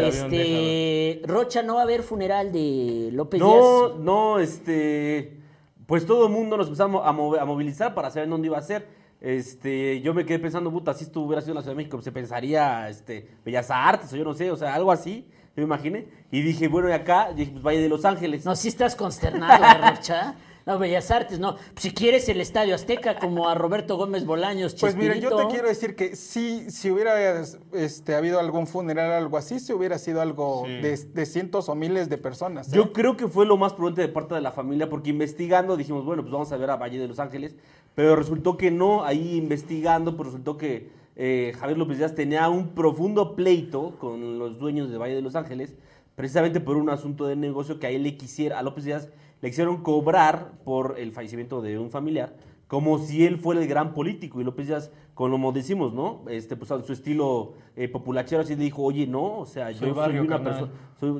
Este, 0.00 1.22
Rocha, 1.24 1.62
¿no 1.62 1.74
va 1.74 1.80
a 1.80 1.84
haber 1.84 2.02
funeral 2.02 2.52
de 2.52 3.10
López 3.12 3.40
No, 3.40 3.88
Díaz? 3.88 3.98
no, 4.00 4.38
este. 4.38 5.40
Pues 5.86 6.06
todo 6.06 6.26
el 6.26 6.32
mundo 6.32 6.56
nos 6.56 6.66
empezamos 6.66 7.02
a, 7.04 7.12
movilizar 7.12 7.94
para 7.94 8.10
saber 8.10 8.28
dónde 8.28 8.46
iba 8.46 8.58
a 8.58 8.62
ser. 8.62 8.86
Este, 9.20 10.00
yo 10.00 10.14
me 10.14 10.24
quedé 10.24 10.38
pensando, 10.38 10.70
puta, 10.70 10.94
si 10.94 11.04
esto 11.04 11.20
hubiera 11.20 11.42
sido 11.42 11.52
en 11.52 11.56
la 11.56 11.62
Ciudad 11.62 11.72
de 11.74 11.78
México, 11.78 12.00
se 12.00 12.12
pensaría, 12.12 12.88
este, 12.88 13.28
Bellas 13.44 13.70
Artes 13.70 14.12
o 14.12 14.16
yo 14.16 14.24
no 14.24 14.32
sé, 14.34 14.50
o 14.50 14.56
sea, 14.56 14.74
algo 14.74 14.92
así, 14.92 15.28
yo 15.56 15.62
me 15.62 15.64
imaginé. 15.64 16.06
Y 16.30 16.42
dije, 16.42 16.68
bueno, 16.68 16.88
y 16.88 16.92
acá, 16.92 17.32
dije, 17.34 17.50
pues 17.52 17.62
Valle 17.62 17.80
de 17.80 17.88
Los 17.88 18.04
Ángeles. 18.04 18.44
No, 18.44 18.54
sí 18.56 18.68
estás 18.68 18.94
consternado, 18.96 19.64
¿eh, 19.64 19.90
Rocha. 19.96 20.36
No, 20.66 20.78
Bellas 20.78 21.10
Artes, 21.10 21.40
no. 21.40 21.56
Si 21.74 21.90
quieres 21.92 22.28
el 22.28 22.40
Estadio 22.40 22.74
Azteca 22.74 23.18
como 23.18 23.48
a 23.48 23.54
Roberto 23.54 23.96
Gómez 23.96 24.26
Bolaños, 24.26 24.76
Pues 24.78 24.94
mira, 24.94 25.16
yo 25.16 25.34
te 25.34 25.46
quiero 25.48 25.66
decir 25.66 25.96
que 25.96 26.14
sí, 26.14 26.70
si 26.70 26.90
hubiera 26.90 27.42
este, 27.72 28.14
habido 28.14 28.38
algún 28.38 28.66
funeral, 28.66 29.10
algo 29.10 29.38
así, 29.38 29.58
si 29.58 29.72
hubiera 29.72 29.98
sido 29.98 30.20
algo 30.20 30.64
Sí. 30.66 30.72
de, 30.82 30.96
de 30.96 31.26
cientos 31.26 31.68
o 31.70 31.74
miles 31.74 32.08
de 32.10 32.18
personas. 32.18 32.68
¿eh? 32.68 32.76
Yo 32.76 32.92
creo 32.92 33.16
que 33.16 33.26
fue 33.26 33.46
lo 33.46 33.56
más 33.56 33.72
prudente 33.72 34.02
de 34.02 34.08
parte 34.08 34.34
de 34.34 34.42
la 34.42 34.52
familia, 34.52 34.88
porque 34.88 35.10
investigando 35.10 35.76
dijimos, 35.78 36.04
bueno, 36.04 36.22
pues 36.22 36.32
vamos 36.32 36.52
a 36.52 36.56
ver 36.58 36.70
a 36.70 36.76
Valle 36.76 36.98
de 36.98 37.08
Los 37.08 37.18
Ángeles, 37.18 37.56
pero 37.94 38.14
resultó 38.14 38.56
que 38.58 38.70
no, 38.70 39.02
ahí 39.04 39.36
investigando, 39.36 40.14
pues 40.14 40.26
resultó 40.28 40.56
que 40.58 40.90
eh, 41.22 41.52
Javier 41.58 41.76
López 41.76 41.98
Díaz 41.98 42.14
tenía 42.14 42.48
un 42.48 42.68
profundo 42.68 43.36
pleito 43.36 43.98
con 43.98 44.38
los 44.38 44.58
dueños 44.58 44.90
de 44.90 44.96
Valle 44.96 45.14
de 45.14 45.20
Los 45.20 45.36
Ángeles, 45.36 45.76
precisamente 46.14 46.60
por 46.60 46.78
un 46.78 46.88
asunto 46.88 47.26
de 47.26 47.36
negocio 47.36 47.78
que 47.78 47.88
a 47.88 47.90
él 47.90 48.04
le 48.04 48.16
quisiera, 48.16 48.58
a 48.58 48.62
López 48.62 48.84
Díaz 48.84 49.10
le 49.42 49.50
quisieron 49.50 49.82
cobrar 49.82 50.52
por 50.64 50.98
el 50.98 51.12
fallecimiento 51.12 51.60
de 51.60 51.78
un 51.78 51.90
familiar, 51.90 52.34
como 52.68 52.98
si 52.98 53.26
él 53.26 53.36
fuera 53.36 53.60
el 53.60 53.68
gran 53.68 53.92
político. 53.92 54.40
Y 54.40 54.44
López 54.44 54.68
Díaz, 54.68 54.92
como 55.12 55.52
decimos, 55.52 55.92
¿no? 55.92 56.22
Este, 56.30 56.56
pues 56.56 56.70
en 56.70 56.84
su 56.84 56.94
estilo 56.94 57.52
eh, 57.76 57.86
populachero, 57.88 58.40
así 58.40 58.56
le 58.56 58.64
dijo, 58.64 58.82
oye, 58.82 59.06
no, 59.06 59.40
o 59.40 59.44
sea, 59.44 59.74
Soy 59.74 59.88
yo 59.88 59.94
soy, 59.94 60.18
una 60.20 60.42
persona, 60.42 60.72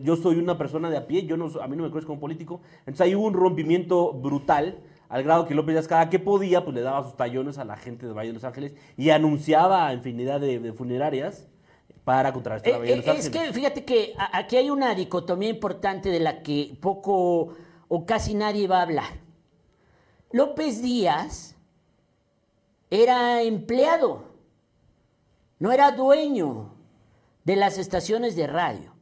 yo 0.03 0.17
soy 0.17 0.39
una 0.39 0.57
persona 0.57 0.89
de 0.89 0.97
a 0.97 1.07
pie, 1.07 1.27
yo 1.27 1.37
no, 1.37 1.51
a 1.61 1.69
mí 1.69 1.77
no 1.77 1.83
me 1.83 1.91
crees 1.91 2.07
como 2.07 2.19
político. 2.19 2.63
Entonces 2.87 3.03
ahí 3.03 3.15
hubo 3.15 3.27
un 3.27 3.35
rompimiento 3.35 4.15
brutal, 4.15 4.79
al 5.11 5.23
grado 5.25 5.45
que 5.47 5.55
López 5.55 5.75
Díaz 5.75 5.87
cada 5.89 6.09
que 6.09 6.19
podía, 6.19 6.65
pues 6.65 6.75
le 6.75 6.81
daba 6.81 7.03
sus 7.05 7.17
tallones 7.17 7.59
a 7.59 7.65
la 7.65 7.77
gente 7.77 8.07
de 8.07 8.13
Valle 8.15 8.29
de 8.29 8.35
Los 8.35 8.45
Ángeles 8.45 8.75
y 8.97 9.11
anunciaba 9.11 9.93
infinidad 9.93 10.41
de, 10.41 10.59
de 10.59 10.73
funerarias 10.73 11.47
para 12.05 12.33
contrarrestar 12.33 12.73
a 12.73 12.77
Eh, 12.77 12.79
Valle 12.79 12.91
de 12.93 12.97
Los 12.97 13.07
eh, 13.07 13.11
Ángeles. 13.11 13.27
es 13.27 13.33
que 13.49 13.53
fíjate 13.53 13.85
que 13.85 14.15
aquí 14.33 14.57
hay 14.57 14.71
una 14.71 14.95
dicotomía 14.95 15.51
importante 15.51 16.09
de 16.09 16.21
la 16.21 16.43
que 16.43 16.79
poco 16.81 17.55
o 17.89 18.07
casi 18.07 18.35
nadie 18.35 18.67
va 18.67 18.79
a 18.79 18.83
hablar. 18.83 19.13
López 20.33 20.81
Díaz 20.81 21.57
era 22.89 23.43
empleado, 23.43 24.25
no 25.59 25.73
era 25.73 25.91
dueño 25.93 26.73
de 27.45 27.57
las 27.57 27.79
estaciones 27.79 28.37
de 28.37 28.47
radio, 28.47 28.93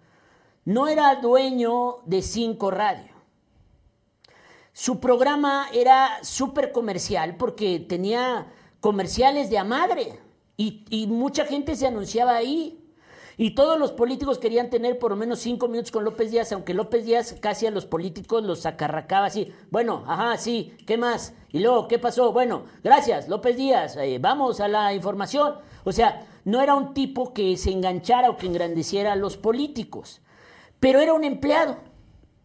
no 0.64 0.88
era 0.88 1.14
dueño 1.16 1.98
de 2.06 2.22
Cinco 2.22 2.70
Radio. 2.70 3.12
Su 4.79 5.01
programa 5.01 5.66
era 5.72 6.22
súper 6.22 6.70
comercial 6.70 7.35
porque 7.35 7.81
tenía 7.81 8.47
comerciales 8.79 9.51
de 9.51 9.59
a 9.59 9.64
madre 9.64 10.20
y, 10.57 11.07
mucha 11.09 11.47
gente 11.47 11.74
se 11.74 11.89
anunciaba 11.89 12.37
ahí. 12.37 12.79
Y 13.37 13.57
todos 13.57 13.76
los 13.76 13.91
políticos 13.91 14.39
querían 14.39 14.70
tener 14.70 15.01
por 15.01 15.11
lo 15.11 15.16
menos 15.16 15.41
cinco 15.41 15.66
minutos 15.66 15.91
con 15.91 16.05
López 16.05 16.31
Díaz, 16.31 16.53
aunque 16.53 16.74
López 16.74 17.05
Díaz 17.05 17.35
casi 17.41 17.66
a 17.66 17.72
los 17.72 17.87
políticos 17.87 18.45
los 18.45 18.66
acarracaba 18.66 19.26
así. 19.26 19.53
Bueno, 19.72 20.05
ajá, 20.07 20.37
sí, 20.37 20.76
¿qué 20.87 20.97
más? 20.97 21.35
Y 21.51 21.59
luego, 21.59 21.89
¿qué 21.89 21.99
pasó? 21.99 22.31
Bueno, 22.33 22.62
gracias, 22.85 23.29
López 23.29 23.57
Díaz, 23.57 23.97
eh, 23.97 24.18
vamos 24.20 24.61
a 24.61 24.68
la 24.68 24.95
información. 24.95 25.57
O 25.83 25.91
sea, 25.91 26.24
no 26.45 26.61
era 26.61 26.76
un 26.76 26.95
tipo 26.95 27.35
que 27.35 27.57
se 27.57 27.72
enganchara 27.72 28.31
o 28.31 28.37
que 28.37 28.47
engrandeciera 28.47 29.14
a 29.14 29.16
los 29.16 29.37
políticos, 29.37 30.20
pero 30.79 31.01
era 31.01 31.14
un 31.14 31.24
empleado. 31.24 31.79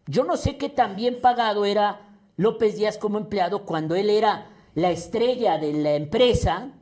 Yo 0.06 0.24
no 0.24 0.36
sé 0.36 0.56
qué 0.56 0.68
tan 0.68 0.96
bien 0.96 1.20
pagado 1.22 1.64
era 1.64 2.03
López 2.36 2.76
Díaz 2.76 2.98
como 2.98 3.18
empleado 3.18 3.64
cuando 3.64 3.94
él 3.94 4.10
era 4.10 4.50
la 4.74 4.90
estrella 4.90 5.58
de 5.58 5.72
la 5.72 5.94
empresa 5.94 6.72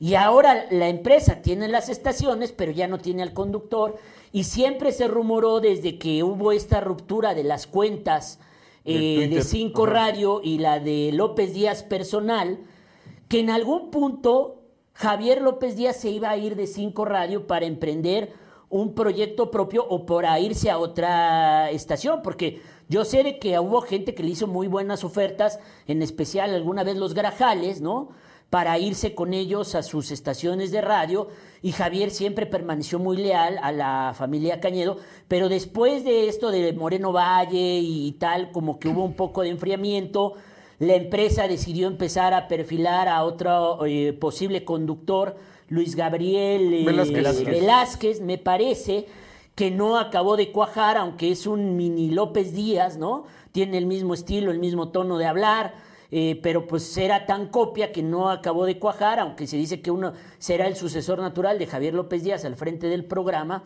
y 0.00 0.14
ahora 0.14 0.66
la 0.70 0.88
empresa 0.88 1.42
tiene 1.42 1.68
las 1.68 1.90
estaciones, 1.90 2.52
pero 2.52 2.72
ya 2.72 2.88
no 2.88 2.98
tiene 2.98 3.22
al 3.22 3.34
conductor 3.34 3.98
y 4.32 4.44
siempre 4.44 4.92
se 4.92 5.08
rumoró 5.08 5.60
desde 5.60 5.98
que 5.98 6.22
hubo 6.22 6.52
esta 6.52 6.80
ruptura 6.80 7.34
de 7.34 7.44
las 7.44 7.66
cuentas 7.66 8.38
De 8.84 9.24
eh, 9.24 9.28
de, 9.28 9.42
Cinco. 9.42 9.84
Radio 9.84 10.40
y 10.42 10.58
la 10.58 10.80
de 10.80 11.10
López 11.12 11.52
Díaz 11.52 11.82
personal, 11.82 12.58
que 13.28 13.40
en 13.40 13.50
algún 13.50 13.90
punto 13.90 14.62
Javier 14.94 15.42
López 15.42 15.76
Díaz 15.76 15.96
se 15.96 16.10
iba 16.10 16.30
a 16.30 16.36
ir 16.38 16.56
de 16.56 16.66
Cinco 16.66 17.04
Radio 17.04 17.46
para 17.46 17.66
emprender 17.66 18.32
un 18.70 18.94
proyecto 18.94 19.50
propio 19.50 19.84
o 19.86 20.06
para 20.06 20.38
irse 20.38 20.70
a 20.70 20.78
otra 20.78 21.70
estación, 21.70 22.22
porque 22.22 22.62
yo 22.88 23.04
sé 23.04 23.38
que 23.38 23.58
hubo 23.58 23.82
gente 23.82 24.14
que 24.14 24.22
le 24.22 24.30
hizo 24.30 24.46
muy 24.46 24.68
buenas 24.68 25.04
ofertas, 25.04 25.58
en 25.86 26.02
especial 26.02 26.54
alguna 26.54 26.84
vez 26.84 26.96
los 26.96 27.12
Grajales, 27.12 27.80
¿no? 27.80 28.10
Para 28.48 28.78
irse 28.78 29.14
con 29.14 29.34
ellos 29.34 29.74
a 29.74 29.82
sus 29.82 30.10
estaciones 30.10 30.70
de 30.70 30.80
radio 30.80 31.28
y 31.62 31.72
Javier 31.72 32.10
siempre 32.10 32.46
permaneció 32.46 32.98
muy 32.98 33.16
leal 33.16 33.58
a 33.62 33.70
la 33.70 34.14
familia 34.16 34.60
Cañedo, 34.60 34.98
pero 35.28 35.48
después 35.48 36.04
de 36.04 36.28
esto 36.28 36.50
de 36.50 36.72
Moreno 36.72 37.12
Valle 37.12 37.78
y 37.80 38.12
tal, 38.12 38.50
como 38.52 38.78
que 38.78 38.88
hubo 38.88 39.04
un 39.04 39.14
poco 39.14 39.42
de 39.42 39.50
enfriamiento, 39.50 40.34
la 40.78 40.94
empresa 40.94 41.46
decidió 41.46 41.86
empezar 41.88 42.34
a 42.34 42.48
perfilar 42.48 43.08
a 43.08 43.24
otro 43.24 43.84
eh, 43.84 44.12
posible 44.14 44.64
conductor, 44.64 45.36
Luis 45.70 45.96
Gabriel 45.96 46.74
eh, 46.74 46.84
Velázquez. 46.84 47.44
Velázquez, 47.44 48.20
me 48.20 48.36
parece, 48.36 49.06
que 49.54 49.70
no 49.70 49.98
acabó 49.98 50.36
de 50.36 50.52
cuajar, 50.52 50.96
aunque 50.96 51.30
es 51.30 51.46
un 51.46 51.76
mini 51.76 52.10
López 52.10 52.52
Díaz, 52.52 52.98
¿no? 52.98 53.24
Tiene 53.52 53.78
el 53.78 53.86
mismo 53.86 54.14
estilo, 54.14 54.50
el 54.50 54.58
mismo 54.58 54.88
tono 54.88 55.16
de 55.16 55.26
hablar, 55.26 55.74
eh, 56.10 56.38
pero 56.42 56.66
pues 56.66 56.96
era 56.96 57.24
tan 57.24 57.48
copia 57.48 57.92
que 57.92 58.02
no 58.02 58.30
acabó 58.30 58.66
de 58.66 58.78
cuajar, 58.78 59.20
aunque 59.20 59.46
se 59.46 59.56
dice 59.56 59.80
que 59.80 59.90
uno 59.90 60.12
será 60.38 60.66
el 60.66 60.76
sucesor 60.76 61.20
natural 61.20 61.58
de 61.58 61.66
Javier 61.66 61.94
López 61.94 62.24
Díaz 62.24 62.44
al 62.44 62.56
frente 62.56 62.88
del 62.88 63.04
programa. 63.04 63.62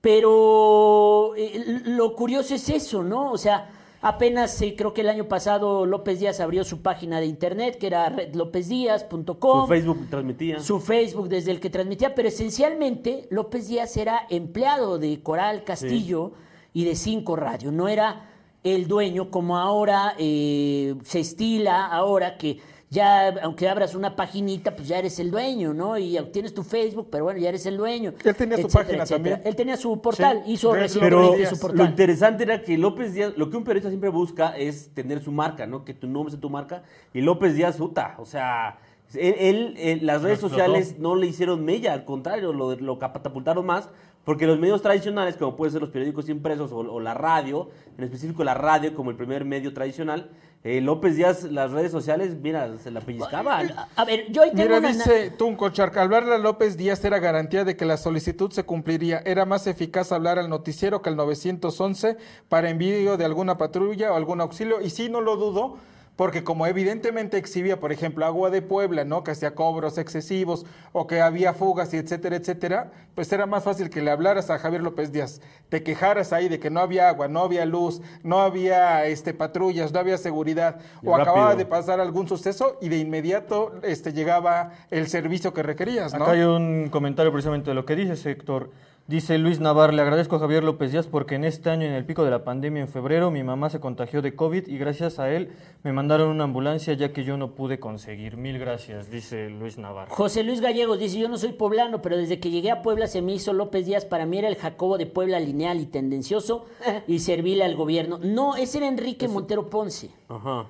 Pero 0.00 1.34
eh, 1.36 1.82
lo 1.84 2.14
curioso 2.14 2.54
es 2.54 2.68
eso, 2.68 3.02
¿no? 3.02 3.32
O 3.32 3.38
sea, 3.38 3.70
apenas 4.00 4.60
eh, 4.62 4.74
creo 4.76 4.94
que 4.94 5.02
el 5.02 5.08
año 5.08 5.28
pasado 5.28 5.86
López 5.86 6.20
Díaz 6.20 6.40
abrió 6.40 6.64
su 6.64 6.82
página 6.82 7.20
de 7.20 7.26
internet, 7.26 7.78
que 7.78 7.86
era 7.86 8.08
redlopezdíaz.com. 8.08 9.62
Su 9.62 9.66
Facebook 9.66 10.06
transmitía. 10.10 10.60
Su 10.60 10.80
Facebook 10.80 11.28
desde 11.28 11.50
el 11.50 11.60
que 11.60 11.70
transmitía, 11.70 12.14
pero 12.14 12.28
esencialmente 12.28 13.26
López 13.30 13.68
Díaz 13.68 13.96
era 13.96 14.26
empleado 14.30 14.98
de 14.98 15.22
Coral 15.22 15.64
Castillo 15.64 16.32
y 16.72 16.84
de 16.84 16.94
Cinco 16.94 17.36
Radio, 17.36 17.72
no 17.72 17.88
era 17.88 18.26
el 18.62 18.86
dueño 18.86 19.30
como 19.30 19.56
ahora 19.56 20.14
eh, 20.18 20.94
se 21.02 21.20
estila, 21.20 21.86
ahora 21.86 22.36
que 22.36 22.58
ya, 22.90 23.28
aunque 23.42 23.68
abras 23.68 23.94
una 23.94 24.16
paginita, 24.16 24.74
pues 24.74 24.88
ya 24.88 24.98
eres 24.98 25.20
el 25.20 25.30
dueño, 25.30 25.72
¿no? 25.72 25.96
Y 25.96 26.18
tienes 26.32 26.52
tu 26.52 26.64
Facebook, 26.64 27.06
pero 27.10 27.22
bueno, 27.24 27.38
ya 27.38 27.48
eres 27.48 27.64
el 27.66 27.76
dueño. 27.76 28.12
Él 28.24 28.34
tenía 28.34 28.56
su 28.58 28.68
página 28.68 29.04
etcétera. 29.04 29.06
también. 29.06 29.42
Él 29.44 29.54
tenía 29.56 29.76
su 29.76 30.00
portal, 30.00 30.42
Sí, 30.44 30.52
hizo 30.52 30.74
recientemente 30.74 31.30
su 31.30 31.36
Díaz. 31.36 31.52
lo 31.52 31.58
portal. 31.58 31.86
interesante 31.88 32.42
era 32.42 32.62
que 32.62 32.76
López 32.76 33.14
Díaz, 33.14 33.32
lo 33.36 33.48
que 33.48 33.56
un 33.56 33.62
periodista 33.62 33.90
siempre 33.90 34.10
busca 34.10 34.56
es 34.58 34.92
tener 34.92 35.22
su 35.22 35.30
marca, 35.30 35.68
¿no? 35.68 35.84
Que 35.84 35.94
tu 35.94 36.08
nombre 36.08 36.32
sea 36.32 36.40
tu 36.40 36.50
marca. 36.50 36.82
Y 37.14 37.20
López 37.20 37.54
Díaz, 37.54 37.76
puta, 37.76 38.16
o 38.18 38.24
sea, 38.24 38.80
él, 39.14 39.34
él, 39.38 39.74
eh, 39.78 39.98
las 40.02 40.22
redes 40.22 40.40
sociales 40.40 40.98
no 40.98 41.14
le 41.14 41.28
hicieron 41.28 41.64
mella, 41.64 41.92
al 41.92 42.04
contrario, 42.04 42.52
lo, 42.52 42.74
lo 42.74 42.98
catapultaron 42.98 43.64
más. 43.64 43.88
Porque 44.24 44.46
los 44.46 44.58
medios 44.58 44.82
tradicionales, 44.82 45.36
como 45.36 45.56
pueden 45.56 45.72
ser 45.72 45.80
los 45.80 45.90
periódicos 45.90 46.28
impresos 46.28 46.72
o, 46.72 46.78
o 46.78 47.00
la 47.00 47.14
radio, 47.14 47.70
en 47.96 48.04
específico 48.04 48.44
la 48.44 48.52
radio 48.52 48.94
como 48.94 49.10
el 49.10 49.16
primer 49.16 49.46
medio 49.46 49.72
tradicional, 49.72 50.28
eh, 50.62 50.80
López 50.82 51.16
Díaz, 51.16 51.44
las 51.44 51.70
redes 51.70 51.90
sociales, 51.90 52.36
mira, 52.40 52.76
se 52.78 52.90
la 52.90 53.00
pellizcaban. 53.00 53.72
A 53.96 54.04
ver, 54.04 54.30
yo 54.30 54.42
ahí 54.42 54.50
tengo 54.50 54.64
Mira, 54.64 54.78
una... 54.78 54.88
dice 54.88 55.30
Tunco 55.30 55.70
Charca, 55.70 56.02
hablarle 56.02 56.34
a 56.34 56.38
López 56.38 56.76
Díaz 56.76 57.02
era 57.04 57.18
garantía 57.18 57.64
de 57.64 57.76
que 57.76 57.86
la 57.86 57.96
solicitud 57.96 58.50
se 58.52 58.64
cumpliría. 58.64 59.22
Era 59.24 59.46
más 59.46 59.66
eficaz 59.66 60.12
hablar 60.12 60.38
al 60.38 60.50
noticiero 60.50 61.00
que 61.00 61.08
al 61.08 61.16
911 61.16 62.18
para 62.50 62.68
envío 62.68 63.16
de 63.16 63.24
alguna 63.24 63.56
patrulla 63.56 64.12
o 64.12 64.16
algún 64.16 64.42
auxilio. 64.42 64.82
Y 64.82 64.90
sí, 64.90 65.08
no 65.08 65.22
lo 65.22 65.36
dudo, 65.36 65.78
porque 66.20 66.44
como 66.44 66.66
evidentemente 66.66 67.38
exhibía, 67.38 67.80
por 67.80 67.92
ejemplo, 67.92 68.26
Agua 68.26 68.50
de 68.50 68.60
Puebla, 68.60 69.06
¿no? 69.06 69.24
Que 69.24 69.30
hacía 69.30 69.54
cobros 69.54 69.96
excesivos 69.96 70.66
o 70.92 71.06
que 71.06 71.22
había 71.22 71.54
fugas 71.54 71.94
y 71.94 71.96
etcétera, 71.96 72.36
etcétera, 72.36 72.90
pues 73.14 73.32
era 73.32 73.46
más 73.46 73.64
fácil 73.64 73.88
que 73.88 74.02
le 74.02 74.10
hablaras 74.10 74.50
a 74.50 74.58
Javier 74.58 74.82
López 74.82 75.12
Díaz, 75.12 75.40
te 75.70 75.82
quejaras 75.82 76.34
ahí 76.34 76.50
de 76.50 76.60
que 76.60 76.68
no 76.68 76.80
había 76.80 77.08
agua, 77.08 77.26
no 77.28 77.40
había 77.40 77.64
luz, 77.64 78.02
no 78.22 78.42
había 78.42 79.06
este, 79.06 79.32
patrullas, 79.32 79.94
no 79.94 79.98
había 79.98 80.18
seguridad, 80.18 80.82
Y 81.02 81.08
o 81.08 81.16
acababa 81.16 81.56
de 81.56 81.64
pasar 81.64 82.00
algún 82.00 82.28
suceso 82.28 82.76
y 82.82 82.90
de 82.90 82.98
inmediato 82.98 83.80
este, 83.82 84.12
llegaba 84.12 84.72
el 84.90 85.08
servicio 85.08 85.54
que 85.54 85.62
requerías, 85.62 86.12
¿no? 86.12 86.24
Acá 86.24 86.32
hay 86.32 86.42
un 86.42 86.90
comentario 86.90 87.32
precisamente 87.32 87.70
de 87.70 87.74
lo 87.74 87.86
que 87.86 87.96
dices, 87.96 88.26
Héctor. 88.26 88.68
Dice 89.10 89.38
Luis 89.38 89.58
Navar, 89.58 89.92
le 89.92 90.02
agradezco 90.02 90.36
a 90.36 90.38
Javier 90.38 90.62
López 90.62 90.92
Díaz 90.92 91.08
porque 91.08 91.34
en 91.34 91.42
este 91.42 91.68
año, 91.68 91.84
en 91.84 91.94
el 91.94 92.04
pico 92.04 92.22
de 92.22 92.30
la 92.30 92.44
pandemia, 92.44 92.82
en 92.82 92.86
febrero, 92.86 93.32
mi 93.32 93.42
mamá 93.42 93.68
se 93.68 93.80
contagió 93.80 94.22
de 94.22 94.36
COVID 94.36 94.68
y 94.68 94.78
gracias 94.78 95.18
a 95.18 95.32
él 95.32 95.50
me 95.82 95.92
mandaron 95.92 96.28
una 96.28 96.44
ambulancia 96.44 96.94
ya 96.94 97.12
que 97.12 97.24
yo 97.24 97.36
no 97.36 97.56
pude 97.56 97.80
conseguir. 97.80 98.36
Mil 98.36 98.60
gracias, 98.60 99.10
dice 99.10 99.50
Luis 99.50 99.78
Navar. 99.78 100.08
José 100.10 100.44
Luis 100.44 100.60
Gallegos 100.60 101.00
dice, 101.00 101.18
yo 101.18 101.28
no 101.28 101.38
soy 101.38 101.54
poblano, 101.54 102.02
pero 102.02 102.16
desde 102.16 102.38
que 102.38 102.50
llegué 102.50 102.70
a 102.70 102.82
Puebla 102.82 103.08
se 103.08 103.20
me 103.20 103.32
hizo 103.32 103.52
López 103.52 103.84
Díaz, 103.84 104.04
para 104.04 104.26
mí 104.26 104.38
era 104.38 104.46
el 104.46 104.54
Jacobo 104.54 104.96
de 104.96 105.06
Puebla 105.06 105.40
lineal 105.40 105.80
y 105.80 105.86
tendencioso 105.86 106.66
y 107.08 107.18
servirle 107.18 107.64
al 107.64 107.74
gobierno. 107.74 108.20
No, 108.22 108.54
ese 108.54 108.78
era 108.78 108.86
Enrique 108.86 109.26
Montero 109.26 109.70
Ponce. 109.70 110.10
Ajá. 110.28 110.66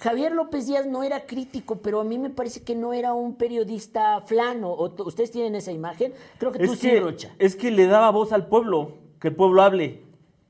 Javier 0.00 0.32
López 0.32 0.66
Díaz 0.66 0.86
no 0.86 1.02
era 1.02 1.26
crítico, 1.26 1.76
pero 1.76 2.00
a 2.00 2.04
mí 2.04 2.18
me 2.18 2.30
parece 2.30 2.62
que 2.62 2.74
no 2.74 2.92
era 2.92 3.12
un 3.14 3.34
periodista 3.36 4.20
flano. 4.22 4.72
¿O 4.72 4.90
t- 4.92 5.02
¿Ustedes 5.02 5.30
tienen 5.30 5.54
esa 5.54 5.72
imagen? 5.72 6.12
Creo 6.38 6.52
que 6.52 6.58
tú 6.58 6.72
Es 6.72 6.78
sí, 6.78 6.88
que, 6.90 7.00
Rocha. 7.00 7.30
es 7.38 7.56
que 7.56 7.70
le 7.70 7.86
daba 7.86 8.10
voz 8.10 8.32
al 8.32 8.46
pueblo, 8.46 8.92
que 9.20 9.28
el 9.28 9.36
pueblo 9.36 9.62
hable, 9.62 10.02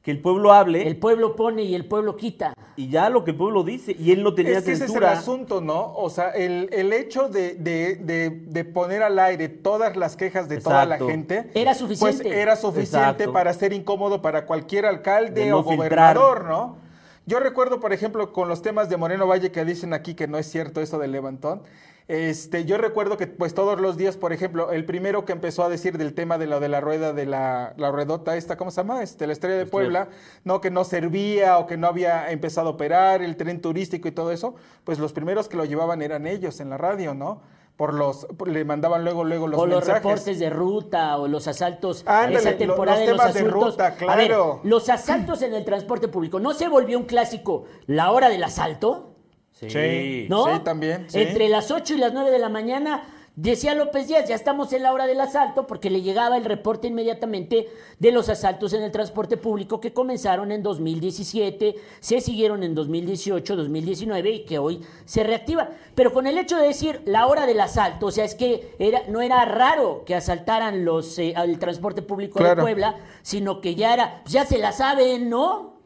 que 0.03 0.11
el 0.13 0.21
pueblo 0.23 0.53
hable 0.53 0.87
El 0.87 0.97
pueblo 0.97 1.37
pone 1.37 1.63
y 1.65 1.75
el 1.75 1.85
pueblo 1.87 2.17
quita. 2.17 2.55
y 2.77 2.89
ya 2.89 3.11
lo 3.11 3.25
que 3.25 3.33
el 3.33 3.37
pueblo 3.37 3.65
dice. 3.65 3.95
Y 3.99 4.13
él 4.13 4.23
no 4.23 4.35
tenía 4.35 4.59
Es 4.59 4.65
que 4.65 4.73
ese 4.73 4.85
es 4.85 4.91
el 4.91 4.95
censura. 4.95 5.13
asunto, 5.13 5.61
¿no? 5.61 5.93
O 5.97 6.09
sea, 6.09 6.31
el, 6.31 6.69
el 6.73 6.93
hecho 6.93 7.29
de, 7.29 7.55
de- 7.55 7.97
de- 7.97 8.31
de 8.31 8.65
poner 8.65 9.03
al 9.03 9.19
aire 9.19 9.49
todas 9.49 9.97
las 9.97 10.17
quejas 10.17 10.49
de 10.49 10.61
toda 10.61 10.87
la 10.87 10.97
gente. 10.99 11.51
Era 11.55 11.75
suficiente. 11.75 12.23
Pues 12.23 12.35
era 12.35 12.57
suficiente 12.57 13.09
Exacto. 13.25 13.33
para 13.33 13.53
ser 13.53 13.73
incómodo 13.73 14.23
para 14.23 14.47
cualquier 14.47 14.87
alcalde 14.87 15.47
no 15.47 15.59
o 15.59 15.63
filtrar. 15.65 16.17
gobernador, 16.17 16.45
¿no? 16.47 16.88
Yo 17.29 17.41
recuerdo, 17.41 17.79
por 17.79 17.93
ejemplo, 17.93 18.33
con 18.33 18.49
los 18.49 18.63
temas 18.63 18.89
de 18.89 18.97
Moreno 18.97 19.27
Valle 19.27 19.53
que 19.53 19.63
dicen 19.67 19.93
aquí 19.93 20.15
que 20.15 20.27
no 20.27 20.39
es 20.39 20.51
cierto 20.51 20.81
eso 20.81 20.99
del 20.99 21.13
levantón. 21.13 21.61
Este, 22.09 22.65
yo 22.65 22.79
recuerdo 22.79 23.19
que 23.19 23.27
pues 23.27 23.53
todos 23.53 23.79
los 23.79 23.99
días, 23.99 24.17
por 24.17 24.33
ejemplo, 24.33 24.73
el 24.73 24.87
primero 24.87 25.27
que 25.27 25.33
empezó 25.33 25.63
a 25.63 25.69
decir 25.69 25.99
del 25.99 26.15
tema 26.15 26.39
de 26.39 26.47
lo 26.47 26.59
de 26.59 26.71
la 26.71 26.81
rueda 26.81 27.13
de 27.13 27.27
la, 27.27 27.75
la 27.77 27.91
ruedota 27.91 28.35
esta, 28.39 28.57
¿cómo 28.57 28.71
se 28.71 28.81
llama? 28.81 29.03
Este, 29.03 29.27
la 29.27 29.35
estrella 29.35 29.59
de 29.59 29.67
Puebla, 29.67 30.09
no 30.45 30.63
que 30.63 30.71
no 30.71 30.85
servía 30.85 31.59
o 31.59 31.67
que 31.67 31.77
no 31.77 31.87
había 31.87 32.31
empezado 32.31 32.69
a 32.69 32.71
operar 32.71 33.21
el 33.21 33.37
tren 33.37 33.61
turístico 33.61 34.09
y 34.09 34.13
todo 34.13 34.33
eso, 34.33 34.55
pues 34.85 34.99
los 34.99 35.13
primeros 35.13 35.51
que 35.51 35.59
lo 35.59 35.67
llevaban 35.67 36.01
eran 36.01 36.27
ellos 36.27 36.61
en 36.61 36.71
la 36.71 36.79
radio, 36.79 37.13
¿no? 37.13 37.43
Por 37.79 37.95
los 37.95 38.27
por- 38.37 38.49
le 38.49 38.65
mandaban 38.65 39.05
luego 39.05 39.23
luego 39.23 39.47
los 39.47 39.59
o 39.61 39.65
los 39.65 39.77
mensajes. 39.77 40.03
reportes 40.03 40.39
de 40.41 40.51
ruta 40.51 41.17
o 41.17 41.29
los 41.29 41.47
asaltos 41.47 42.03
Ándale, 42.07 42.39
esa 42.41 42.51
lo- 42.51 42.57
temporada 42.57 42.99
los 42.99 43.07
de 43.07 43.13
los 43.13 43.21
temas 43.21 43.35
de 43.35 43.41
asuntos. 43.41 43.71
ruta, 43.73 43.87
A 43.87 44.17
ver, 44.17 44.27
claro. 44.27 44.61
los 44.65 44.89
asaltos 44.91 45.43
en 45.43 45.55
el 45.55 45.65
transporte 45.65 46.09
público, 46.09 46.41
¿no 46.41 46.53
se 46.55 46.67
volvió 46.67 46.99
un 46.99 47.05
clásico 47.05 47.67
la 47.87 48.11
hora 48.11 48.29
del 48.29 48.43
asalto? 48.43 49.15
Sí. 49.53 50.27
¿No? 50.29 50.47
Sí, 50.57 50.61
también, 50.65 51.07
sí. 51.09 51.21
Entre 51.21 51.49
las 51.49 51.71
8 51.71 51.95
y 51.95 51.99
las 51.99 52.13
9 52.13 52.31
de 52.33 52.39
la 52.41 52.49
mañana, 52.49 53.05
decía 53.41 53.75
López 53.75 54.09
Díaz, 54.09 54.29
ya 54.29 54.35
estamos 54.35 54.73
en 54.73 54.83
la 54.83 54.93
hora 54.93 55.07
del 55.07 55.21
asalto, 55.21 55.67
porque 55.67 55.91
le 55.91 56.03
llegaba 56.03 56.37
el 56.37 56.45
reporte 56.45 56.89
inmediatamente 56.89 57.69
de 57.99 58.11
los 58.11 58.29
asaltos 58.29 58.73
en 58.73 58.83
el 58.83 58.91
transporte 58.91 59.37
público 59.37 59.81
que 59.81 59.93
comenzaron 59.93 60.51
en 60.51 60.63
2017, 60.65 61.77
se 62.01 62.21
siguieron 62.21 62.65
en 62.65 62.75
2018, 62.75 63.55
2019 63.55 64.31
y 64.31 64.45
que 64.45 64.59
hoy 64.59 64.81
se 65.05 65.23
reactivan. 65.23 65.69
Pero 65.95 66.13
con 66.13 66.27
el 66.27 66.37
hecho 66.37 66.57
de 66.57 66.67
decir 66.67 67.01
la 67.05 67.29
hora 67.29 67.47
del 67.47 67.61
asalto, 67.61 68.07
o 68.07 68.11
sea, 68.11 68.25
es 68.25 68.35
que 68.35 68.75
era, 68.81 69.03
no 69.09 69.21
era 69.21 69.45
raro 69.45 70.03
que 70.05 70.17
asaltaran 70.17 70.85
los, 70.85 71.17
eh, 71.21 71.35
el 71.37 71.61
transporte 71.61 72.03
público 72.03 72.43
de. 72.43 72.57
Puebla, 72.57 72.97
sino 73.23 73.61
que 73.61 73.77
ya 73.77 73.95
era, 73.95 74.21
pues 74.25 74.33
ya 74.33 74.45
se 74.45 74.59
la 74.59 74.73
saben, 74.73 75.31
¿no? 75.31 75.79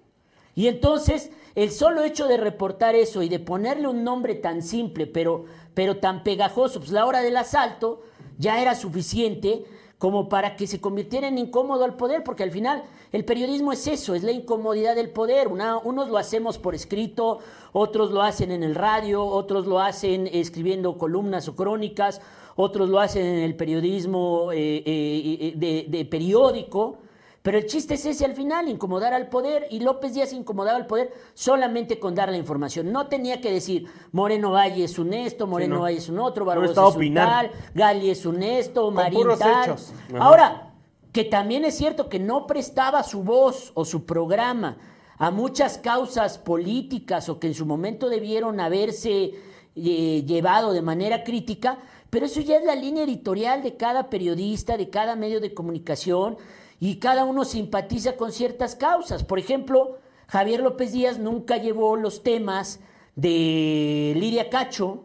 Y 0.54 0.68
entonces, 0.68 1.30
el 1.54 1.70
solo 1.70 2.02
hecho 2.02 2.28
de 2.28 2.36
reportar 2.36 2.94
eso 2.94 3.22
y 3.22 3.28
de 3.28 3.38
ponerle 3.38 3.88
un 3.88 4.04
nombre 4.04 4.34
tan 4.34 4.62
simple, 4.62 5.06
pero, 5.06 5.44
pero 5.74 5.98
tan 5.98 6.22
pegajoso, 6.22 6.80
pues 6.80 6.90
la 6.92 7.06
hora 7.06 7.20
del 7.22 7.36
asalto, 7.36 8.02
ya 8.38 8.60
era 8.60 8.74
suficiente 8.74 9.64
como 9.98 10.28
para 10.28 10.56
que 10.56 10.66
se 10.66 10.80
convirtiera 10.80 11.28
en 11.28 11.38
incómodo 11.38 11.84
al 11.84 11.94
poder, 11.96 12.24
porque 12.24 12.42
al 12.42 12.50
final 12.50 12.82
el 13.12 13.24
periodismo 13.24 13.72
es 13.72 13.86
eso, 13.86 14.14
es 14.16 14.24
la 14.24 14.32
incomodidad 14.32 14.96
del 14.96 15.10
poder. 15.10 15.46
Una- 15.48 15.78
unos 15.78 16.08
lo 16.08 16.18
hacemos 16.18 16.58
por 16.58 16.74
escrito, 16.74 17.38
otros 17.72 18.10
lo 18.10 18.20
hacen 18.22 18.50
en 18.50 18.64
el 18.64 18.74
radio, 18.74 19.24
otros 19.24 19.66
lo 19.66 19.78
hacen 19.78 20.28
escribiendo 20.32 20.98
columnas 20.98 21.46
o 21.48 21.54
crónicas, 21.54 22.20
otros 22.56 22.88
lo 22.88 22.98
hacen 22.98 23.24
en 23.24 23.38
el 23.44 23.54
periodismo 23.54 24.50
eh, 24.52 24.82
eh, 24.84 25.38
eh, 25.40 25.52
de- 25.56 25.86
de 25.88 26.04
periódico. 26.04 26.98
Pero 27.42 27.58
el 27.58 27.66
chiste 27.66 27.94
es 27.94 28.06
ese 28.06 28.24
al 28.24 28.34
final, 28.34 28.68
incomodar 28.68 29.12
al 29.12 29.28
poder, 29.28 29.66
y 29.70 29.80
López 29.80 30.14
Díaz 30.14 30.32
incomodaba 30.32 30.76
al 30.76 30.86
poder 30.86 31.12
solamente 31.34 31.98
con 31.98 32.14
dar 32.14 32.30
la 32.30 32.36
información. 32.36 32.92
No 32.92 33.08
tenía 33.08 33.40
que 33.40 33.52
decir, 33.52 33.86
Moreno 34.12 34.52
Valle 34.52 34.84
es 34.84 34.96
un 34.98 35.12
esto, 35.12 35.48
Moreno 35.48 35.76
no. 35.76 35.82
Valle 35.82 35.98
es 35.98 36.08
un 36.08 36.20
otro, 36.20 36.44
Barbosa 36.44 36.88
es 36.88 36.96
un 36.96 37.14
tal, 37.14 37.50
Gali 37.74 38.10
es 38.10 38.24
un 38.26 38.42
esto, 38.44 38.90
Marín 38.92 39.26
tal. 39.38 39.76
Ahora, 40.20 40.72
que 41.10 41.24
también 41.24 41.64
es 41.64 41.76
cierto 41.76 42.08
que 42.08 42.20
no 42.20 42.46
prestaba 42.46 43.02
su 43.02 43.24
voz 43.24 43.72
o 43.74 43.84
su 43.84 44.06
programa 44.06 44.78
a 45.18 45.30
muchas 45.32 45.78
causas 45.78 46.38
políticas 46.38 47.28
o 47.28 47.40
que 47.40 47.48
en 47.48 47.54
su 47.54 47.66
momento 47.66 48.08
debieron 48.08 48.60
haberse 48.60 49.32
eh, 49.74 50.24
llevado 50.26 50.72
de 50.72 50.82
manera 50.82 51.24
crítica, 51.24 51.78
pero 52.08 52.26
eso 52.26 52.40
ya 52.40 52.56
es 52.56 52.64
la 52.64 52.76
línea 52.76 53.04
editorial 53.04 53.62
de 53.62 53.76
cada 53.76 54.10
periodista, 54.10 54.76
de 54.76 54.90
cada 54.90 55.16
medio 55.16 55.40
de 55.40 55.54
comunicación 55.54 56.36
y 56.82 56.96
cada 56.98 57.24
uno 57.24 57.44
simpatiza 57.44 58.16
con 58.16 58.32
ciertas 58.32 58.74
causas. 58.74 59.22
Por 59.22 59.38
ejemplo, 59.38 59.98
Javier 60.26 60.60
López 60.60 60.90
Díaz 60.90 61.18
nunca 61.20 61.56
llevó 61.56 61.94
los 61.94 62.24
temas 62.24 62.80
de 63.14 64.14
Lidia 64.16 64.50
Cacho 64.50 65.04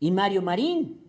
y 0.00 0.10
Mario 0.10 0.42
Marín 0.42 1.00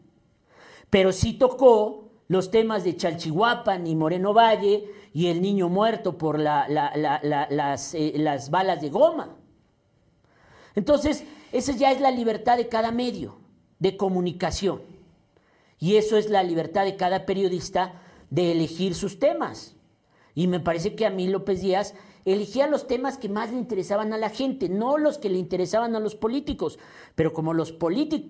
pero 0.89 1.11
sí 1.11 1.33
tocó 1.33 2.11
los 2.29 2.51
temas 2.51 2.85
de 2.85 2.95
Chalchihuapan 2.95 3.85
y 3.85 3.95
Moreno 3.97 4.33
Valle 4.33 4.85
y 5.11 5.27
el 5.27 5.41
niño 5.41 5.67
muerto 5.67 6.17
por 6.17 6.39
la- 6.39 6.69
la- 6.69 7.75
eh, 7.93 8.13
las 8.15 8.49
balas 8.49 8.79
de 8.79 8.89
goma. 8.89 9.35
Entonces, 10.75 11.25
esa 11.51 11.73
ya 11.73 11.91
es 11.91 11.99
la 11.99 12.11
libertad 12.11 12.55
de 12.55 12.69
cada 12.69 12.91
medio 12.91 13.35
de 13.79 13.97
comunicación. 13.97 14.83
Y 15.79 15.97
eso 15.97 16.15
es 16.15 16.29
la 16.29 16.43
libertad 16.43 16.85
de 16.85 16.95
cada 16.95 17.25
periodista 17.25 18.01
de 18.29 18.53
elegir 18.53 18.95
sus 18.95 19.19
temas. 19.19 19.74
Y 20.35 20.47
me 20.47 20.59
parece 20.59 20.95
que 20.95 21.05
a 21.05 21.09
mí 21.09 21.27
López 21.27 21.61
Díaz 21.61 21.95
elegía 22.25 22.67
los 22.67 22.87
temas 22.87 23.17
que 23.17 23.29
más 23.29 23.51
le 23.51 23.57
interesaban 23.57 24.11
a 24.11 24.17
la 24.17 24.29
gente, 24.29 24.67
no 24.67 24.97
los 24.97 25.17
que 25.17 25.29
le 25.29 25.37
interesaban 25.39 25.95
a 25.95 25.99
los 25.99 26.15
políticos. 26.15 26.77
Pero 27.15 27.33
como 27.33 27.53
los 27.53 27.73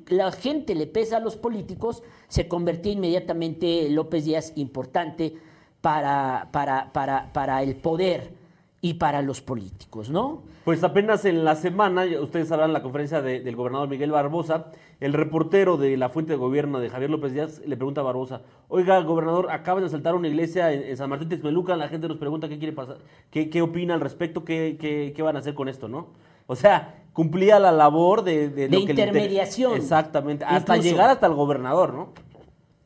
la 0.10 0.32
gente 0.32 0.76
le 0.76 0.86
pesa 0.86 1.18
a 1.18 1.20
los 1.20 1.36
políticos, 1.36 2.04
se 2.28 2.48
convertía 2.48 2.92
inmediatamente 2.94 3.90
López 3.90 4.26
Díaz 4.26 4.54
importante 4.56 5.34
para, 5.82 6.50
para, 6.52 6.94
para, 6.94 7.34
para 7.34 7.64
el 7.64 7.76
poder 7.76 8.34
y 8.82 8.96
para 8.96 9.24
los 9.24 9.42
políticos, 9.42 10.10
¿no? 10.12 10.44
Pues 10.64 10.84
apenas 10.84 11.26
en 11.26 11.44
la 11.44 11.56
semana, 11.56 12.06
ustedes 12.22 12.50
sabrán 12.50 12.72
la 12.74 12.84
conferencia 12.84 13.22
de- 13.22 13.40
del 13.40 13.56
gobernador 13.56 13.88
Miguel 13.88 14.12
Barbosa, 14.12 14.72
el 15.00 15.14
reportero 15.14 15.78
de 15.78 15.98
la 15.98 16.10
fuente 16.10 16.34
de 16.34 16.38
gobierno 16.38 16.80
de 16.80 16.90
Javier 16.90 17.10
López 17.10 17.34
Díaz 17.34 17.62
le 17.66 17.76
pregunta 17.76 18.02
a 18.02 18.04
Barbosa, 18.06 18.42
oiga, 18.70 19.00
gobernador, 19.02 19.52
acaban 19.52 19.84
de 19.84 19.88
asaltar 19.88 20.16
una 20.16 20.28
iglesia 20.28 20.72
en, 20.72 20.84
en 20.84 20.98
San 20.98 21.10
Martín 21.10 21.30
Texmelucan, 21.30 21.78
la 21.80 21.90
gente 21.90 22.08
nos 22.08 22.18
pregunta 22.18 22.48
qué 22.48 22.58
quiere 22.58 22.74
pasar, 22.74 22.98
qué, 23.30 23.50
qué 23.50 23.62
opina 23.62 23.94
al 23.94 24.02
respecto, 24.02 24.46
qué, 24.46 24.78
qué- 24.80 25.14
qué 25.16 25.22
van 25.22 25.36
a 25.36 25.40
hacer 25.40 25.54
con 25.54 25.68
esto, 25.70 25.88
¿no? 25.88 26.08
O 26.48 26.56
sea, 26.56 27.04
cumplía 27.14 27.60
la 27.60 27.72
labor 27.72 28.24
de... 28.24 28.50
De 28.50 28.66
lo 28.66 28.72
que 28.72 28.78
inter- 28.92 29.00
intermediación. 29.10 29.74
Exactamente, 29.76 30.46
hasta 30.46 30.78
Incluso. 30.78 30.94
llegar 30.96 31.10
hasta 31.10 31.28
el 31.28 31.34
gobernador, 31.34 31.94
¿no? 31.94 32.10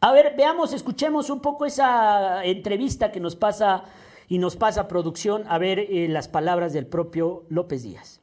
A 0.01 0.12
ver, 0.14 0.34
veamos, 0.38 0.72
escuchemos 0.74 1.30
un 1.30 1.41
poco 1.41 1.66
esa 1.66 2.43
entrevista 2.45 3.12
que 3.12 3.20
nos 3.20 3.36
pasa 3.36 3.84
y 4.30 4.38
nos 4.38 4.55
pasa 4.55 4.88
producción, 4.88 5.43
a 5.49 5.57
ver 5.57 5.80
eh, 5.80 6.07
las 6.07 6.28
palabras 6.30 6.72
del 6.72 6.86
propio 6.88 7.43
López 7.49 7.84
Díaz. 7.84 8.18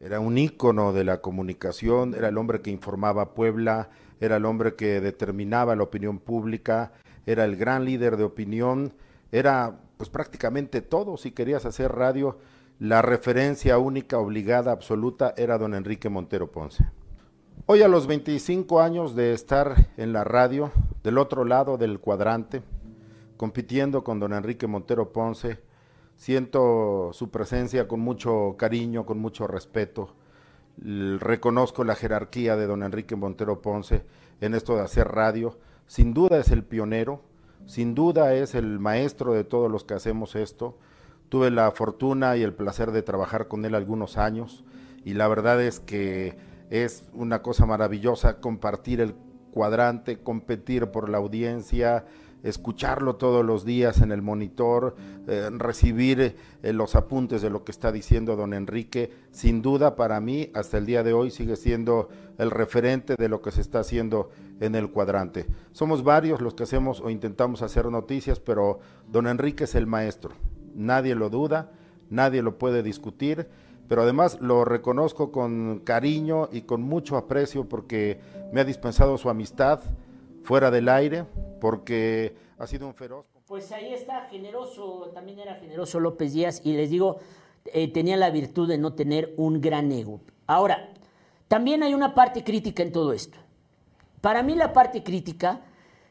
Era 0.00 0.20
un 0.20 0.38
ícono 0.38 0.92
de 0.92 1.02
la 1.02 1.20
comunicación, 1.20 2.14
era 2.14 2.28
el 2.28 2.38
hombre 2.38 2.60
que 2.60 2.70
informaba 2.70 3.22
a 3.22 3.34
Puebla, 3.34 3.90
era 4.20 4.36
el 4.36 4.44
hombre 4.44 4.76
que 4.76 5.00
determinaba 5.00 5.74
la 5.74 5.82
opinión 5.82 6.20
pública, 6.20 6.92
era 7.26 7.44
el 7.44 7.56
gran 7.56 7.84
líder 7.84 8.16
de 8.16 8.22
opinión, 8.24 8.94
era 9.32 9.80
pues 9.96 10.08
prácticamente 10.08 10.82
todo, 10.82 11.16
si 11.16 11.32
querías 11.32 11.66
hacer 11.66 11.92
radio, 11.92 12.38
la 12.78 13.02
referencia 13.02 13.78
única, 13.78 14.18
obligada, 14.18 14.70
absoluta 14.70 15.34
era 15.36 15.58
don 15.58 15.74
Enrique 15.74 16.08
Montero 16.08 16.52
Ponce. 16.52 16.86
Hoy 17.66 17.82
a 17.82 17.88
los 17.88 18.06
25 18.06 18.80
años 18.80 19.16
de 19.16 19.34
estar 19.34 19.88
en 19.96 20.12
la 20.12 20.22
radio, 20.22 20.70
del 21.02 21.18
otro 21.18 21.44
lado 21.44 21.76
del 21.76 21.98
cuadrante, 21.98 22.62
compitiendo 23.36 24.04
con 24.04 24.20
don 24.20 24.32
Enrique 24.32 24.68
Montero 24.68 25.12
Ponce, 25.12 25.58
siento 26.18 27.10
su 27.14 27.30
presencia 27.30 27.88
con 27.88 28.00
mucho 28.00 28.56
cariño, 28.58 29.06
con 29.06 29.18
mucho 29.18 29.46
respeto. 29.46 30.14
Reconozco 30.76 31.84
la 31.84 31.94
jerarquía 31.94 32.56
de 32.56 32.66
don 32.66 32.82
Enrique 32.82 33.16
Montero 33.16 33.62
Ponce 33.62 34.04
en 34.40 34.54
esto 34.54 34.76
de 34.76 34.82
hacer 34.82 35.08
radio. 35.08 35.58
Sin 35.86 36.12
duda 36.12 36.38
es 36.38 36.50
el 36.50 36.64
pionero, 36.64 37.22
sin 37.64 37.94
duda 37.94 38.34
es 38.34 38.54
el 38.54 38.78
maestro 38.78 39.32
de 39.32 39.44
todos 39.44 39.70
los 39.70 39.84
que 39.84 39.94
hacemos 39.94 40.34
esto. 40.34 40.76
Tuve 41.30 41.50
la 41.50 41.70
fortuna 41.70 42.36
y 42.36 42.42
el 42.42 42.52
placer 42.52 42.90
de 42.90 43.02
trabajar 43.02 43.48
con 43.48 43.64
él 43.64 43.74
algunos 43.74 44.18
años 44.18 44.64
y 45.04 45.14
la 45.14 45.28
verdad 45.28 45.62
es 45.62 45.80
que 45.80 46.36
es 46.68 47.04
una 47.14 47.42
cosa 47.42 47.64
maravillosa 47.64 48.40
compartir 48.40 49.00
el 49.00 49.14
cuadrante, 49.52 50.20
competir 50.20 50.88
por 50.88 51.08
la 51.08 51.18
audiencia, 51.18 52.04
escucharlo 52.42 53.16
todos 53.16 53.44
los 53.44 53.64
días 53.64 54.00
en 54.00 54.12
el 54.12 54.22
monitor, 54.22 54.96
eh, 55.26 55.50
recibir 55.52 56.36
eh, 56.62 56.72
los 56.72 56.94
apuntes 56.94 57.42
de 57.42 57.50
lo 57.50 57.64
que 57.64 57.72
está 57.72 57.92
diciendo 57.92 58.36
don 58.36 58.54
Enrique. 58.54 59.12
Sin 59.30 59.62
duda 59.62 59.96
para 59.96 60.20
mí, 60.20 60.50
hasta 60.54 60.78
el 60.78 60.86
día 60.86 61.02
de 61.02 61.12
hoy, 61.12 61.30
sigue 61.30 61.56
siendo 61.56 62.08
el 62.38 62.50
referente 62.50 63.16
de 63.16 63.28
lo 63.28 63.42
que 63.42 63.50
se 63.50 63.60
está 63.60 63.80
haciendo 63.80 64.30
en 64.60 64.74
el 64.74 64.90
cuadrante. 64.90 65.46
Somos 65.72 66.04
varios 66.04 66.40
los 66.40 66.54
que 66.54 66.64
hacemos 66.64 67.00
o 67.00 67.10
intentamos 67.10 67.62
hacer 67.62 67.86
noticias, 67.86 68.40
pero 68.40 68.80
don 69.10 69.26
Enrique 69.26 69.64
es 69.64 69.74
el 69.74 69.86
maestro. 69.86 70.32
Nadie 70.74 71.14
lo 71.14 71.30
duda, 71.30 71.72
nadie 72.10 72.42
lo 72.42 72.58
puede 72.58 72.82
discutir 72.82 73.48
pero 73.88 74.02
además 74.02 74.38
lo 74.40 74.64
reconozco 74.64 75.32
con 75.32 75.80
cariño 75.80 76.50
y 76.52 76.62
con 76.62 76.82
mucho 76.82 77.16
aprecio 77.16 77.68
porque 77.68 78.20
me 78.52 78.60
ha 78.60 78.64
dispensado 78.64 79.16
su 79.16 79.30
amistad 79.30 79.80
fuera 80.48 80.70
del 80.70 80.88
aire, 80.88 81.26
porque 81.60 82.34
ha 82.58 82.66
sido 82.66 82.86
un 82.86 82.94
feroz. 82.94 83.26
Pues 83.44 83.70
ahí 83.70 83.92
está, 83.92 84.28
generoso, 84.30 85.10
también 85.12 85.38
era 85.40 85.56
generoso 85.56 86.00
López 86.00 86.32
Díaz 86.32 86.62
y 86.64 86.72
les 86.72 86.88
digo, 86.88 87.18
eh, 87.66 87.92
tenía 87.92 88.16
la 88.16 88.30
virtud 88.30 88.66
de 88.66 88.78
no 88.78 88.94
tener 88.94 89.34
un 89.36 89.60
gran 89.60 89.92
ego. 89.92 90.22
Ahora, 90.46 90.88
también 91.48 91.82
hay 91.82 91.92
una 91.92 92.14
parte 92.14 92.44
crítica 92.44 92.82
en 92.82 92.92
todo 92.92 93.12
esto. 93.12 93.36
Para 94.22 94.42
mí 94.42 94.54
la 94.54 94.72
parte 94.72 95.02
crítica 95.02 95.60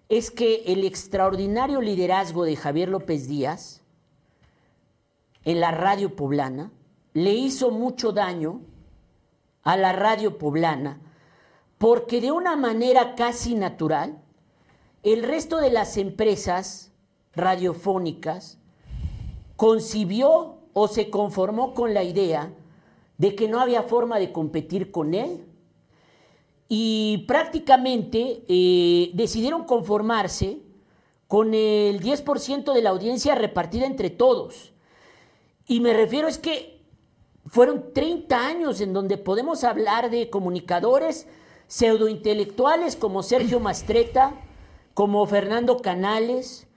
es 0.07 0.29
que 0.29 0.65
el 0.67 0.83
extraordinario 0.83 1.81
liderazgo 1.81 2.43
de 2.43 2.55
Javier 2.55 2.89
López 2.89 3.27
Díaz 3.27 3.81
en 5.45 5.59
la 5.59 5.71
radio 5.71 6.15
poblana 6.15 6.71
le 7.13 7.33
hizo 7.33 7.71
mucho 7.71 8.11
daño 8.11 8.61
a 9.63 9.77
la 9.77 9.93
radio 9.93 10.37
poblana 10.37 11.01
porque 11.79 12.21
de 12.21 12.31
una 12.31 12.55
manera 12.55 13.15
casi 13.15 13.55
natural, 13.55 14.21
el 15.13 15.23
resto 15.23 15.57
de 15.57 15.71
las 15.71 15.95
empresas 15.95 16.91
radiofónicas 17.33 18.57
concibió 19.55 20.57
o 20.73 20.87
se 20.89 21.09
conformó 21.09 21.73
con 21.73 21.93
la 21.93 22.03
idea 22.03 22.51
de 23.17 23.33
que 23.33 23.47
no 23.47 23.61
había 23.61 23.83
forma 23.83 24.19
de 24.19 24.33
competir 24.33 24.91
con 24.91 25.13
él 25.13 25.45
y 26.67 27.23
prácticamente 27.25 28.43
eh, 28.49 29.11
decidieron 29.13 29.63
conformarse 29.63 30.59
con 31.29 31.53
el 31.53 32.01
10% 32.01 32.73
de 32.73 32.81
la 32.81 32.89
audiencia 32.89 33.33
repartida 33.33 33.85
entre 33.85 34.09
todos. 34.09 34.73
Y 35.67 35.79
me 35.79 35.93
refiero 35.93 36.27
es 36.27 36.37
que 36.37 36.81
fueron 37.45 37.93
30 37.93 38.45
años 38.45 38.81
en 38.81 38.91
donde 38.91 39.17
podemos 39.17 39.63
hablar 39.63 40.09
de 40.09 40.29
comunicadores 40.29 41.27
pseudointelectuales 41.67 42.97
como 42.97 43.23
Sergio 43.23 43.61
Mastreta, 43.61 44.43
como 44.97 45.27
Fernando 45.27 45.77
Canales, 45.77 46.67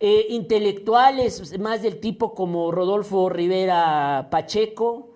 eh, 0.00 0.26
intelectuales 0.30 1.60
más 1.60 1.80
del 1.80 2.00
tipo 2.00 2.34
como 2.34 2.72
Rodolfo 2.72 3.28
Rivera 3.28 4.26
Pacheco, 4.32 5.10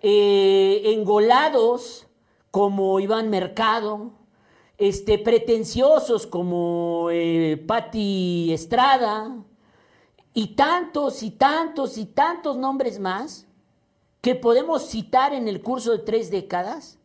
eh, 0.00 0.82
engolados 0.86 2.08
como 2.50 2.98
Iván 2.98 3.30
Mercado, 3.30 4.10
este, 4.76 5.18
pretenciosos 5.18 6.26
como 6.26 7.10
eh, 7.12 7.62
Patti 7.64 8.52
Estrada, 8.52 9.44
y 10.34 10.56
tantos 10.56 11.22
y 11.22 11.30
tantos 11.30 11.96
y 11.96 12.06
tantos 12.06 12.56
nombres 12.56 12.98
más 12.98 13.46
que 14.20 14.34
podemos 14.34 14.82
citar 14.88 15.32
en 15.32 15.46
el 15.46 15.62
curso 15.62 15.92
de 15.92 15.98
tres 15.98 16.28
décadas, 16.32 16.98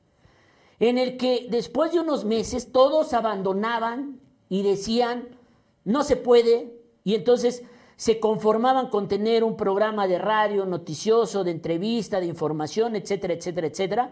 en 0.79 0.97
el 0.97 1.17
que 1.17 1.45
después 1.51 1.91
de 1.91 1.99
unos 1.99 2.25
meses 2.25 2.71
todos 2.71 3.13
abandonaban 3.13 4.24
y 4.49 4.63
decían, 4.63 5.29
no 5.83 6.03
se 6.03 6.15
puede, 6.15 6.73
y 7.03 7.15
entonces 7.15 7.63
se 7.95 8.19
conformaban 8.19 8.89
con 8.89 9.07
tener 9.07 9.43
un 9.43 9.55
programa 9.55 10.07
de 10.07 10.17
radio 10.17 10.65
noticioso, 10.65 11.43
de 11.43 11.51
entrevista, 11.51 12.19
de 12.19 12.25
información, 12.25 12.95
etcétera, 12.95 13.33
etcétera, 13.33 13.67
etcétera. 13.67 14.11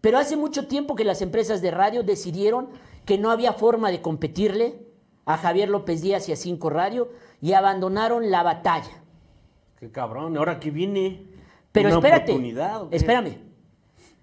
Pero 0.00 0.18
hace 0.18 0.36
mucho 0.36 0.66
tiempo 0.66 0.96
que 0.96 1.04
las 1.04 1.22
empresas 1.22 1.62
de 1.62 1.70
radio 1.70 2.02
decidieron 2.02 2.68
que 3.04 3.18
no 3.18 3.30
había 3.30 3.52
forma 3.52 3.90
de 3.90 4.02
competirle 4.02 4.86
a 5.24 5.36
Javier 5.36 5.68
López 5.68 6.02
Díaz 6.02 6.28
y 6.28 6.32
a 6.32 6.36
Cinco 6.36 6.70
Radio 6.70 7.10
y 7.40 7.52
abandonaron 7.52 8.30
la 8.30 8.42
batalla. 8.42 9.02
Qué 9.78 9.90
cabrón, 9.90 10.36
ahora 10.36 10.58
que 10.58 10.70
viene. 10.70 11.26
Pero 11.70 11.88
¿Una 11.88 11.98
espérate, 11.98 12.32
oportunidad 12.32 12.82
espérame. 12.90 13.51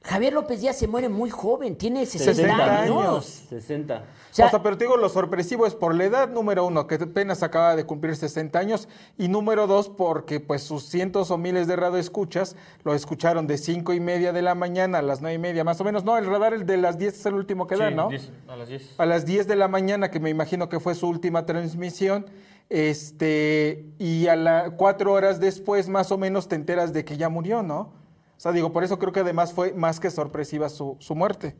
Javier 0.01 0.31
López 0.33 0.61
Díaz 0.61 0.77
se 0.77 0.87
muere 0.87 1.09
muy 1.09 1.29
joven, 1.29 1.75
tiene 1.75 2.05
60, 2.05 2.33
60 2.33 2.81
años. 2.81 2.97
años. 2.97 3.25
60. 3.49 3.95
O 3.95 4.33
sea, 4.33 4.45
o 4.45 4.49
sea, 4.49 4.63
pero 4.63 4.77
te 4.77 4.85
digo, 4.85 4.95
lo 4.95 5.09
sorpresivo 5.09 5.65
es 5.65 5.75
por 5.75 5.93
la 5.93 6.05
edad, 6.05 6.29
número 6.29 6.65
uno, 6.65 6.87
que 6.87 6.95
apenas 6.95 7.43
acaba 7.43 7.75
de 7.75 7.85
cumplir 7.85 8.15
60 8.15 8.57
años, 8.57 8.87
y 9.17 9.27
número 9.27 9.67
dos, 9.67 9.89
porque 9.89 10.39
pues 10.39 10.63
sus 10.63 10.83
cientos 10.83 11.31
o 11.31 11.37
miles 11.37 11.67
de 11.67 11.75
radioescuchas 11.75 12.55
lo 12.83 12.93
escucharon 12.93 13.45
de 13.45 13.57
cinco 13.57 13.93
y 13.93 13.99
media 13.99 14.31
de 14.31 14.41
la 14.41 14.55
mañana 14.55 14.99
a 14.99 15.01
las 15.01 15.21
nueve 15.21 15.35
y 15.35 15.39
media, 15.39 15.63
más 15.63 15.81
o 15.81 15.83
menos. 15.83 16.05
No, 16.05 16.17
el 16.17 16.25
radar 16.25 16.53
el 16.53 16.65
de 16.65 16.77
las 16.77 16.97
10 16.97 17.13
es 17.13 17.25
el 17.25 17.33
último 17.33 17.67
que 17.67 17.75
da, 17.75 17.91
¿no? 17.91 18.09
10 18.09 18.31
a 18.47 18.55
las 18.55 18.69
10. 18.69 18.99
A 18.99 19.05
las 19.05 19.25
10 19.25 19.47
de 19.47 19.55
la 19.57 19.67
mañana, 19.67 20.09
que 20.09 20.19
me 20.19 20.29
imagino 20.29 20.69
que 20.69 20.79
fue 20.79 20.95
su 20.95 21.09
última 21.09 21.45
transmisión, 21.45 22.25
este, 22.69 23.85
y 23.97 24.27
a 24.27 24.35
las 24.35 24.71
cuatro 24.71 25.11
horas 25.11 25.39
después, 25.39 25.89
más 25.89 26.11
o 26.11 26.17
menos, 26.17 26.47
te 26.47 26.55
enteras 26.55 26.93
de 26.93 27.03
que 27.03 27.17
ya 27.17 27.27
murió, 27.27 27.63
¿no? 27.63 27.98
O 28.39 28.41
sea, 28.41 28.53
digo, 28.53 28.71
por 28.71 28.85
eso 28.85 28.97
creo 28.97 29.11
que 29.11 29.19
además 29.19 29.51
fue 29.51 29.73
más 29.73 29.99
que 29.99 30.09
sorpresiva 30.09 30.69
su, 30.69 30.95
su 30.99 31.13
muerte. 31.13 31.57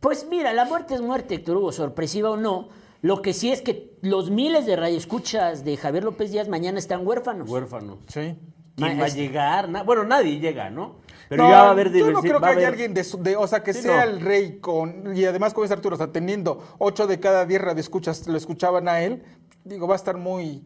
Pues 0.00 0.26
mira, 0.28 0.52
la 0.52 0.64
muerte 0.64 0.94
es 0.94 1.00
muerte, 1.00 1.36
Héctor 1.36 1.56
Hugo, 1.58 1.70
sorpresiva 1.70 2.30
o 2.30 2.36
no. 2.36 2.68
Lo 3.00 3.22
que 3.22 3.32
sí 3.32 3.52
es 3.52 3.62
que 3.62 3.92
los 4.02 4.28
miles 4.30 4.66
de 4.66 4.74
radioescuchas 4.74 5.64
de 5.64 5.76
Javier 5.76 6.02
López 6.02 6.32
Díaz 6.32 6.48
mañana 6.48 6.80
están 6.80 7.06
huérfanos. 7.06 7.48
Huérfano. 7.48 7.98
Sí. 8.08 8.36
¿Quién 8.74 8.96
Ma- 8.96 9.02
va 9.02 9.06
a 9.06 9.10
llegar? 9.10 9.68
Na- 9.68 9.84
bueno, 9.84 10.02
nadie 10.02 10.40
llega, 10.40 10.68
¿no? 10.68 10.96
Pero 11.28 11.44
No, 11.44 11.50
ya 11.50 11.62
va 11.62 11.68
a 11.68 11.70
haber 11.70 11.92
yo 11.92 12.10
no 12.10 12.20
creo 12.20 12.40
que 12.40 12.46
a 12.46 12.48
haya 12.48 12.56
haber- 12.58 12.66
alguien 12.70 12.92
de, 12.92 13.04
su- 13.04 13.22
de- 13.22 13.36
o 13.36 13.46
sea, 13.46 13.62
que 13.62 13.72
Sí, 13.72 13.82
sea 13.82 14.04
no. 14.04 14.10
el 14.10 14.20
rey 14.20 14.58
con, 14.58 15.16
y 15.16 15.24
además 15.26 15.54
como 15.54 15.62
dice 15.62 15.74
Arturo, 15.74 15.94
o 15.94 15.98
sea, 15.98 16.08
teniendo 16.10 16.60
8 16.78 17.06
de 17.06 17.20
cada 17.20 17.46
10 17.46 17.60
radioescuchas 17.62 18.26
lo 18.26 18.36
escuchaban 18.36 18.88
a 18.88 19.00
él, 19.00 19.22
digo, 19.62 19.86
va 19.86 19.94
a 19.94 19.96
estar 19.96 20.16
muy, 20.16 20.64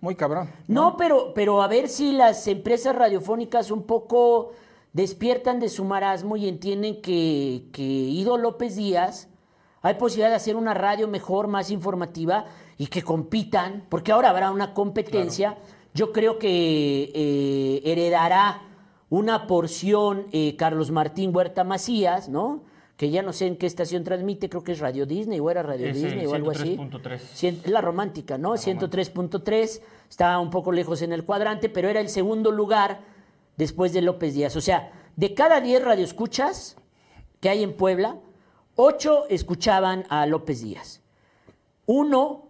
muy 0.00 0.16
cabrón. 0.16 0.50
No, 0.66 0.96
pero, 0.96 1.32
pero 1.34 1.62
a 1.62 1.68
ver 1.68 1.88
si 1.88 2.10
las 2.12 2.46
empresas 2.48 2.96
radiofónicas 2.96 3.70
un 3.70 3.84
poco 3.84 4.52
despiertan 5.02 5.60
de 5.60 5.68
su 5.68 5.84
marasmo 5.84 6.36
y 6.36 6.48
entienden 6.48 7.00
que, 7.00 7.66
que 7.72 7.82
Ido 7.82 8.36
López 8.36 8.74
Díaz 8.74 9.28
hay 9.80 9.94
posibilidad 9.94 10.30
de 10.30 10.34
hacer 10.34 10.56
una 10.56 10.74
radio 10.74 11.06
mejor, 11.06 11.46
más 11.46 11.70
informativa 11.70 12.46
y 12.76 12.88
que 12.88 13.02
compitan, 13.02 13.84
porque 13.88 14.10
ahora 14.10 14.30
habrá 14.30 14.50
una 14.50 14.74
competencia. 14.74 15.56
Yo 15.94 16.10
creo 16.12 16.40
que 16.40 17.12
eh, 17.14 17.80
heredará 17.84 18.62
una 19.08 19.46
porción 19.46 20.26
eh, 20.32 20.56
Carlos 20.56 20.90
Martín 20.90 21.34
Huerta 21.34 21.62
Macías, 21.62 22.28
¿no? 22.28 22.64
Que 22.96 23.10
ya 23.10 23.22
no 23.22 23.32
sé 23.32 23.46
en 23.46 23.56
qué 23.56 23.66
estación 23.66 24.02
transmite, 24.02 24.48
creo 24.48 24.64
que 24.64 24.72
es 24.72 24.80
Radio 24.80 25.06
Disney 25.06 25.38
o 25.38 25.48
era 25.48 25.62
Radio 25.62 25.86
Es 25.86 26.02
Disney 26.02 26.26
o 26.26 26.34
algo 26.34 26.50
así. 26.50 26.76
103.3. 26.76 27.18
Cien- 27.34 27.62
La 27.66 27.80
romántica, 27.80 28.36
¿no? 28.36 28.54
103.3, 28.54 29.80
está 30.10 30.38
un 30.40 30.50
poco 30.50 30.72
lejos 30.72 31.02
en 31.02 31.12
el 31.12 31.24
cuadrante, 31.24 31.68
pero 31.68 31.88
era 31.88 32.00
el 32.00 32.08
segundo 32.08 32.50
lugar 32.50 33.16
después 33.58 33.92
de 33.92 34.00
López 34.00 34.34
Díaz. 34.34 34.56
O 34.56 34.62
sea, 34.62 34.92
de 35.16 35.34
cada 35.34 35.60
10 35.60 35.84
radioescuchas 35.84 36.76
que 37.40 37.50
hay 37.50 37.62
en 37.62 37.76
Puebla, 37.76 38.16
8 38.76 39.26
escuchaban 39.28 40.04
a 40.08 40.24
López 40.26 40.62
Díaz. 40.62 41.02
Uno, 41.84 42.46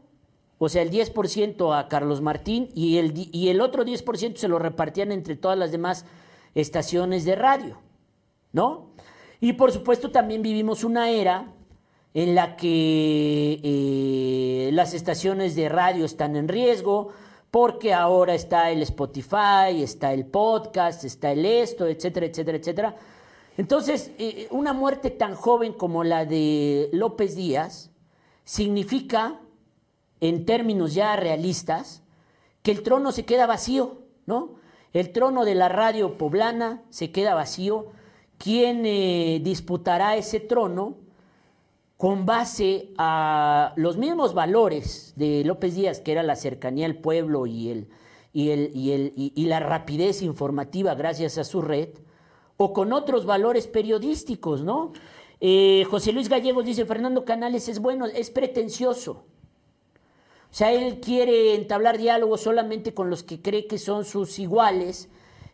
o 0.59 0.69
sea, 0.69 0.83
el 0.83 0.91
10% 0.91 1.77
a 1.77 1.89
Carlos 1.89 2.21
Martín 2.21 2.69
y 2.75 2.99
el, 2.99 3.15
y 3.33 3.49
el 3.49 3.61
otro 3.61 3.85
10% 3.85 4.37
se 4.37 4.49
lo 4.49 4.59
repartían 4.59 5.11
entre 5.11 5.35
todas 5.35 5.59
las 5.59 5.73
demás 5.73 6.05
estaciones 6.55 7.25
de 7.25 7.35
radio, 7.35 7.79
¿no? 8.53 8.91
Y 9.41 9.55
por 9.55 9.73
supuesto 9.73 10.11
también 10.11 10.43
vivimos 10.43 10.85
una 10.85 11.11
era 11.11 11.53
en 12.15 12.35
la 12.35 12.57
que 12.57 13.61
eh, 13.63 14.71
las 14.73 14.95
estaciones 14.95 15.55
de 15.55 15.69
radio 15.69 16.05
están 16.05 16.37
en 16.37 16.49
riesgo, 16.49 17.13
porque 17.51 17.95
ahora 17.95 18.35
está 18.35 18.71
el 18.71 18.83
Spotify, 18.83 19.83
está 19.83 20.13
el 20.13 20.27
podcast, 20.27 21.05
está 21.05 21.33
el 21.33 21.47
esto, 21.47 21.87
etcétera, 21.87 22.27
etcétera, 22.27 22.59
etcétera. 22.59 22.97
Entonces, 23.57 24.13
eh, 24.19 24.47
una 24.51 24.73
muerte 24.73 25.11
tan 25.11 25.35
joven 25.35 25.73
como 25.73 26.05
la 26.05 26.25
de 26.25 26.91
López 26.93 27.35
Díaz 27.35 27.91
significa, 28.45 29.41
en 30.21 30.45
términos 30.47 30.95
ya 30.95 31.17
realistas, 31.17 32.03
que 32.63 32.71
el 32.71 32.83
trono 32.83 33.13
se 33.13 33.25
queda 33.25 33.47
vacío, 33.47 34.03
¿no? 34.27 34.57
El 34.93 35.13
trono 35.13 35.45
de 35.45 35.55
la 35.55 35.69
radio 35.69 36.19
poblana 36.19 36.83
se 36.91 37.11
queda 37.13 37.35
vacío. 37.35 37.87
¿Quién 38.39 38.85
eh, 38.85 39.41
disputará 39.43 40.17
ese 40.17 40.41
trono? 40.41 40.97
Con 41.99 42.27
base 42.27 42.93
a 42.97 43.73
los 43.77 43.97
mismos 43.97 44.33
valores 44.33 45.13
de 45.17 45.43
López 45.45 45.75
Díaz, 45.75 46.01
que 46.01 46.13
era 46.13 46.23
la 46.23 46.37
cercanía 46.37 46.87
al 46.87 46.95
pueblo 46.95 47.45
y, 47.47 47.71
el, 47.71 47.89
y, 48.33 48.51
el, 48.51 48.71
y, 48.73 48.93
el, 48.93 49.13
y, 49.17 49.47
la 49.47 49.59
rapidez 49.59 50.23
informativa 50.23 50.95
gracias 50.95 51.39
a 51.39 51.45
su 51.45 51.61
red, 51.61 51.89
o 52.57 52.73
con 52.73 52.93
otros 52.93 53.27
valores 53.27 53.67
periodísticos, 53.67 54.63
¿no? 54.63 54.93
Eh, 55.41 55.85
José 55.91 56.13
Luis 56.13 56.29
Gallegos 56.29 56.65
dice, 56.65 56.87
Fernando 56.87 57.25
Canales 57.25 57.69
es 57.69 57.81
bueno, 57.81 58.07
es 58.07 58.31
pretencioso. 58.31 59.25
O 60.51 60.55
sea, 60.55 60.73
él 60.73 61.01
quiere 61.01 61.57
entablar 61.57 61.99
diálogo 61.99 62.39
solamente 62.39 62.95
con 62.95 63.11
los 63.11 63.25
que 63.25 63.43
cree 63.43 63.67
que 63.67 63.79
son 63.79 64.05
sus 64.05 64.39
iguales, 64.39 65.09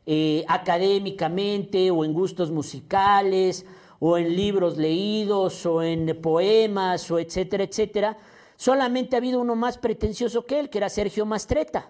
eh, 0.05 0.45
académicamente 0.47 1.91
o 1.91 2.05
en 2.05 2.13
gustos 2.13 2.51
musicales 2.51 3.65
o 4.07 4.19
en 4.19 4.37
libros 4.37 4.77
leídos 4.77 5.65
o 5.65 5.83
en 5.83 6.21
poemas 6.21 7.11
o 7.11 7.19
etcétera, 7.19 7.65
etcétera. 7.65 8.19
Solamente 8.55 9.17
ha 9.17 9.19
habido 9.19 9.41
uno 9.41 9.57
más 9.57 9.79
pretencioso 9.79 10.45
que 10.45 10.61
él, 10.61 10.69
que 10.69 10.77
era 10.77 10.91
Sergio 10.91 11.25
Mastreta, 11.25 11.89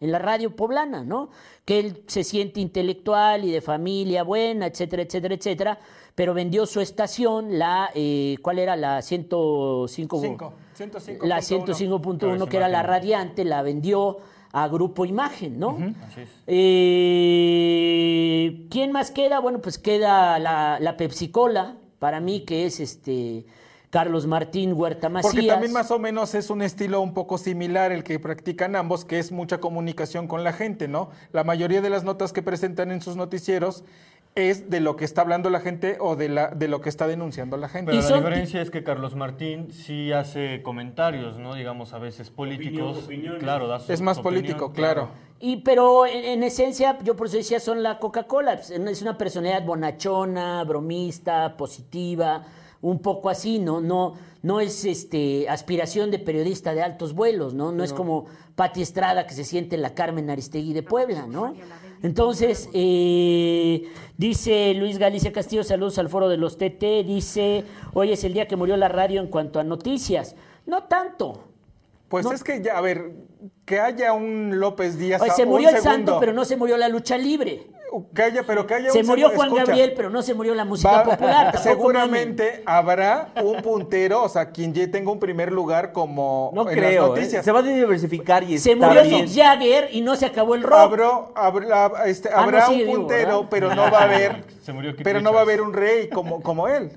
en 0.00 0.10
la 0.10 0.18
radio 0.18 0.56
poblana, 0.56 1.04
¿no? 1.04 1.28
Que 1.66 1.80
él 1.80 2.02
se 2.06 2.24
siente 2.24 2.60
intelectual 2.60 3.44
y 3.44 3.52
de 3.52 3.60
familia 3.60 4.22
buena, 4.22 4.68
etcétera, 4.68 5.02
etcétera, 5.02 5.34
etcétera, 5.34 5.78
pero 6.14 6.32
vendió 6.32 6.64
su 6.64 6.80
estación, 6.80 7.58
la, 7.58 7.90
eh, 7.94 8.36
¿cuál 8.40 8.58
era? 8.58 8.74
La 8.74 9.02
105. 9.02 10.20
Cinco, 10.22 10.54
105.1. 10.78 11.26
La 11.26 11.40
105.1, 11.40 12.18
Claro, 12.18 12.46
que 12.46 12.56
era 12.56 12.68
la 12.68 12.82
radiante, 12.82 13.44
la 13.44 13.60
vendió 13.60 14.16
a 14.56 14.68
Grupo 14.68 15.04
Imagen, 15.04 15.58
¿no? 15.58 15.76
Así 16.06 16.20
es. 16.20 16.28
Eh, 16.46 17.86
¿Quién 18.70 18.92
más 18.92 19.10
queda? 19.10 19.40
Bueno, 19.40 19.60
pues 19.60 19.78
queda 19.78 20.38
la, 20.38 20.78
la 20.80 20.96
Pepsi 20.96 21.32
Cola, 21.32 21.78
para 21.98 22.20
mí, 22.20 22.44
que 22.44 22.64
es 22.64 22.78
este 22.78 23.46
Carlos 23.90 24.28
Martín 24.28 24.72
Huerta 24.74 25.08
Macías. 25.08 25.32
Porque 25.32 25.48
también 25.48 25.72
más 25.72 25.90
o 25.90 25.98
menos 25.98 26.36
es 26.36 26.50
un 26.50 26.62
estilo 26.62 27.00
un 27.00 27.14
poco 27.14 27.36
similar 27.36 27.90
el 27.90 28.04
que 28.04 28.20
practican 28.20 28.76
ambos, 28.76 29.04
que 29.04 29.18
es 29.18 29.32
mucha 29.32 29.58
comunicación 29.58 30.28
con 30.28 30.44
la 30.44 30.52
gente, 30.52 30.86
¿no? 30.86 31.10
La 31.32 31.42
mayoría 31.42 31.80
de 31.80 31.90
las 31.90 32.04
notas 32.04 32.32
que 32.32 32.42
presentan 32.42 32.92
en 32.92 33.02
sus 33.02 33.16
noticieros 33.16 33.82
es 34.36 34.68
de 34.68 34.80
lo 34.80 34.96
que 34.96 35.04
está 35.04 35.20
hablando 35.20 35.48
la 35.48 35.60
gente 35.60 35.96
o 36.00 36.16
de, 36.16 36.28
la, 36.28 36.48
de 36.48 36.66
lo 36.66 36.80
que 36.80 36.88
está 36.88 37.06
denunciando 37.06 37.56
la 37.56 37.68
gente. 37.68 37.92
Pero 37.92 37.98
Y 37.98 38.02
la 38.02 38.08
son- 38.08 38.18
diferencia 38.18 38.60
es 38.60 38.70
que 38.70 38.82
Carlos 38.82 39.14
Martín 39.14 39.70
sí 39.72 40.10
hace 40.12 40.60
comentarios, 40.62 41.38
¿no? 41.38 41.54
Digamos, 41.54 41.92
a 41.92 41.98
veces 41.98 42.30
políticos. 42.30 43.04
opiniones. 43.04 43.40
Claro, 43.42 43.68
da 43.68 43.78
su 43.78 43.92
Es 43.92 44.00
más 44.00 44.18
opinión, 44.18 44.42
político, 44.42 44.72
claro. 44.72 45.08
Y, 45.38 45.58
pero 45.58 46.06
en, 46.06 46.24
en 46.24 46.42
esencia, 46.42 46.98
yo 47.04 47.14
por 47.16 47.28
eso 47.28 47.36
decía, 47.36 47.60
son 47.60 47.82
la 47.82 47.98
Coca-Cola. 47.98 48.56
Pues, 48.56 48.70
Es 48.70 49.02
una 49.02 49.16
personalidad 49.18 49.64
bonachona, 49.64 50.64
bromista, 50.64 51.56
positiva, 51.56 52.44
un 52.80 52.98
poco 53.00 53.30
así, 53.30 53.58
¿no? 53.60 53.80
No, 53.80 54.14
no 54.42 54.60
es 54.60 54.84
este 54.84 55.48
aspiración 55.48 56.10
de 56.10 56.18
periodista 56.18 56.74
de 56.74 56.82
altos 56.82 57.14
vuelos, 57.14 57.54
¿no? 57.54 57.72
No, 57.72 57.82
es 57.84 57.92
como 57.92 58.26
Pati 58.56 58.82
Estrada 58.82 59.26
que 59.26 59.34
se 59.34 59.44
siente 59.44 59.76
la 59.76 59.94
Carmen 59.94 60.28
Aristegui 60.28 60.72
de 60.72 60.82
Puebla, 60.82 61.26
¿no? 61.26 61.54
Entonces, 62.04 62.68
eh, 62.74 63.90
dice 64.18 64.74
Luis 64.74 64.98
Galicia 64.98 65.32
Castillo, 65.32 65.64
saludos 65.64 65.98
al 65.98 66.10
foro 66.10 66.28
de 66.28 66.36
los 66.36 66.58
TT, 66.58 67.02
dice, 67.02 67.64
hoy 67.94 68.12
es 68.12 68.22
el 68.24 68.34
día 68.34 68.46
que 68.46 68.56
murió 68.56 68.76
la 68.76 68.88
radio 68.88 69.22
en 69.22 69.28
cuanto 69.28 69.58
a 69.58 69.64
noticias. 69.64 70.36
No 70.66 70.84
tanto. 70.84 71.53
Pues 72.14 72.24
No. 72.26 72.32
es 72.32 72.44
que 72.44 72.62
ya, 72.62 72.78
a 72.78 72.80
ver, 72.80 73.10
que 73.64 73.80
haya 73.80 74.12
un 74.12 74.60
López 74.60 74.98
Díaz. 74.98 75.20
Oye, 75.20 75.32
se 75.32 75.42
un 75.42 75.48
murió 75.48 75.68
el 75.70 75.76
segundo, 75.78 75.92
santo, 76.12 76.20
pero 76.20 76.32
no 76.32 76.44
se 76.44 76.56
murió 76.56 76.76
la 76.76 76.88
lucha 76.88 77.18
libre. 77.18 77.66
Que 78.14 78.22
haya, 78.22 78.42
pero 78.44 78.66
que 78.66 78.74
haya 78.74 78.90
Se 78.90 79.00
un 79.00 79.06
murió 79.06 79.30
Juan 79.30 79.48
escucha, 79.48 79.64
Gabriel, 79.66 79.92
pero 79.96 80.10
no 80.10 80.20
se 80.22 80.34
murió 80.34 80.54
la 80.54 80.64
música 80.64 80.90
va- 80.90 81.04
popular. 81.04 81.58
seguramente 81.62 82.62
habrá 82.66 83.28
un 83.42 83.62
puntero, 83.62 84.22
o 84.24 84.28
sea, 84.28 84.50
quien 84.50 84.72
ya 84.74 84.90
tenga 84.90 85.10
un 85.12 85.20
primer 85.20 85.52
lugar 85.52 85.92
como 85.92 86.50
No 86.54 86.68
en 86.68 86.76
creo, 86.76 87.14
las 87.16 87.32
¿eh? 87.34 87.42
Se 87.42 87.52
va 87.52 87.60
a 87.60 87.62
diversificar 87.62 88.42
y. 88.44 88.58
Se 88.58 88.72
está 88.72 88.86
murió 88.86 89.02
bien. 89.02 89.24
Mick 89.24 89.34
Jagger 89.34 89.88
y 89.92 90.00
no 90.00 90.16
se 90.16 90.26
acabó 90.26 90.54
el 90.56 90.62
rock. 90.62 91.32
Habrá, 91.36 91.92
este, 92.06 92.28
Ah, 92.30 92.36
no, 92.38 92.42
habrá 92.42 92.68
un 92.68 92.84
puntero, 92.86 93.48
pero 93.50 93.74
no 93.74 93.90
va 93.90 94.00
a 94.00 94.04
haber, 94.04 94.44
Se 94.62 94.72
murió 94.72 94.92
Keith 94.94 95.04
pero 95.04 95.20
no 95.20 95.32
va 95.32 95.40
a 95.40 95.42
haber 95.42 95.60
un 95.60 95.72
rey 95.72 96.08
como, 96.08 96.40
como 96.42 96.66
él. 96.68 96.90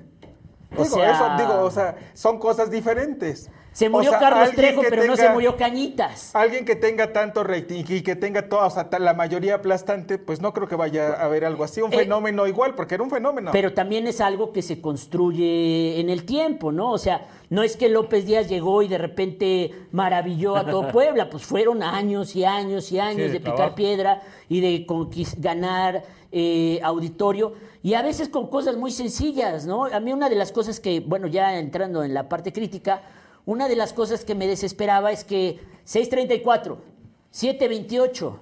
O 0.76 0.82
Digo, 0.82 0.96
sea- 0.96 1.12
eso, 1.12 1.36
digo, 1.38 1.60
o 1.62 1.70
sea, 1.70 1.96
son 2.14 2.38
cosas 2.38 2.70
diferentes. 2.70 3.50
Se 3.72 3.88
murió 3.88 4.10
O 4.10 4.12
sea, 4.12 4.20
Carlos 4.20 4.50
Trejo, 4.54 4.82
pero 4.88 5.04
no 5.04 5.16
se 5.16 5.28
murió 5.30 5.56
Cañitas. 5.56 6.34
Alguien 6.34 6.64
que 6.64 6.74
tenga 6.76 7.12
tanto 7.12 7.44
rating 7.44 7.84
y 7.88 8.02
que 8.02 8.16
tenga 8.16 8.48
toda, 8.48 8.66
o 8.66 8.70
sea, 8.70 8.88
la 8.98 9.14
mayoría 9.14 9.56
aplastante, 9.56 10.18
pues 10.18 10.40
no 10.40 10.52
creo 10.52 10.66
que 10.66 10.74
vaya 10.74 11.14
a 11.14 11.24
haber 11.24 11.44
algo 11.44 11.64
así, 11.64 11.80
un 11.80 11.92
Eh, 11.92 11.98
fenómeno 11.98 12.46
igual, 12.46 12.74
porque 12.74 12.94
era 12.94 13.04
un 13.04 13.10
fenómeno. 13.10 13.50
Pero 13.52 13.72
también 13.74 14.06
es 14.06 14.20
algo 14.20 14.52
que 14.52 14.62
se 14.62 14.80
construye 14.80 16.00
en 16.00 16.10
el 16.10 16.24
tiempo, 16.24 16.72
¿no? 16.72 16.92
O 16.92 16.98
sea, 16.98 17.26
no 17.50 17.62
es 17.62 17.76
que 17.76 17.88
López 17.88 18.26
Díaz 18.26 18.48
llegó 18.48 18.82
y 18.82 18.88
de 18.88 18.98
repente 18.98 19.72
maravilló 19.92 20.56
a 20.56 20.64
todo 20.66 20.88
Puebla, 20.92 21.30
pues 21.30 21.44
fueron 21.44 21.82
años 21.82 22.34
y 22.34 22.44
años 22.44 22.90
y 22.92 22.98
años 22.98 23.32
de 23.32 23.32
de, 23.32 23.40
picar 23.40 23.56
trabajo. 23.56 23.76
piedra 23.76 24.22
y 24.48 24.60
de 24.60 24.86
ganar 25.38 26.02
eh, 26.32 26.80
auditorio 26.82 27.54
y 27.82 27.94
a 27.94 28.02
veces 28.02 28.28
con 28.28 28.48
cosas 28.48 28.76
muy 28.76 28.90
sencillas, 28.90 29.66
¿no? 29.66 29.84
A 29.84 30.00
mí 30.00 30.12
una 30.12 30.28
de 30.28 30.34
las 30.34 30.52
cosas 30.52 30.80
que, 30.80 31.00
bueno, 31.00 31.26
ya 31.26 31.58
entrando 31.58 32.02
en 32.02 32.12
la 32.12 32.28
parte 32.28 32.52
crítica, 32.52 33.02
una 33.48 33.66
de 33.66 33.76
las 33.76 33.94
cosas 33.94 34.26
que 34.26 34.34
me 34.34 34.46
desesperaba 34.46 35.10
es 35.10 35.24
que 35.24 35.58
634, 35.84 36.78
728, 37.30 38.40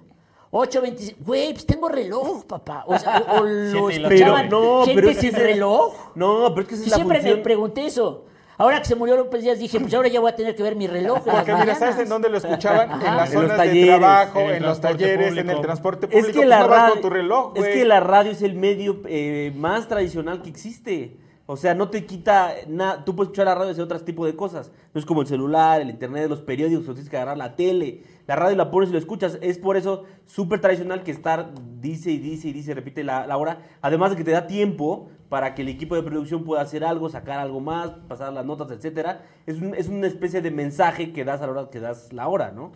825, 0.50 1.24
güey, 1.24 1.52
pues 1.52 1.64
tengo 1.64 1.88
reloj, 1.88 2.44
papá. 2.44 2.82
O, 2.88 2.98
sea, 2.98 3.22
o, 3.28 3.36
o 3.36 3.44
lo 3.44 3.88
escuchaban 3.88 4.48
Pero 4.48 4.60
no, 4.60 4.84
gente 4.84 4.94
pero 4.96 5.10
es 5.10 5.18
que 5.18 5.30
sin 5.30 5.34
reloj. 5.34 5.94
No, 6.16 6.52
pero 6.52 6.62
es 6.62 6.68
que 6.68 6.74
esa 6.74 6.82
Y 6.82 6.86
es 6.86 6.90
la 6.90 6.96
siempre 6.96 7.22
me 7.22 7.36
pregunté 7.36 7.86
eso. 7.86 8.24
Ahora 8.58 8.80
que 8.80 8.86
se 8.86 8.96
murió 8.96 9.16
López 9.16 9.42
Díaz 9.42 9.60
dije, 9.60 9.78
pues 9.78 9.94
ahora 9.94 10.08
ya 10.08 10.18
voy 10.18 10.30
a 10.30 10.34
tener 10.34 10.56
que 10.56 10.64
ver 10.64 10.74
mi 10.74 10.88
reloj. 10.88 11.20
Porque 11.24 11.54
mira, 11.54 11.76
¿sabes 11.76 11.98
en 11.98 12.08
dónde 12.08 12.28
lo 12.28 12.38
escuchaban? 12.38 12.90
Ajá. 12.90 13.08
En 13.08 13.16
las 13.16 13.32
En 13.32 13.40
zonas 13.40 13.58
de 13.62 13.86
trabajo, 13.86 14.40
en 14.40 14.62
los 14.64 14.80
talleres, 14.80 15.28
en 15.28 15.38
el 15.38 15.44
público. 15.44 15.60
transporte 15.60 16.06
Es 16.06 16.10
público. 16.10 16.26
que, 16.26 16.32
pues 16.38 16.48
la 16.48 16.66
radio, 16.66 16.94
con 16.94 17.02
tu 17.02 17.10
reloj, 17.10 17.52
es 17.54 17.64
que 17.64 17.84
la 17.84 18.00
radio 18.00 18.32
es 18.32 18.42
el 18.42 18.54
medio 18.54 19.02
eh, 19.06 19.52
más 19.54 19.86
tradicional 19.86 20.42
que 20.42 20.48
existe. 20.48 21.16
O 21.48 21.56
sea, 21.56 21.74
no 21.74 21.90
te 21.90 22.04
quita 22.06 22.54
nada. 22.66 23.04
Tú 23.04 23.14
puedes 23.14 23.28
escuchar 23.28 23.46
la 23.46 23.54
radio 23.54 23.68
y 23.68 23.72
hacer 23.72 23.84
otro 23.84 24.00
tipo 24.00 24.26
de 24.26 24.34
cosas. 24.34 24.72
No 24.92 24.98
es 24.98 25.06
como 25.06 25.20
el 25.20 25.28
celular, 25.28 25.80
el 25.80 25.90
internet, 25.90 26.28
los 26.28 26.42
periódicos, 26.42 26.84
tienes 26.86 27.08
que 27.08 27.16
agarrar 27.16 27.38
la 27.38 27.54
tele. 27.54 28.02
La 28.26 28.34
radio 28.34 28.56
la 28.56 28.70
pones 28.72 28.90
y 28.90 28.92
lo 28.92 28.98
escuchas. 28.98 29.38
Es 29.40 29.56
por 29.56 29.76
eso 29.76 30.04
súper 30.24 30.60
tradicional 30.60 31.04
que 31.04 31.12
estar 31.12 31.52
dice 31.80 32.10
y 32.10 32.18
dice 32.18 32.48
y 32.48 32.52
dice, 32.52 32.74
repite 32.74 33.04
la, 33.04 33.36
hora. 33.36 33.62
Además 33.80 34.10
de 34.10 34.16
que 34.16 34.24
te 34.24 34.32
da 34.32 34.48
tiempo 34.48 35.08
para 35.28 35.54
que 35.54 35.62
el 35.62 35.68
equipo 35.68 35.94
de 35.94 36.02
producción 36.02 36.42
pueda 36.42 36.62
hacer 36.62 36.82
algo, 36.82 37.08
sacar 37.08 37.38
algo 37.38 37.60
más, 37.60 37.90
pasar 38.08 38.32
las 38.32 38.44
notas, 38.44 38.68
etcétera. 38.72 39.22
Es, 39.46 39.62
es 39.62 39.88
una 39.88 40.08
especie 40.08 40.42
de 40.42 40.50
mensaje 40.50 41.12
que 41.12 41.24
das 41.24 41.42
a 41.42 41.46
la 41.46 41.52
hora 41.52 41.70
que 41.70 41.78
das 41.78 42.12
la 42.12 42.26
hora, 42.26 42.50
¿no? 42.50 42.72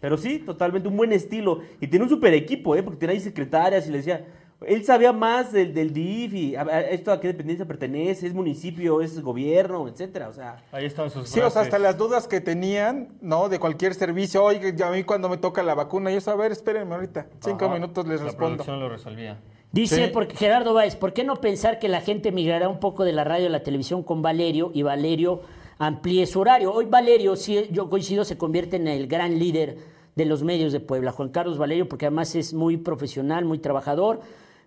Pero 0.00 0.16
sí, 0.16 0.40
totalmente 0.40 0.88
un 0.88 0.96
buen 0.96 1.12
estilo. 1.12 1.60
Y 1.80 1.86
tiene 1.86 2.04
un 2.04 2.08
super 2.08 2.34
equipo, 2.34 2.74
¿eh? 2.74 2.82
Porque 2.82 2.98
tiene 2.98 3.14
ahí 3.14 3.20
secretarias 3.20 3.86
y 3.86 3.92
le 3.92 3.98
decía. 3.98 4.26
Él 4.66 4.84
sabía 4.84 5.12
más 5.12 5.52
del, 5.52 5.72
del 5.72 5.92
DIF 5.92 6.34
y 6.34 6.54
a- 6.56 6.62
a- 6.62 6.80
esto 6.82 7.10
a 7.12 7.18
qué 7.20 7.28
dependencia 7.28 7.64
pertenece, 7.66 8.26
es 8.26 8.34
municipio, 8.34 9.00
es 9.00 9.20
gobierno, 9.22 9.88
etcétera. 9.88 10.28
O 10.28 10.32
sea, 10.34 10.62
Ahí 10.70 10.84
están 10.84 11.10
sus 11.10 11.28
Sí, 11.28 11.40
o 11.40 11.48
sea, 11.48 11.62
hasta 11.62 11.78
las 11.78 11.96
dudas 11.96 12.28
que 12.28 12.40
tenían, 12.42 13.08
¿no? 13.22 13.48
De 13.48 13.58
cualquier 13.58 13.94
servicio. 13.94 14.44
Oye, 14.44 14.74
ya 14.76 14.88
a 14.88 14.92
mí 14.92 15.02
cuando 15.04 15.28
me 15.30 15.38
toca 15.38 15.62
la 15.62 15.74
vacuna, 15.74 16.10
yo, 16.10 16.18
a 16.30 16.34
ver, 16.36 16.52
espérenme 16.52 16.94
ahorita. 16.94 17.26
Cinco 17.40 17.64
Ajá. 17.64 17.74
minutos 17.74 18.06
les 18.06 18.20
La 18.20 18.26
respondo. 18.26 18.56
producción 18.56 18.80
lo 18.80 18.88
resolvía. 18.90 19.38
Dice 19.72 20.06
Sí. 20.06 20.10
porque 20.12 20.36
Gerardo 20.36 20.74
Báez, 20.74 20.94
¿por 20.96 21.12
qué 21.12 21.24
no 21.24 21.36
pensar 21.36 21.78
que 21.78 21.88
la 21.88 22.00
gente 22.00 22.30
migrará 22.32 22.68
un 22.68 22.80
poco 22.80 23.04
de 23.04 23.12
la 23.12 23.24
radio 23.24 23.46
a 23.46 23.50
la 23.50 23.62
televisión 23.62 24.02
con 24.02 24.20
Valerio 24.20 24.72
y 24.74 24.82
Valerio 24.82 25.40
amplíe 25.78 26.26
su 26.26 26.40
horario? 26.40 26.72
Hoy 26.72 26.84
Valerio, 26.86 27.34
sí, 27.36 27.66
yo 27.70 27.88
coincido, 27.88 28.24
se 28.24 28.36
convierte 28.36 28.76
en 28.76 28.88
el 28.88 29.06
gran 29.06 29.38
líder 29.38 29.78
de 30.16 30.24
los 30.26 30.42
medios 30.42 30.72
de 30.72 30.80
Puebla. 30.80 31.12
Juan 31.12 31.28
Carlos 31.30 31.56
Valerio, 31.56 31.88
porque 31.88 32.06
además 32.06 32.34
es 32.34 32.52
muy 32.52 32.76
profesional, 32.76 33.44
muy 33.46 33.58
trabajador. 33.58 34.20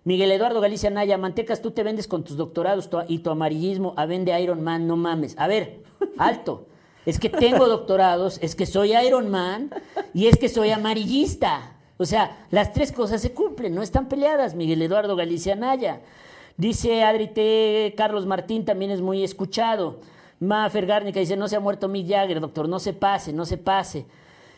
Miguel 0.04 0.30
Eduardo 0.32 0.60
Galicia 0.60 0.90
Naya, 0.90 1.16
Mantecas, 1.18 1.62
tú 1.62 1.70
te 1.70 1.82
vendes 1.82 2.06
con 2.06 2.24
tus 2.24 2.36
doctorados 2.36 2.90
tu- 2.90 2.98
y 3.08 3.18
tu 3.20 3.30
amarillismo 3.30 3.94
a 3.96 4.04
vende 4.06 4.38
Iron 4.40 4.62
Man, 4.62 4.86
no 4.86 4.96
mames. 4.96 5.34
A 5.38 5.46
ver, 5.48 5.80
alto. 6.18 6.66
Es 7.06 7.18
que 7.18 7.28
tengo 7.28 7.66
doctorados, 7.68 8.38
es 8.42 8.54
que 8.54 8.64
soy 8.66 8.94
Iron 8.96 9.30
Man 9.30 9.70
y 10.14 10.26
es 10.26 10.36
que 10.38 10.48
soy 10.48 10.70
amarillista. 10.70 11.72
O 11.96 12.04
sea, 12.06 12.46
las 12.50 12.72
tres 12.72 12.92
cosas 12.92 13.20
se 13.22 13.32
cumplen, 13.32 13.74
no 13.74 13.82
están 13.82 14.08
peleadas, 14.08 14.54
Miguel 14.54 14.82
Eduardo 14.82 15.14
Galicia 15.16 15.54
Naya. 15.54 16.00
Dice 16.56 17.02
Adri 17.02 17.28
T. 17.28 17.94
Carlos 17.96 18.26
Martín, 18.26 18.64
también 18.64 18.90
es 18.90 19.00
muy 19.00 19.22
escuchado. 19.24 20.00
Mafer 20.40 20.86
Garnica 20.86 21.20
dice, 21.20 21.36
no 21.36 21.48
se 21.48 21.56
ha 21.56 21.60
muerto 21.60 21.88
Mick 21.88 22.08
Jagger, 22.08 22.40
doctor, 22.40 22.68
no 22.68 22.78
se 22.78 22.92
pase, 22.92 23.32
no 23.32 23.44
se 23.44 23.56
pase. 23.58 24.06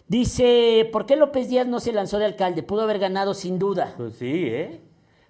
Dice, 0.09 0.88
¿por 0.92 1.05
qué 1.07 1.16
López 1.16 1.49
Díaz 1.49 1.66
no 1.66 1.80
se 1.80 1.92
lanzó 1.92 2.18
de 2.18 2.24
alcalde? 2.26 2.62
Pudo 2.62 2.82
haber 2.82 2.99
ganado 2.99 3.34
sin 3.34 3.59
duda. 3.59 3.94
pues 3.97 4.14
sí, 4.14 4.44
¿eh? 4.47 4.80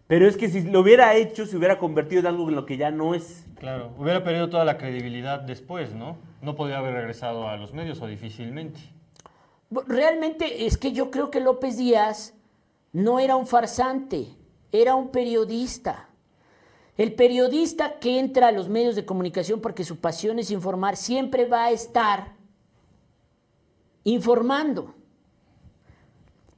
Pero 0.07 0.29
es 0.29 0.37
que 0.37 0.49
si 0.49 0.63
lo 0.63 0.81
hubiera 0.81 1.15
hecho, 1.15 1.47
se 1.47 1.57
hubiera 1.57 1.79
convertido 1.79 2.21
en 2.21 2.27
algo 2.27 2.49
en 2.49 2.55
lo 2.55 2.65
que 2.65 2.77
ya 2.77 2.91
no 2.91 3.15
es. 3.15 3.45
Claro, 3.59 3.93
hubiera 3.99 4.23
perdido 4.23 4.49
toda 4.49 4.65
la 4.65 4.79
credibilidad 4.79 5.41
después, 5.41 5.95
¿no? 5.95 6.17
No 6.43 6.55
podría 6.55 6.79
haber 6.79 6.95
regresado 6.95 7.49
a 7.49 7.57
los 7.57 7.73
medios 7.73 8.01
o 8.01 8.07
difícilmente. 8.07 8.79
Realmente 9.71 10.67
es 10.67 10.77
que 10.77 10.93
yo 10.93 11.11
creo 11.11 11.31
que 11.31 11.41
López 11.41 11.77
Díaz 11.77 12.35
no 12.93 13.19
era 13.19 13.35
un 13.35 13.49
farsante, 13.49 14.29
era 14.71 14.95
un 14.95 15.11
periodista. 15.11 16.09
El 16.97 17.15
periodista 17.15 17.99
que 17.99 18.21
entra 18.21 18.49
a 18.49 18.53
los 18.53 18.69
medios 18.69 18.95
de 18.95 19.05
comunicación 19.05 19.61
porque 19.61 19.85
su 19.85 19.99
pasión 19.99 20.39
es 20.39 20.51
informar, 20.51 20.97
siempre 20.97 21.47
va 21.47 21.65
a 21.65 21.71
estar 21.73 22.35
informando. 24.05 24.95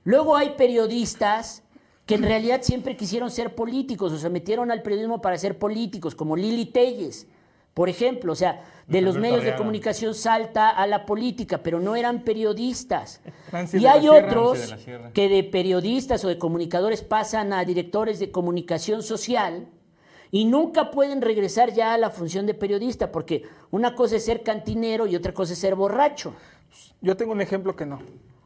Luego 0.05 0.37
hay 0.37 0.51
periodistas 0.51 1.65
que 2.09 2.15
en 2.15 2.23
realidad 2.23 2.63
siempre 2.63 2.97
quisieron 2.97 3.31
ser 3.31 3.55
políticos 3.55 4.11
o 4.15 4.17
se 4.17 4.31
metieron 4.31 4.71
al 4.71 4.81
periodismo 4.81 5.21
para 5.21 5.37
ser 5.37 5.59
políticos, 5.59 6.15
como 6.15 6.37
Lili 6.37 6.65
Telles, 6.65 7.27
por 7.75 7.91
ejemplo. 7.91 8.33
O 8.33 8.35
sea, 8.35 8.65
de 8.87 9.03
los 9.03 9.19
medios 9.19 9.45
de 9.45 9.55
comunicación 9.55 10.15
salta 10.15 10.71
a 10.71 10.87
la 10.87 11.05
política, 11.05 11.59
pero 11.59 11.81
no 11.81 11.97
eran 11.97 12.25
periodistas. 12.25 13.21
Nancy 13.53 13.77
y 13.77 13.87
hay 13.87 14.01
Sierra. 14.01 14.23
Nancy 14.23 14.87
de 14.87 14.97
otros 14.97 15.13
que 15.13 15.29
de 15.29 15.45
periodistas 15.45 16.25
o 16.25 16.29
de 16.29 16.39
comunicadores 16.39 17.03
pasan 17.03 17.53
a 17.53 17.63
directores 17.67 18.19
de 18.19 18.31
comunicación 18.31 19.03
social 19.03 19.69
y 20.31 20.47
nunca 20.47 20.91
pueden 20.91 21.21
regresar 21.21 21.75
ya 21.75 21.93
a 21.93 21.99
la 21.99 22.09
función 22.09 22.47
de 22.47 22.55
periodista, 22.55 23.13
porque 23.13 23.43
una 23.71 23.95
cosa 23.95 24.17
es 24.17 24.25
ser 24.25 24.43
cantinero 24.43 25.07
y 25.07 25.15
otra 25.15 25.35
cosa 25.35 25.53
es 25.53 25.59
ser 25.59 25.75
borracho. 25.75 26.33
Yo 27.03 27.19
tengo 27.19 27.33
un 27.33 27.43
ejemplo 27.43 27.77
que 27.77 27.85
no. 27.85 27.99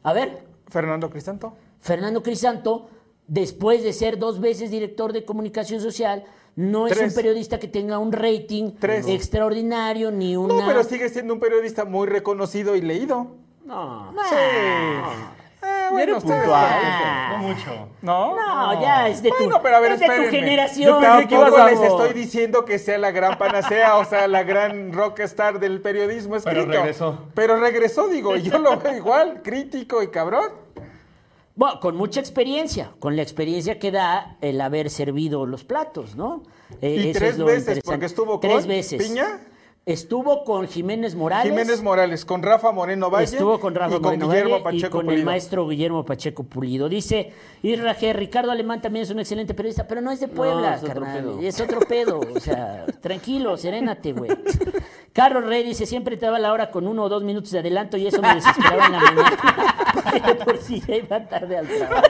A 0.03 0.11
ver, 0.11 0.43
Fernando 0.67 1.09
Cristanto. 1.09 1.55
Fernando 1.79 2.21
Crisanto, 2.21 2.89
después 3.27 3.83
de 3.83 3.93
ser 3.93 4.17
dos 4.19 4.39
veces 4.39 4.71
director 4.71 5.13
de 5.13 5.25
comunicación 5.25 5.79
social, 5.81 6.23
no 6.55 6.87
es 6.87 6.99
un 6.99 7.13
periodista 7.13 7.59
que 7.59 7.67
tenga 7.67 7.97
un 7.97 8.11
rating 8.11 8.73
Tres. 8.79 9.07
extraordinario 9.07 10.11
ni 10.11 10.35
una... 10.35 10.53
No, 10.61 10.67
pero 10.67 10.83
sigue 10.83 11.09
siendo 11.09 11.33
un 11.33 11.39
periodista 11.39 11.83
muy 11.85 12.07
reconocido 12.07 12.75
y 12.75 12.81
leído. 12.81 13.35
No. 13.65 14.13
Sí. 14.29 14.35
Eh, 14.35 15.87
bueno, 15.91 16.03
eres 16.03 16.17
ustedes 16.17 16.39
puntual. 16.41 16.65
Ah. 16.83 17.29
No 17.31 17.47
mucho. 17.47 17.87
¿No? 18.01 18.35
No, 18.35 18.81
ya 18.81 19.07
es 19.07 19.23
de 19.23 19.29
tu, 19.29 19.35
Bueno, 19.37 19.61
pero 19.63 19.77
a 19.77 19.79
ver, 19.79 19.93
es 19.93 19.99
de 20.01 20.05
tu 20.07 20.23
generación. 20.29 20.89
Yo 20.89 20.99
tampoco 20.99 21.35
ibas 21.47 21.53
a- 21.59 21.65
les 21.69 21.79
estoy 21.81 22.13
diciendo 22.13 22.65
que 22.65 22.77
sea 22.79 22.97
la 22.97 23.11
gran 23.11 23.37
panacea, 23.37 23.97
o 23.97 24.05
sea, 24.05 24.27
la 24.27 24.43
gran 24.43 24.91
rockstar 24.91 25.59
del 25.59 25.81
periodismo 25.81 26.35
escrito. 26.35 26.65
Pero 26.67 26.71
regresó. 26.81 27.17
Pero 27.33 27.57
regresó, 27.59 28.07
digo, 28.09 28.35
y 28.35 28.41
yo 28.41 28.59
lo 28.59 28.77
veo 28.77 28.95
igual, 28.95 29.41
crítico 29.41 30.03
y 30.03 30.09
cabrón. 30.09 30.51
Bueno, 31.55 31.79
con 31.79 31.95
mucha 31.95 32.19
experiencia, 32.19 32.93
con 32.99 33.15
la 33.15 33.21
experiencia 33.21 33.77
que 33.77 33.91
da 33.91 34.37
el 34.41 34.59
haber 34.59 34.89
servido 34.89 35.45
los 35.45 35.63
platos, 35.63 36.15
¿no? 36.15 36.43
Eh, 36.81 36.95
Y 37.05 37.09
eso 37.09 37.19
tres 37.19 37.33
es 37.33 37.37
lo 37.37 37.45
veces, 37.45 37.79
porque 37.83 38.05
estuvo 38.07 38.39
Tres 38.39 38.59
con 38.61 38.67
veces. 38.67 39.03
Piña. 39.03 39.39
Estuvo 39.85 40.45
con 40.45 40.65
Jiménez 40.65 41.13
Morales. 41.13 41.51
Jiménez 41.51 41.81
Morales, 41.81 42.23
con 42.23 42.41
Rafa 42.41 42.71
Moreno 42.71 43.09
Valle. 43.09 43.25
Estuvo 43.25 43.59
con 43.59 43.75
Rafa 43.75 43.95
y 43.97 43.99
con 43.99 44.03
Moreno 44.03 44.29
Guillermo 44.29 44.51
Valle 44.51 44.63
Pacheco 44.63 44.87
y 44.87 44.89
con 44.89 45.01
Pulido. 45.01 45.19
el 45.19 45.25
maestro 45.25 45.67
Guillermo 45.67 46.05
Pacheco 46.05 46.43
Pulido. 46.43 46.87
Dice 46.87 47.33
Isra 47.61 47.93
G. 47.93 48.13
Ricardo 48.13 48.51
Alemán 48.51 48.81
también 48.81 49.03
es 49.03 49.09
un 49.09 49.19
excelente 49.19 49.53
periodista, 49.53 49.85
pero 49.85 49.99
no 49.99 50.11
es 50.11 50.21
de 50.21 50.29
Puebla, 50.29 50.75
es 50.75 50.83
otro 50.83 51.03
pedo. 51.03 51.39
Es 51.41 51.59
otro 51.59 51.79
pedo. 51.81 52.21
O 52.33 52.39
sea, 52.39 52.85
tranquilo, 53.01 53.57
serénate, 53.57 54.13
güey. 54.13 54.31
Carlos 55.11 55.45
Rey 55.45 55.63
dice, 55.63 55.85
siempre 55.85 56.15
te 56.15 56.27
daba 56.27 56.39
la 56.39 56.53
hora 56.53 56.71
con 56.71 56.87
uno 56.87 57.03
o 57.03 57.09
dos 57.09 57.23
minutos 57.23 57.51
de 57.51 57.59
adelanto 57.59 57.97
y 57.97 58.07
eso 58.07 58.21
me 58.21 58.35
desesperaba 58.35 58.85
en 58.85 58.91
la 58.93 58.99
mañana. 58.99 59.37
Por 60.45 60.59
sí 60.59 60.81
ya 60.87 60.95
iba 60.95 61.27
tarde 61.27 61.57
al 61.57 61.67
trabajo. 61.67 62.07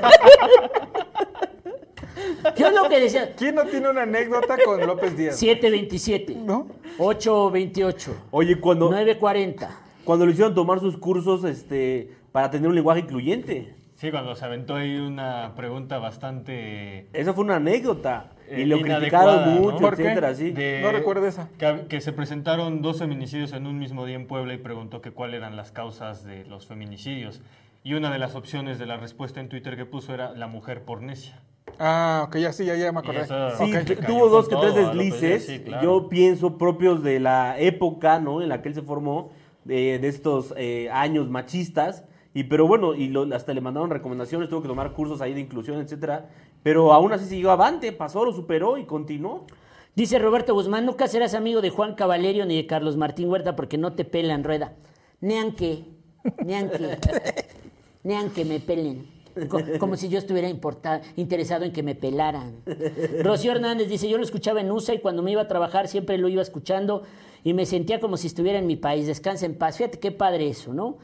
Yo 2.57 2.67
es 2.67 2.73
lo 2.73 2.89
que 2.89 2.99
decía. 2.99 3.33
¿Quién 3.35 3.55
no 3.55 3.63
tiene 3.65 3.89
una 3.89 4.03
anécdota 4.03 4.57
con 4.63 4.85
López 4.85 5.15
Díaz? 5.17 5.41
7.27. 5.41 6.35
¿No? 6.35 6.67
8.28. 6.97 8.09
Oye, 8.31 8.59
cuando, 8.59 8.91
9.40. 8.91 9.67
cuando 10.03 10.25
le 10.25 10.31
hicieron 10.33 10.53
tomar 10.53 10.79
sus 10.79 10.97
cursos 10.97 11.43
este, 11.43 12.11
para 12.31 12.49
tener 12.51 12.67
un 12.69 12.75
lenguaje 12.75 13.01
incluyente. 13.01 13.75
Sí, 13.95 14.11
cuando 14.11 14.35
se 14.35 14.43
aventó 14.43 14.75
ahí 14.75 14.97
una 14.97 15.53
pregunta 15.55 15.97
bastante 15.97 17.07
Esa 17.13 17.33
fue 17.33 17.43
una 17.45 17.55
anécdota. 17.55 18.31
Eh, 18.49 18.61
y 18.61 18.65
lo 18.65 18.81
criticaron 18.81 19.55
¿no? 19.55 19.61
mucho, 19.61 19.77
¿Por 19.77 19.95
qué? 19.95 20.03
etcétera, 20.03 20.35
sí. 20.35 20.51
de- 20.51 20.81
No 20.81 20.91
recuerdo 20.91 21.25
esa. 21.25 21.47
Que, 21.57 21.85
que 21.87 22.01
se 22.01 22.11
presentaron 22.11 22.81
dos 22.81 22.99
feminicidios 22.99 23.53
en 23.53 23.65
un 23.65 23.79
mismo 23.79 24.05
día 24.05 24.15
en 24.17 24.27
Puebla 24.27 24.53
y 24.53 24.57
preguntó 24.57 25.01
que 25.01 25.11
cuáles 25.11 25.37
eran 25.37 25.55
las 25.55 25.71
causas 25.71 26.25
de 26.25 26.43
los 26.45 26.67
feminicidios. 26.67 27.41
Y 27.85 27.93
una 27.93 28.11
de 28.11 28.19
las 28.19 28.35
opciones 28.35 28.77
de 28.79 28.85
la 28.85 28.97
respuesta 28.97 29.39
en 29.39 29.47
Twitter 29.47 29.77
que 29.77 29.85
puso 29.85 30.13
era 30.13 30.33
la 30.33 30.47
mujer 30.47 30.83
por 30.83 31.01
necia. 31.01 31.39
Ah, 31.79 32.25
ok, 32.27 32.37
ya 32.37 32.53
sí, 32.53 32.65
ya, 32.65 32.75
ya 32.75 32.91
me 32.91 32.99
acordé. 32.99 33.21
eso- 33.21 33.57
Sí, 33.57 33.71
tuvo 34.07 34.29
dos 34.29 34.47
que 34.47 34.55
tres 34.55 34.75
deslices, 34.75 35.21
Díaz, 35.21 35.43
sí, 35.43 35.59
claro. 35.65 35.83
yo 35.83 36.09
pienso 36.09 36.57
propios 36.57 37.03
de 37.03 37.19
la 37.19 37.59
época, 37.59 38.19
¿no? 38.19 38.41
En 38.41 38.49
la 38.49 38.61
que 38.61 38.69
él 38.69 38.75
se 38.75 38.81
formó, 38.81 39.31
de, 39.65 39.97
de 39.99 40.07
estos 40.07 40.53
eh, 40.57 40.89
años 40.91 41.29
machistas, 41.29 42.03
y 42.33 42.43
pero 42.45 42.67
bueno, 42.67 42.95
y 42.95 43.07
lo- 43.07 43.33
hasta 43.35 43.53
le 43.53 43.61
mandaron 43.61 43.89
recomendaciones, 43.89 44.49
tuvo 44.49 44.61
que 44.61 44.67
tomar 44.67 44.91
cursos 44.93 45.21
ahí 45.21 45.33
de 45.33 45.39
inclusión, 45.39 45.79
etcétera, 45.79 46.29
pero 46.63 46.91
aún 46.93 47.13
así 47.13 47.25
siguió 47.25 47.51
avante, 47.51 47.91
pasó, 47.91 48.25
lo 48.25 48.33
superó 48.33 48.77
y 48.77 48.85
continuó. 48.85 49.45
Dice 49.95 50.17
Roberto 50.19 50.53
Guzmán, 50.53 50.85
nunca 50.85 51.07
serás 51.07 51.33
amigo 51.35 51.61
de 51.61 51.69
Juan 51.69 51.93
Cavalerio 51.95 52.45
ni 52.45 52.55
de 52.55 52.65
Carlos 52.65 52.97
Martín 52.97 53.29
Huerta 53.29 53.55
porque 53.55 53.77
no 53.77 53.93
te 53.93 54.03
pelan 54.05 54.43
rueda. 54.43 54.73
Nean 55.21 55.51
que, 55.53 55.85
nean 56.43 56.69
que, 56.69 56.97
nean 58.03 58.29
que 58.31 58.43
me 58.43 58.59
pelen. 58.59 59.05
Co- 59.49 59.61
Como 59.79 59.95
si 59.97 60.09
yo 60.09 60.17
estuviera 60.19 60.47
interesado 61.15 61.65
en 61.65 61.71
que 61.71 61.83
me 61.83 61.95
pelaran. 61.95 62.57
Rocío 63.23 63.51
Hernández 63.51 63.89
dice, 63.89 64.07
yo 64.09 64.17
lo 64.17 64.23
escuchaba 64.23 64.61
en 64.61 64.71
USA 64.71 64.93
y 64.93 64.99
cuando 64.99 65.21
me 65.23 65.31
iba 65.31 65.41
a 65.41 65.47
trabajar 65.47 65.87
siempre 65.87 66.17
lo 66.17 66.27
iba 66.29 66.41
escuchando 66.41 67.03
y 67.43 67.53
me 67.53 67.65
sentía 67.65 67.99
como 67.99 68.17
si 68.17 68.27
estuviera 68.27 68.59
en 68.59 68.67
mi 68.67 68.75
país. 68.75 69.07
Descansa 69.07 69.45
en 69.45 69.55
paz. 69.57 69.77
Fíjate 69.77 69.99
qué 69.99 70.11
padre 70.11 70.47
eso, 70.49 70.73
¿no? 70.73 70.97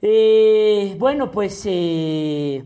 Eh, 0.00 0.96
bueno, 0.98 1.30
pues 1.30 1.62
eh, 1.66 2.64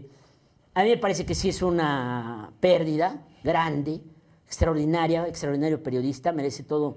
a 0.75 0.83
mí 0.85 0.91
me 0.91 0.97
parece 0.99 1.25
que 1.27 1.35
sí 1.35 1.49
es 1.51 1.61
una 1.63 2.53
pérdida 2.61 3.27
grande, 3.45 4.01
extraordinaria, 4.47 5.27
extraordinario 5.27 5.83
periodista, 5.83 6.33
merece 6.33 6.63
todo 6.63 6.97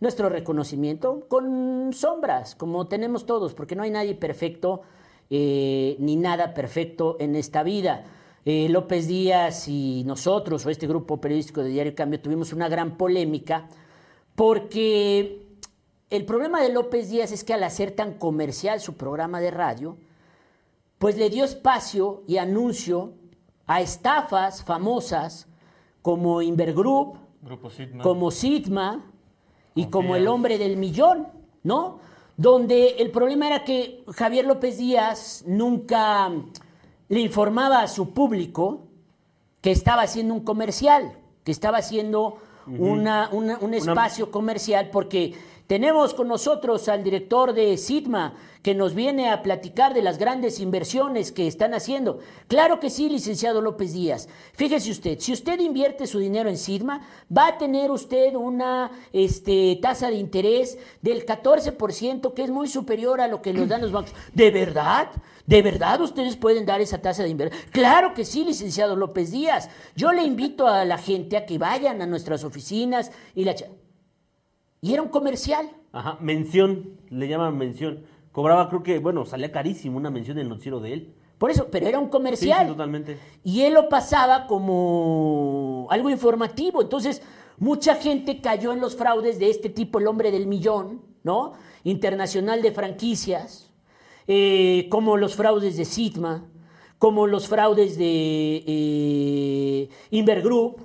nuestro 0.00 0.28
reconocimiento 0.28 1.26
con 1.28 1.92
sombras, 1.92 2.54
como 2.54 2.86
tenemos 2.88 3.26
todos, 3.26 3.54
porque 3.54 3.74
no 3.74 3.82
hay 3.84 3.90
nadie 3.90 4.14
perfecto 4.14 4.82
eh, 5.30 5.96
ni 5.98 6.16
nada 6.16 6.54
perfecto 6.54 7.16
en 7.20 7.34
esta 7.34 7.62
vida. 7.62 8.04
Eh, 8.44 8.68
López 8.68 9.08
Díaz 9.08 9.68
y 9.68 10.02
nosotros, 10.04 10.66
o 10.66 10.70
este 10.70 10.86
grupo 10.86 11.20
periodístico 11.20 11.62
de 11.62 11.70
Diario 11.70 11.94
Cambio, 11.94 12.20
tuvimos 12.20 12.52
una 12.52 12.68
gran 12.68 12.96
polémica 12.96 13.68
porque 14.34 15.46
el 16.10 16.24
problema 16.26 16.60
de 16.60 16.72
López 16.72 17.10
Díaz 17.10 17.32
es 17.32 17.42
que 17.42 17.54
al 17.54 17.62
hacer 17.62 17.92
tan 17.92 18.14
comercial 18.14 18.80
su 18.80 18.94
programa 18.94 19.40
de 19.40 19.50
radio, 19.50 19.96
pues 20.98 21.16
le 21.16 21.30
dio 21.30 21.44
espacio 21.44 22.22
y 22.26 22.36
anuncio 22.36 23.14
a 23.66 23.80
estafas 23.80 24.62
famosas 24.62 25.48
como 26.02 26.42
Invergroup, 26.42 27.16
Grupo 27.42 27.70
como 28.02 28.30
Sigma 28.30 29.04
y 29.74 29.86
como 29.86 30.16
el 30.16 30.28
hombre 30.28 30.58
del 30.58 30.76
millón, 30.76 31.28
¿no? 31.62 31.98
Donde 32.36 32.96
el 32.98 33.10
problema 33.10 33.46
era 33.46 33.64
que 33.64 34.04
Javier 34.12 34.44
López 34.46 34.78
Díaz 34.78 35.44
nunca 35.46 36.30
le 37.08 37.20
informaba 37.20 37.80
a 37.82 37.88
su 37.88 38.10
público 38.12 38.80
que 39.60 39.70
estaba 39.70 40.02
haciendo 40.02 40.34
un 40.34 40.40
comercial, 40.40 41.16
que 41.44 41.52
estaba 41.52 41.78
haciendo 41.78 42.38
una- 42.66 43.28
una- 43.30 43.58
un 43.60 43.74
espacio 43.74 44.30
comercial, 44.30 44.88
porque 44.90 45.34
tenemos 45.66 46.12
con 46.12 46.28
nosotros 46.28 46.88
al 46.88 47.02
director 47.02 47.54
de 47.54 47.76
Sigma 47.78 48.34
que 48.64 48.74
nos 48.74 48.94
viene 48.94 49.28
a 49.28 49.42
platicar 49.42 49.92
de 49.92 50.00
las 50.00 50.16
grandes 50.16 50.58
inversiones 50.58 51.32
que 51.32 51.46
están 51.46 51.74
haciendo. 51.74 52.18
Claro 52.48 52.80
que 52.80 52.88
sí, 52.88 53.10
licenciado 53.10 53.60
López 53.60 53.92
Díaz. 53.92 54.26
Fíjese 54.54 54.90
usted, 54.90 55.18
si 55.20 55.34
usted 55.34 55.60
invierte 55.60 56.06
su 56.06 56.18
dinero 56.18 56.48
en 56.48 56.56
Sigma, 56.56 57.06
va 57.34 57.48
a 57.48 57.58
tener 57.58 57.90
usted 57.90 58.34
una 58.34 58.90
este, 59.12 59.78
tasa 59.82 60.08
de 60.08 60.16
interés 60.16 60.78
del 61.02 61.26
14%, 61.26 62.32
que 62.32 62.42
es 62.42 62.50
muy 62.50 62.68
superior 62.68 63.20
a 63.20 63.28
lo 63.28 63.42
que 63.42 63.52
nos 63.52 63.68
dan 63.68 63.82
los 63.82 63.92
bancos. 63.92 64.14
¿De 64.32 64.50
verdad? 64.50 65.10
¿De 65.46 65.60
verdad 65.60 66.00
ustedes 66.00 66.36
pueden 66.36 66.64
dar 66.64 66.80
esa 66.80 67.02
tasa 67.02 67.22
de 67.22 67.28
inversión? 67.28 67.62
Claro 67.70 68.14
que 68.14 68.24
sí, 68.24 68.44
licenciado 68.44 68.96
López 68.96 69.30
Díaz. 69.30 69.68
Yo 69.94 70.12
le 70.12 70.24
invito 70.24 70.66
a 70.66 70.86
la 70.86 70.96
gente 70.96 71.36
a 71.36 71.44
que 71.44 71.58
vayan 71.58 72.00
a 72.00 72.06
nuestras 72.06 72.44
oficinas 72.44 73.10
y 73.34 73.44
la... 73.44 73.54
Y 74.84 74.92
era 74.92 75.00
un 75.00 75.08
comercial. 75.08 75.70
Ajá, 75.92 76.18
mención, 76.20 76.98
le 77.08 77.26
llaman 77.26 77.56
mención. 77.56 78.04
Cobraba, 78.32 78.68
creo 78.68 78.82
que, 78.82 78.98
bueno, 78.98 79.24
salía 79.24 79.50
carísimo 79.50 79.96
una 79.96 80.10
mención 80.10 80.36
del 80.36 80.46
noticiero 80.46 80.78
de 80.78 80.92
él. 80.92 81.14
Por 81.38 81.50
eso, 81.50 81.68
pero 81.70 81.86
era 81.86 81.98
un 81.98 82.10
comercial. 82.10 82.66
sí, 82.66 82.72
totalmente. 82.72 83.18
Y 83.42 83.62
él 83.62 83.72
lo 83.72 83.88
pasaba 83.88 84.46
como 84.46 85.86
algo 85.88 86.10
informativo. 86.10 86.82
Entonces, 86.82 87.22
mucha 87.56 87.94
gente 87.94 88.42
cayó 88.42 88.74
en 88.74 88.80
los 88.80 88.94
fraudes 88.94 89.38
de 89.38 89.48
este 89.48 89.70
tipo, 89.70 90.00
el 90.00 90.06
hombre 90.06 90.30
del 90.30 90.46
millón, 90.46 91.00
¿no? 91.22 91.54
Internacional 91.84 92.60
de 92.60 92.70
franquicias, 92.70 93.72
eh, 94.26 94.86
como 94.90 95.16
los 95.16 95.34
fraudes 95.34 95.78
de 95.78 95.86
Sigma, 95.86 96.44
como 96.98 97.26
los 97.26 97.48
fraudes 97.48 97.96
de 97.96 98.64
eh, 98.66 99.88
Invergroup. 100.10 100.83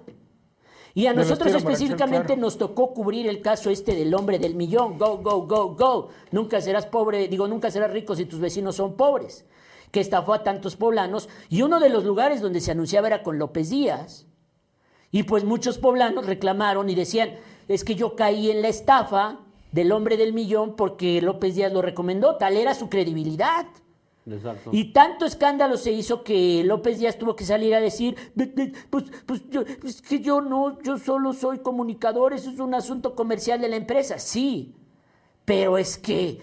Y 0.93 1.07
a 1.07 1.13
nosotros 1.13 1.53
específicamente 1.53 2.27
claro. 2.27 2.41
nos 2.41 2.57
tocó 2.57 2.93
cubrir 2.93 3.27
el 3.27 3.41
caso 3.41 3.69
este 3.69 3.95
del 3.95 4.13
hombre 4.13 4.39
del 4.39 4.55
millón. 4.55 4.97
Go, 4.97 5.17
go, 5.17 5.45
go, 5.45 5.75
go. 5.75 6.09
Nunca 6.31 6.61
serás 6.61 6.85
pobre, 6.85 7.27
digo, 7.27 7.47
nunca 7.47 7.71
serás 7.71 7.91
rico 7.91 8.15
si 8.15 8.25
tus 8.25 8.39
vecinos 8.39 8.75
son 8.75 8.95
pobres. 8.95 9.45
Que 9.91 9.99
estafó 9.99 10.33
a 10.33 10.43
tantos 10.43 10.75
poblanos. 10.75 11.29
Y 11.49 11.61
uno 11.61 11.79
de 11.79 11.89
los 11.89 12.03
lugares 12.03 12.41
donde 12.41 12.61
se 12.61 12.71
anunciaba 12.71 13.07
era 13.07 13.23
con 13.23 13.39
López 13.39 13.69
Díaz. 13.69 14.25
Y 15.11 15.23
pues 15.23 15.43
muchos 15.43 15.77
poblanos 15.77 16.25
reclamaron 16.25 16.89
y 16.89 16.95
decían, 16.95 17.35
es 17.67 17.83
que 17.83 17.95
yo 17.95 18.15
caí 18.15 18.51
en 18.51 18.61
la 18.61 18.67
estafa 18.67 19.39
del 19.71 19.91
hombre 19.91 20.17
del 20.17 20.33
millón 20.33 20.75
porque 20.75 21.21
López 21.21 21.55
Díaz 21.55 21.71
lo 21.71 21.81
recomendó. 21.81 22.35
Tal 22.37 22.57
era 22.57 22.73
su 22.73 22.89
credibilidad. 22.89 23.65
Y 24.71 24.86
tanto 24.93 25.25
escándalo 25.25 25.77
se 25.77 25.91
hizo 25.91 26.23
que 26.23 26.63
López 26.63 26.99
Díaz 26.99 27.17
tuvo 27.17 27.36
que 27.36 27.43
salir 27.45 27.73
a 27.75 27.80
decir, 27.82 28.15
"Ve- 28.36 28.51
ve, 28.55 28.73
pues, 28.89 29.05
pues 29.25 29.41
yo, 29.49 29.61
es 29.84 30.01
que 30.01 30.19
yo 30.19 30.41
no, 30.41 30.82
yo 30.82 30.97
solo 30.97 31.34
soy 31.34 31.59
comunicador, 31.59 32.34
eso 32.34 32.49
es 32.51 32.59
un 32.59 32.73
asunto 32.73 33.15
comercial 33.15 33.59
de 33.61 33.69
la 33.69 33.75
empresa. 33.75 34.19
Sí, 34.19 34.75
pero 35.45 35.77
es 35.77 35.97
que 35.97 36.39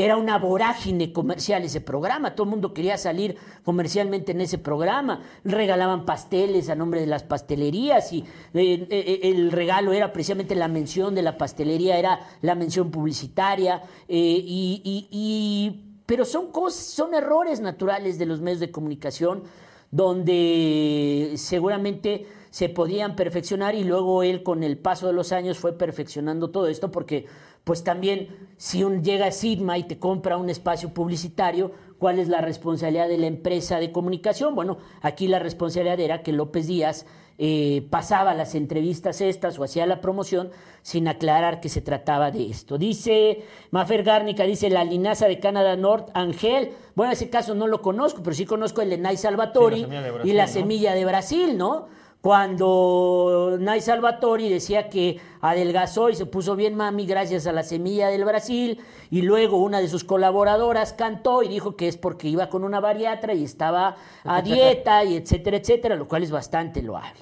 era 0.00 0.16
una 0.16 0.38
vorágine 0.38 1.12
comercial 1.12 1.64
ese 1.64 1.80
programa, 1.80 2.36
todo 2.36 2.44
el 2.44 2.50
mundo 2.50 2.72
quería 2.72 2.96
salir 2.96 3.36
comercialmente 3.64 4.30
en 4.30 4.40
ese 4.40 4.56
programa, 4.56 5.22
regalaban 5.42 6.04
pasteles 6.06 6.68
a 6.70 6.76
nombre 6.76 7.00
de 7.00 7.08
las 7.08 7.24
pastelerías 7.24 8.12
y 8.12 8.20
eh, 8.54 8.86
eh, 8.90 9.20
el 9.24 9.50
regalo 9.50 9.92
era 9.92 10.12
precisamente 10.12 10.54
la 10.54 10.68
mención 10.68 11.16
de 11.16 11.22
la 11.22 11.36
pastelería, 11.36 11.98
era 11.98 12.20
la 12.42 12.54
mención 12.54 12.92
publicitaria 12.92 13.82
eh, 14.06 14.40
y- 14.44 15.84
pero 16.08 16.24
son 16.24 16.50
cosas, 16.50 16.86
son 16.86 17.12
errores 17.12 17.60
naturales 17.60 18.18
de 18.18 18.24
los 18.24 18.40
medios 18.40 18.60
de 18.60 18.70
comunicación 18.70 19.42
donde 19.90 21.34
seguramente 21.36 22.26
se 22.48 22.70
podían 22.70 23.14
perfeccionar 23.14 23.74
y 23.74 23.84
luego 23.84 24.22
él 24.22 24.42
con 24.42 24.62
el 24.62 24.78
paso 24.78 25.06
de 25.06 25.12
los 25.12 25.32
años 25.32 25.58
fue 25.58 25.76
perfeccionando 25.76 26.48
todo 26.48 26.66
esto 26.68 26.90
porque 26.90 27.26
pues 27.62 27.84
también 27.84 28.48
si 28.56 28.84
un 28.84 29.04
llega 29.04 29.26
a 29.26 29.32
Sigma 29.32 29.76
y 29.76 29.82
te 29.82 29.98
compra 29.98 30.38
un 30.38 30.48
espacio 30.48 30.94
publicitario 30.94 31.72
cuál 31.98 32.18
es 32.18 32.28
la 32.28 32.40
responsabilidad 32.40 33.08
de 33.08 33.18
la 33.18 33.26
empresa 33.26 33.78
de 33.78 33.92
comunicación. 33.92 34.54
Bueno, 34.54 34.78
aquí 35.02 35.28
la 35.28 35.40
responsabilidad 35.40 36.00
era 36.00 36.22
que 36.22 36.32
López 36.32 36.68
Díaz 36.68 37.04
eh, 37.38 37.86
pasaba 37.88 38.34
las 38.34 38.56
entrevistas 38.56 39.20
estas 39.20 39.58
o 39.58 39.64
hacía 39.64 39.86
la 39.86 40.00
promoción 40.00 40.50
sin 40.82 41.06
aclarar 41.06 41.60
que 41.60 41.68
se 41.68 41.80
trataba 41.80 42.30
de 42.32 42.50
esto. 42.50 42.78
Dice 42.78 43.44
Mafer 43.70 44.02
Gárnica, 44.02 44.42
dice 44.44 44.70
la 44.70 44.82
linaza 44.84 45.28
de 45.28 45.38
Canadá 45.38 45.76
North, 45.76 46.08
Ángel. 46.14 46.72
Bueno, 46.96 47.12
ese 47.12 47.30
caso 47.30 47.54
no 47.54 47.68
lo 47.68 47.80
conozco, 47.80 48.22
pero 48.24 48.34
sí 48.34 48.44
conozco 48.44 48.82
el 48.82 48.90
de 48.90 48.98
Nay 48.98 49.16
Salvatori 49.16 49.76
Sí, 49.76 49.82
la 49.82 49.88
semilla 49.88 50.02
de 50.02 50.10
Brasil, 50.10 50.30
y 50.30 50.34
la 50.34 50.46
¿no? 50.46 50.52
semilla 50.52 50.94
de 50.94 51.04
Brasil, 51.04 51.58
¿no? 51.58 51.88
Cuando 52.20 53.56
Nay 53.60 53.80
Salvatori 53.80 54.48
decía 54.48 54.88
que 54.88 55.20
adelgazó 55.40 56.10
y 56.10 56.16
se 56.16 56.26
puso 56.26 56.56
bien 56.56 56.74
mami 56.74 57.06
gracias 57.06 57.46
a 57.46 57.52
la 57.52 57.62
semilla 57.62 58.08
del 58.08 58.24
Brasil, 58.24 58.80
y 59.10 59.22
luego 59.22 59.58
una 59.58 59.80
de 59.80 59.88
sus 59.88 60.02
colaboradoras 60.02 60.92
cantó 60.92 61.42
y 61.42 61.48
dijo 61.48 61.76
que 61.76 61.86
es 61.86 61.96
porque 61.96 62.28
iba 62.28 62.48
con 62.48 62.64
una 62.64 62.80
bariatra 62.80 63.34
y 63.34 63.44
estaba 63.44 63.96
a 64.24 64.42
dieta 64.42 65.04
y 65.04 65.16
etcétera, 65.16 65.58
etcétera, 65.58 65.96
lo 65.96 66.08
cual 66.08 66.24
es 66.24 66.30
bastante 66.30 66.82
loable. 66.82 67.20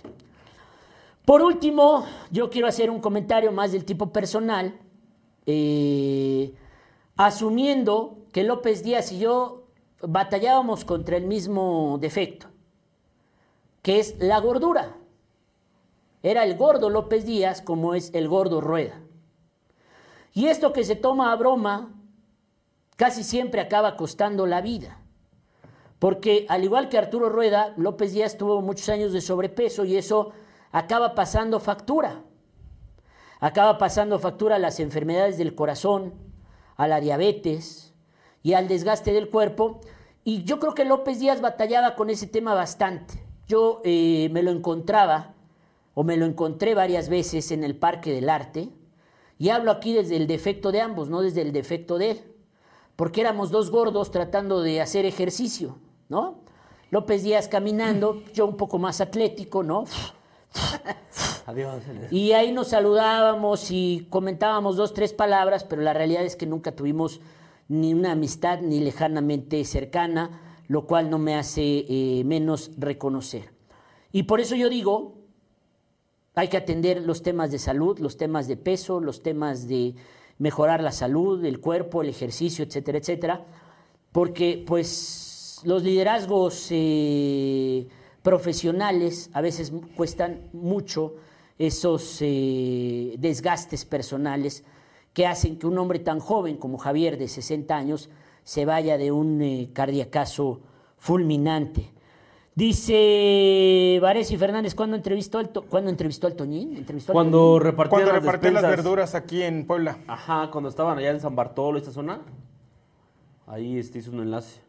Por 1.27 1.43
último, 1.43 2.07
yo 2.31 2.49
quiero 2.51 2.69
hacer 2.69 2.89
un 2.89 3.01
comentario 3.01 3.51
más 3.53 3.73
del 3.73 3.85
tipo 3.85 4.13
personal, 4.13 4.79
eh, 5.45 6.55
asumiendo 7.17 8.19
que 8.33 8.45
López 8.45 8.83
Díaz 8.83 9.13
y 9.13 9.19
yo 9.19 9.65
batallábamos 10.01 10.85
contra 10.85 11.17
el 11.17 11.27
mismo 11.27 11.99
defecto, 12.01 12.47
que 13.87 14.01
es 14.01 14.17
la 14.19 14.41
gordura. 14.41 14.97
Era 16.25 16.43
el 16.43 16.57
gordo 16.57 16.91
López 16.91 17.25
Díaz 17.25 17.63
como 17.63 17.95
es 17.95 18.13
el 18.15 18.27
gordo 18.27 18.61
Rueda. 18.61 19.01
Y 20.33 20.47
esto 20.47 20.73
que 20.73 20.83
se 20.83 20.97
toma 20.97 21.31
a 21.31 21.37
broma 21.37 21.95
casi 22.97 23.23
siempre 23.23 23.61
acaba 23.61 23.97
costando 23.97 24.45
la 24.45 24.61
vida. 24.61 24.99
Porque 26.01 26.47
al 26.49 26.65
igual 26.65 26.89
que 26.89 26.99
Arturo 26.99 27.29
Rueda, 27.29 27.75
López 27.77 28.13
Díaz 28.13 28.37
tuvo 28.37 28.61
muchos 28.61 28.89
años 28.89 29.13
de 29.13 29.21
sobrepeso 29.21 29.85
y 29.85 29.97
eso 29.97 30.33
acaba 30.73 31.15
pasando 31.15 31.61
factura. 31.61 32.25
Acaba 33.39 33.79
pasando 33.79 34.19
factura 34.19 34.57
a 34.57 34.59
las 34.59 34.81
enfermedades 34.81 35.39
del 35.39 35.55
corazón, 35.55 36.13
a 36.75 36.89
la 36.89 36.99
diabetes 37.01 37.95
y 38.43 38.55
al 38.55 38.67
desgaste 38.67 39.13
del 39.13 39.31
cuerpo. 39.31 39.81
Y 40.25 40.43
yo 40.43 40.59
creo 40.59 40.75
que 40.75 40.85
López 40.85 41.21
Díaz 41.21 41.41
batallaba 41.41 41.95
con 41.95 42.11
ese 42.11 42.27
tema 42.27 42.53
bastante. 42.53 43.26
Yo 43.47 43.81
eh, 43.85 44.29
me 44.33 44.43
lo 44.43 44.51
encontraba 44.51 45.35
o 45.95 46.05
me 46.05 46.17
lo 46.17 46.27
encontré 46.27 46.75
varias 46.75 47.09
veces 47.09 47.51
en 47.53 47.65
el 47.65 47.77
Parque 47.77 48.13
del 48.13 48.29
Arte 48.29 48.71
y 49.39 49.51
hablo 49.51 49.71
aquí 49.71 49.93
desde 49.93 50.17
el 50.17 50.27
defecto 50.27 50.73
de 50.73 50.81
ambos, 50.81 51.09
no 51.09 51.21
desde 51.21 51.43
el 51.43 51.53
defecto 51.53 51.99
de 51.99 52.13
él, 52.13 52.21
porque 52.97 53.21
éramos 53.21 53.51
dos 53.51 53.71
gordos 53.71 54.11
tratando 54.11 54.63
de 54.63 54.81
hacer 54.81 55.05
ejercicio, 55.05 55.79
¿no? 56.09 56.41
López 56.91 57.23
Díaz 57.23 57.49
caminando, 57.49 58.23
yo 58.35 58.47
un 58.47 58.57
poco 58.57 58.79
más 58.79 59.01
atlético, 59.01 59.63
¿no? 59.63 59.85
Adiós. 61.47 61.83
Y 62.11 62.33
ahí 62.33 62.51
nos 62.51 62.69
saludábamos 62.69 63.71
y 63.71 64.07
comentábamos 64.11 64.77
dos, 64.77 64.95
tres 64.95 65.13
palabras, 65.13 65.65
pero 65.65 65.83
la 65.83 65.93
realidad 65.93 66.25
es 66.25 66.35
que 66.35 66.47
nunca 66.47 66.73
tuvimos 66.73 67.21
ni 67.69 67.93
una 67.93 68.13
amistad 68.13 68.61
ni 68.61 68.81
lejanamente 68.81 69.65
cercana, 69.65 70.41
lo 70.69 70.87
cual 70.87 71.11
no 71.11 71.19
me 71.19 71.35
hace 71.35 71.85
eh, 71.89 72.23
menos 72.25 72.71
reconocer. 72.77 73.51
Y 74.13 74.25
por 74.25 74.41
eso 74.41 74.57
yo 74.57 74.69
digo, 74.69 75.15
hay 76.35 76.49
que 76.49 76.57
atender 76.57 77.03
los 77.03 77.23
temas 77.23 77.51
de 77.51 77.59
salud, 77.59 77.99
los 77.99 78.17
temas 78.17 78.49
de 78.49 78.57
peso, 78.57 79.01
los 79.01 79.23
temas 79.23 79.69
de 79.69 79.95
mejorar 80.39 80.83
la 80.83 80.93
salud, 80.93 81.45
el 81.45 81.61
cuerpo, 81.61 82.03
el 82.03 82.09
ejercicio, 82.09 82.65
etcétera, 82.65 82.99
etcétera, 82.99 83.45
porque 84.13 84.63
pues 84.67 85.61
los 85.65 85.83
liderazgos 85.83 86.69
eh, 86.71 87.89
profesionales 88.23 89.31
a 89.33 89.41
veces 89.41 89.73
cuestan 89.97 90.49
mucho 90.53 91.15
esos 91.59 92.19
eh, 92.21 93.15
desgastes 93.19 93.85
personales 93.85 94.65
que 95.15 95.27
hacen 95.27 95.59
que 95.59 95.67
un 95.67 95.79
hombre 95.79 95.99
tan 96.01 96.21
joven 96.21 96.57
como 96.57 96.77
Javier 96.77 97.17
de 97.17 97.29
60 97.29 97.75
años 97.75 98.11
se 98.47 98.65
vaya 98.65 98.97
de 98.97 99.11
un 99.11 99.43
eh, 99.43 99.71
cardiacazo 99.73 100.61
fulminante. 100.99 101.91
Dice 102.55 103.99
Varesi 104.01 104.37
Fernández, 104.37 104.77
¿cuándo 104.77 104.97
entrevistó 104.97 105.39
al, 105.39 105.49
To- 105.49 105.63
¿cuándo 105.65 105.91
entrevistó 105.91 106.29
al 106.29 106.37
Toñín? 106.37 106.77
¿Entrevistó 106.77 107.11
al 107.11 107.15
Cuando 107.15 107.39
Toñín? 107.59 107.63
repartían 107.65 108.03
Cuando 108.05 108.53
las 108.53 108.63
verduras 108.71 109.15
aquí 109.17 109.43
en 109.43 109.67
Puebla. 109.67 109.99
Ajá, 110.07 110.49
cuando 110.53 110.71
estaban 110.71 110.97
allá 110.97 111.11
en 111.11 111.19
San 111.21 111.35
Bartolo, 111.35 111.77
esta 111.77 111.91
zona. 111.91 112.21
Ahí 113.49 113.79
este 113.79 113.99
hizo 113.99 114.13
un 114.13 114.21
enlace. 114.21 114.61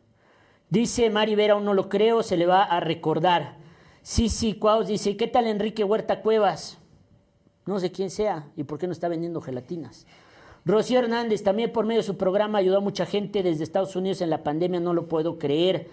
Dice 0.72 1.10
Mari 1.12 1.36
Vera, 1.36 1.54
aún 1.54 1.66
no 1.66 1.76
lo 1.76 1.88
creo, 1.88 2.24
se 2.24 2.36
le 2.36 2.48
va 2.48 2.64
a 2.64 2.80
recordar. 2.80 3.58
Sí, 4.02 4.28
sí, 4.28 4.56
Cuaus 4.56 4.88
dice, 4.88 5.16
¿qué 5.16 5.28
tal 5.28 5.46
Enrique 5.46 5.84
Huerta 5.84 6.22
Cuevas? 6.22 6.80
No 7.68 7.80
sé 7.80 7.92
quién 7.92 8.10
sea 8.10 8.48
y 8.56 8.64
por 8.64 8.80
qué 8.80 8.88
no 8.88 8.94
está 8.94 9.08
vendiendo 9.08 9.40
gelatinas. 9.40 10.08
Rocío 10.68 11.00
Hernández, 11.00 11.44
también 11.44 11.72
por 11.72 11.86
medio 11.86 12.02
de 12.02 12.06
su 12.06 12.18
programa 12.18 12.58
ayudó 12.58 12.78
a 12.78 12.82
mucha 12.82 13.06
gente 13.06 13.42
desde 13.42 13.64
Estados 13.64 13.96
Unidos 13.96 14.20
en 14.20 14.30
la 14.30 14.44
pandemia, 14.44 14.82
no 14.82 14.94
lo 14.94 15.08
puedo 15.08 15.40
creer. 15.40 15.88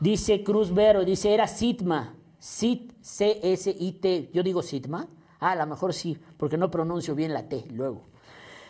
Dice 0.00 0.44
Cruz 0.44 0.74
Vero, 0.74 1.02
dice, 1.02 1.32
era 1.32 1.48
Sitma, 1.48 2.14
Sit, 2.38 2.92
C-S-I-T, 3.00 4.28
yo 4.34 4.42
digo 4.42 4.60
Sitma, 4.60 5.08
ah, 5.40 5.52
a 5.52 5.56
lo 5.56 5.66
mejor 5.66 5.94
sí, 5.94 6.18
porque 6.36 6.58
no 6.58 6.70
pronuncio 6.70 7.14
bien 7.14 7.32
la 7.32 7.48
T 7.48 7.64
luego. 7.70 8.02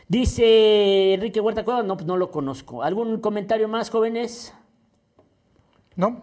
Dice 0.07 1.15
Enrique 1.15 1.41
Huerta 1.41 1.65
Cuevas, 1.65 1.85
no, 1.85 1.97
pues 1.97 2.07
no 2.07 2.17
lo 2.17 2.31
conozco. 2.31 2.85
¿Algún 2.85 3.21
comentario 3.21 3.67
más, 3.67 3.91
jóvenes? 3.91 4.55
¿No? 5.97 6.23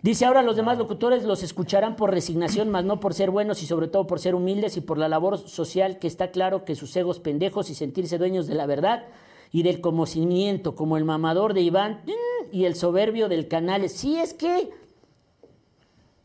Dice 0.00 0.26
ahora 0.26 0.42
los 0.42 0.54
demás 0.54 0.78
locutores 0.78 1.24
los 1.24 1.42
escucharán 1.42 1.96
por 1.96 2.10
resignación, 2.12 2.70
más 2.70 2.84
no 2.84 3.00
por 3.00 3.14
ser 3.14 3.30
buenos 3.30 3.62
y 3.62 3.66
sobre 3.66 3.88
todo 3.88 4.06
por 4.06 4.20
ser 4.20 4.36
humildes 4.36 4.76
y 4.76 4.80
por 4.80 4.96
la 4.96 5.08
labor 5.08 5.38
social 5.38 5.98
que 5.98 6.06
está 6.06 6.30
claro 6.30 6.64
que 6.64 6.76
sus 6.76 6.94
egos 6.96 7.18
pendejos 7.18 7.68
y 7.68 7.74
sentirse 7.74 8.16
dueños 8.16 8.46
de 8.46 8.54
la 8.54 8.66
verdad 8.66 9.06
y 9.50 9.64
del 9.64 9.80
conocimiento, 9.80 10.76
como 10.76 10.96
el 10.98 11.04
mamador 11.04 11.52
de 11.52 11.62
Iván 11.62 12.02
mm, 12.06 12.54
y 12.54 12.64
el 12.66 12.76
soberbio 12.76 13.28
del 13.28 13.48
canal. 13.48 13.88
Sí, 13.88 14.16
es 14.18 14.34
que 14.34 14.70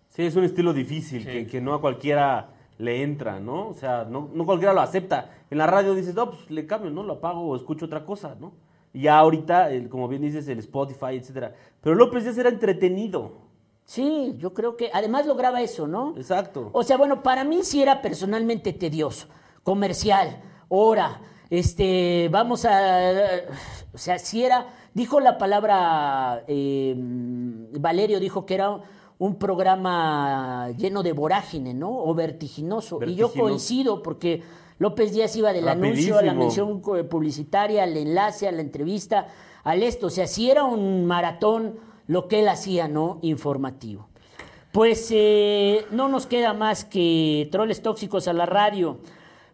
Sí, 0.09 0.21
es 0.21 0.35
un 0.35 0.43
estilo 0.43 0.73
difícil, 0.73 1.25
que, 1.25 1.47
que 1.47 1.59
no 1.59 1.73
a 1.73 1.81
cualquiera 1.81 2.49
le 2.77 3.01
entra, 3.01 3.39
¿no? 3.39 3.69
O 3.69 3.73
sea, 3.73 4.03
no, 4.07 4.29
no 4.31 4.45
cualquiera 4.45 4.71
lo 4.73 4.81
acepta. 4.81 5.31
En 5.49 5.57
la 5.57 5.65
radio 5.65 5.95
dices, 5.95 6.13
no, 6.13 6.29
pues 6.29 6.51
le 6.51 6.67
cambio, 6.67 6.91
¿no? 6.91 7.01
Lo 7.01 7.13
apago 7.13 7.41
o 7.41 7.55
escucho 7.55 7.85
otra 7.87 8.05
cosa, 8.05 8.35
¿no? 8.39 8.53
Y 8.93 9.01
ya 9.03 9.17
ahorita, 9.17 9.71
el- 9.71 9.89
como 9.89 10.07
bien 10.07 10.21
dices, 10.21 10.47
el 10.47 10.59
Spotify, 10.59 11.15
etcétera. 11.15 11.55
Pero 11.81 11.95
López 11.95 12.23
Díaz 12.23 12.37
era 12.37 12.49
entretenido. 12.49 13.41
Sí, 13.85 14.35
yo 14.37 14.53
creo 14.53 14.75
que 14.77 14.89
además 14.93 15.25
lograba 15.25 15.61
eso, 15.61 15.87
¿no? 15.87 16.13
Exacto. 16.17 16.69
O 16.73 16.83
sea, 16.83 16.97
bueno, 16.97 17.21
para 17.23 17.43
mí 17.43 17.59
sí 17.63 17.81
era 17.81 18.01
personalmente 18.01 18.73
tedioso, 18.73 19.27
comercial, 19.63 20.41
hora, 20.69 21.21
este, 21.49 22.29
vamos 22.31 22.65
a, 22.65 23.11
o 23.93 23.97
sea, 23.97 24.17
sí 24.17 24.43
era, 24.43 24.67
dijo 24.93 25.19
la 25.19 25.37
palabra, 25.37 26.43
eh, 26.47 26.95
Valerio 26.97 28.19
dijo 28.19 28.45
que 28.45 28.55
era 28.55 28.79
un 29.19 29.35
programa 29.37 30.69
lleno 30.77 31.03
de 31.03 31.13
vorágine, 31.13 31.73
¿no? 31.73 31.89
O 32.03 32.13
vertiginoso. 32.15 32.99
Y 33.05 33.15
yo 33.15 33.31
coincido 33.31 34.01
porque 34.01 34.41
López 34.79 35.13
Díaz 35.13 35.35
iba 35.35 35.53
del 35.53 35.67
anuncio 35.67 36.17
a 36.17 36.21
la 36.23 36.33
mención 36.33 36.81
co- 36.81 37.03
publicitaria, 37.07 37.83
al 37.83 37.95
enlace, 37.95 38.47
a 38.47 38.51
la 38.51 38.61
entrevista, 38.61 39.27
al 39.63 39.83
esto. 39.83 40.07
O 40.07 40.09
sea, 40.09 40.25
sí 40.27 40.49
era 40.49 40.63
un 40.63 41.05
maratón 41.05 41.75
lo 42.07 42.27
que 42.27 42.41
él 42.41 42.47
hacía, 42.47 42.87
¿no? 42.87 43.19
Informativo. 43.21 44.07
Pues 44.71 45.09
eh, 45.11 45.85
no 45.91 46.07
nos 46.07 46.25
queda 46.25 46.53
más 46.53 46.83
que 46.83 47.47
troles 47.51 47.81
tóxicos 47.81 48.27
a 48.27 48.33
la 48.33 48.45
radio. 48.45 48.97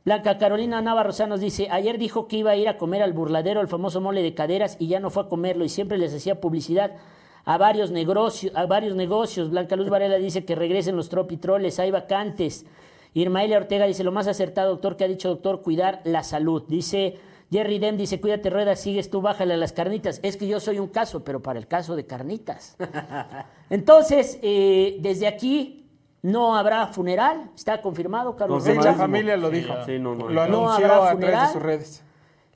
Blanca 0.05 0.37
Carolina 0.37 0.81
Navarro 0.81 1.11
nos 1.27 1.41
dice, 1.41 1.67
ayer 1.69 1.97
dijo 1.97 2.27
que 2.27 2.37
iba 2.37 2.51
a 2.51 2.55
ir 2.55 2.69
a 2.69 2.77
comer 2.77 3.03
al 3.03 3.13
burladero, 3.13 3.59
al 3.59 3.67
famoso 3.67 3.99
mole 3.99 4.23
de 4.23 4.33
caderas, 4.33 4.77
y 4.79 4.87
ya 4.87 4.99
no 4.99 5.09
fue 5.09 5.23
a 5.23 5.27
comerlo, 5.27 5.65
y 5.65 5.69
siempre 5.69 5.97
les 5.97 6.13
hacía 6.15 6.39
publicidad 6.39 6.95
a 7.43 7.57
varios 7.57 7.91
negocios. 7.91 8.55
A 8.55 8.65
varios 8.65 8.95
negocios. 8.95 9.49
Blanca 9.49 9.75
Luz 9.75 9.89
Varela 9.89 10.17
dice 10.17 10.45
que 10.45 10.55
regresen 10.55 10.95
los 10.95 11.09
tropitroles, 11.09 11.79
hay 11.79 11.91
vacantes. 11.91 12.65
Irmaelia 13.13 13.57
Ortega 13.57 13.87
dice, 13.87 14.03
lo 14.03 14.11
más 14.11 14.27
acertado, 14.27 14.69
doctor, 14.69 14.95
que 14.95 15.03
ha 15.03 15.07
dicho 15.07 15.29
doctor, 15.29 15.61
cuidar 15.61 16.01
la 16.05 16.23
salud. 16.23 16.63
Dice 16.67 17.17
Jerry 17.51 17.79
Dem, 17.79 17.97
dice, 17.97 18.21
cuídate, 18.21 18.49
rueda, 18.49 18.75
sigues 18.75 19.09
tú, 19.09 19.21
bájale 19.21 19.55
a 19.55 19.57
las 19.57 19.73
carnitas. 19.73 20.19
Es 20.21 20.37
que 20.37 20.47
yo 20.47 20.59
soy 20.59 20.77
un 20.79 20.87
caso, 20.87 21.23
pero 21.23 21.41
para 21.41 21.57
el 21.57 21.67
caso 21.67 21.95
de 21.95 22.05
carnitas. 22.05 22.77
Entonces, 23.71 24.37
eh, 24.43 24.97
desde 25.01 25.25
aquí 25.27 25.87
no 26.21 26.55
habrá 26.55 26.87
funeral, 26.87 27.49
está 27.55 27.81
confirmado, 27.81 28.35
Carlos 28.35 28.63
Sí, 28.63 28.73
la 28.75 28.93
familia 28.93 29.35
lo 29.37 29.49
dijo. 29.49 29.73
Sí, 29.85 29.97
no, 29.97 30.13
no. 30.15 30.27
Lo 30.29 30.47
No 30.47 30.69
anunció 30.69 30.85
habrá 30.85 30.95
a 30.95 30.99
través 30.99 31.13
funeral. 31.15 31.47
de 31.47 31.53
sus 31.53 31.61
redes. 31.61 32.03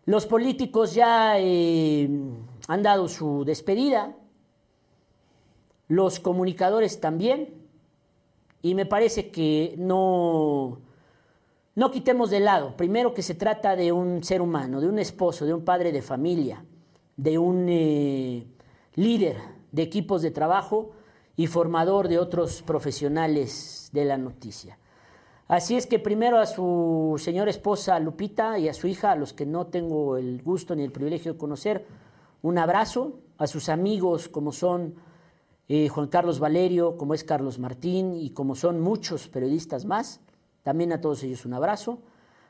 Los 0.05 0.25
políticos 0.27 0.93
ya 0.93 1.39
eh, 1.39 2.09
han 2.67 2.83
dado 2.83 3.07
su 3.07 3.43
despedida, 3.45 4.13
los 5.87 6.19
comunicadores 6.19 6.99
también, 6.99 7.53
y 8.61 8.75
me 8.75 8.85
parece 8.85 9.29
que 9.31 9.75
no, 9.77 10.79
no 11.75 11.91
quitemos 11.91 12.29
de 12.29 12.39
lado, 12.39 12.77
primero 12.77 13.13
que 13.13 13.23
se 13.23 13.35
trata 13.35 13.75
de 13.75 13.91
un 13.91 14.23
ser 14.23 14.41
humano, 14.41 14.79
de 14.79 14.87
un 14.87 14.99
esposo, 14.99 15.45
de 15.45 15.53
un 15.53 15.65
padre 15.65 15.91
de 15.91 16.01
familia, 16.01 16.63
de 17.17 17.37
un 17.37 17.67
eh, 17.69 18.45
líder 18.95 19.37
de 19.71 19.81
equipos 19.81 20.21
de 20.21 20.31
trabajo 20.31 20.91
y 21.35 21.47
formador 21.47 22.07
de 22.07 22.19
otros 22.19 22.61
profesionales 22.61 23.89
de 23.91 24.05
la 24.05 24.17
noticia. 24.17 24.77
Así 25.47 25.75
es 25.75 25.87
que 25.87 25.99
primero 25.99 26.37
a 26.39 26.45
su 26.45 27.15
señora 27.17 27.49
esposa 27.49 27.99
Lupita 27.99 28.57
y 28.59 28.69
a 28.69 28.73
su 28.73 28.87
hija, 28.87 29.11
a 29.11 29.15
los 29.15 29.33
que 29.33 29.45
no 29.45 29.67
tengo 29.67 30.17
el 30.17 30.41
gusto 30.41 30.75
ni 30.75 30.83
el 30.83 30.91
privilegio 30.91 31.33
de 31.33 31.39
conocer, 31.39 31.85
un 32.41 32.57
abrazo, 32.57 33.19
a 33.37 33.47
sus 33.47 33.67
amigos 33.69 34.29
como 34.29 34.51
son 34.51 34.95
eh, 35.67 35.89
Juan 35.89 36.07
Carlos 36.07 36.39
Valerio, 36.39 36.97
como 36.97 37.13
es 37.13 37.23
Carlos 37.23 37.57
Martín 37.57 38.13
y 38.13 38.29
como 38.29 38.55
son 38.55 38.79
muchos 38.79 39.27
periodistas 39.27 39.85
más, 39.85 40.21
también 40.63 40.91
a 40.93 41.01
todos 41.01 41.23
ellos 41.23 41.45
un 41.45 41.53
abrazo, 41.53 41.99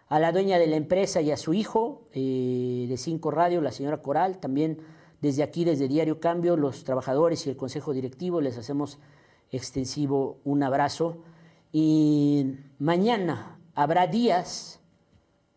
a 0.07 0.19
la 0.19 0.31
dueña 0.31 0.59
de 0.59 0.67
la 0.67 0.75
empresa 0.75 1.21
y 1.21 1.31
a 1.31 1.37
su 1.37 1.53
hijo 1.53 2.07
eh, 2.13 2.85
de 2.87 2.97
Cinco 2.97 3.31
Radio, 3.31 3.61
la 3.61 3.71
señora 3.71 4.01
Coral, 4.01 4.37
también 4.37 4.79
desde 5.21 5.41
aquí, 5.41 5.65
desde 5.65 5.87
Diario 5.87 6.19
Cambio, 6.19 6.55
los 6.55 6.83
trabajadores 6.83 7.47
y 7.47 7.49
el 7.49 7.57
Consejo 7.57 7.93
Directivo 7.93 8.41
les 8.41 8.57
hacemos 8.57 8.99
extensivo 9.51 10.39
un 10.43 10.63
abrazo. 10.63 11.23
Y 11.71 12.55
mañana 12.77 13.57
habrá 13.73 14.07
días, 14.07 14.81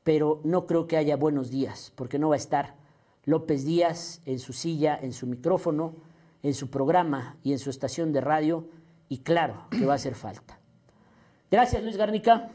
pero 0.04 0.40
no 0.44 0.66
creo 0.66 0.86
que 0.86 0.96
haya 0.96 1.16
buenos 1.16 1.50
días, 1.50 1.92
porque 1.96 2.18
no 2.18 2.28
va 2.28 2.36
a 2.36 2.38
estar 2.38 2.76
López 3.24 3.64
Díaz 3.64 4.22
en 4.24 4.38
su 4.38 4.52
silla, 4.52 4.96
en 5.02 5.12
su 5.12 5.26
micrófono, 5.26 5.96
en 6.42 6.54
su 6.54 6.70
programa 6.70 7.36
y 7.42 7.52
en 7.52 7.58
su 7.58 7.70
estación 7.70 8.12
de 8.12 8.20
radio, 8.20 8.68
y 9.08 9.18
claro 9.18 9.66
que 9.70 9.84
va 9.84 9.94
a 9.94 9.96
hacer 9.96 10.14
falta. 10.14 10.60
Gracias, 11.50 11.82
Luis 11.82 11.96
Garnica. 11.96 12.48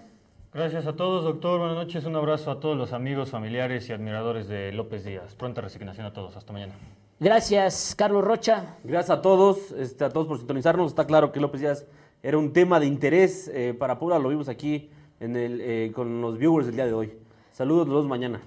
Gracias 0.54 0.86
a 0.86 0.96
todos, 0.98 1.24
doctor. 1.24 1.60
Buenas 1.60 1.78
noches. 1.78 2.04
Un 2.06 2.16
abrazo 2.18 2.52
a 2.52 2.60
todos 2.60 2.78
los 2.78 2.92
amigos, 2.92 3.30
familiares 3.30 3.88
y 3.88 3.94
admiradores 3.94 4.50
de 4.50 4.74
López 4.74 5.06
Díaz. 5.06 5.34
Pronta 5.36 5.62
resignación 5.62 6.06
a 6.06 6.12
todos. 6.12 6.36
Hasta 6.36 6.52
mañana. 6.52 6.74
Gracias, 7.18 7.96
Carlos 7.98 8.26
Rocha. 8.26 8.76
Gracias 8.84 9.18
a 9.18 9.22
todos, 9.22 9.72
este, 9.72 10.04
a 10.04 10.10
todos 10.10 10.28
por 10.28 10.38
sintonizarnos. 10.40 10.92
Está 10.92 11.08
claro 11.08 11.32
que 11.32 11.40
López 11.40 11.62
Díaz 11.62 11.86
era 12.22 12.38
un 12.38 12.52
tema 12.52 12.82
de 12.82 12.86
interés 12.88 13.50
eh, 13.54 13.74
para 13.78 13.98
Puebla. 13.98 14.20
Lo 14.20 14.28
vimos 14.28 14.50
aquí 14.50 14.90
en 15.22 15.38
el, 15.38 15.62
eh, 15.62 15.92
con 15.96 16.20
los 16.20 16.38
viewers 16.38 16.66
del 16.66 16.76
día 16.76 16.86
de 16.86 16.94
hoy. 16.94 17.14
Saludos, 17.54 17.88
los 17.88 18.06
mañana. 18.06 18.42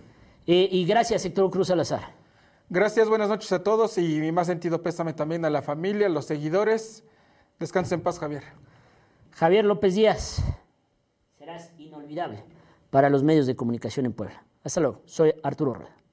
Eh, 0.47 0.69
y 0.71 0.85
gracias, 0.85 1.25
Héctor 1.25 1.51
Cruz 1.51 1.69
Salazar. 1.69 2.03
Gracias, 2.69 3.09
buenas 3.09 3.31
noches 3.31 3.51
a 3.53 3.63
todos 3.63 3.97
y 3.97 4.21
mi 4.21 4.31
más 4.31 4.47
sentido 4.47 4.83
pésame 4.83 5.15
también 5.15 5.45
a 5.47 5.51
la 5.51 5.63
familia, 5.63 6.07
a 6.07 6.11
los 6.11 6.27
seguidores. 6.27 7.03
Descansen 7.59 8.01
en 8.01 8.03
paz, 8.03 8.19
Javier. 8.19 8.43
Javier 9.35 9.65
López 9.65 9.97
Díaz, 9.97 10.45
serás 11.37 11.73
inolvidable 11.77 12.45
para 12.91 13.11
los 13.11 13.25
medios 13.25 13.47
de 13.47 13.57
comunicación 13.57 14.07
en 14.07 14.13
Puebla. 14.13 14.45
Hasta 14.63 14.81
luego, 14.81 15.03
soy 15.07 15.35
Arturo 15.43 15.75
Rueda. 15.75 16.04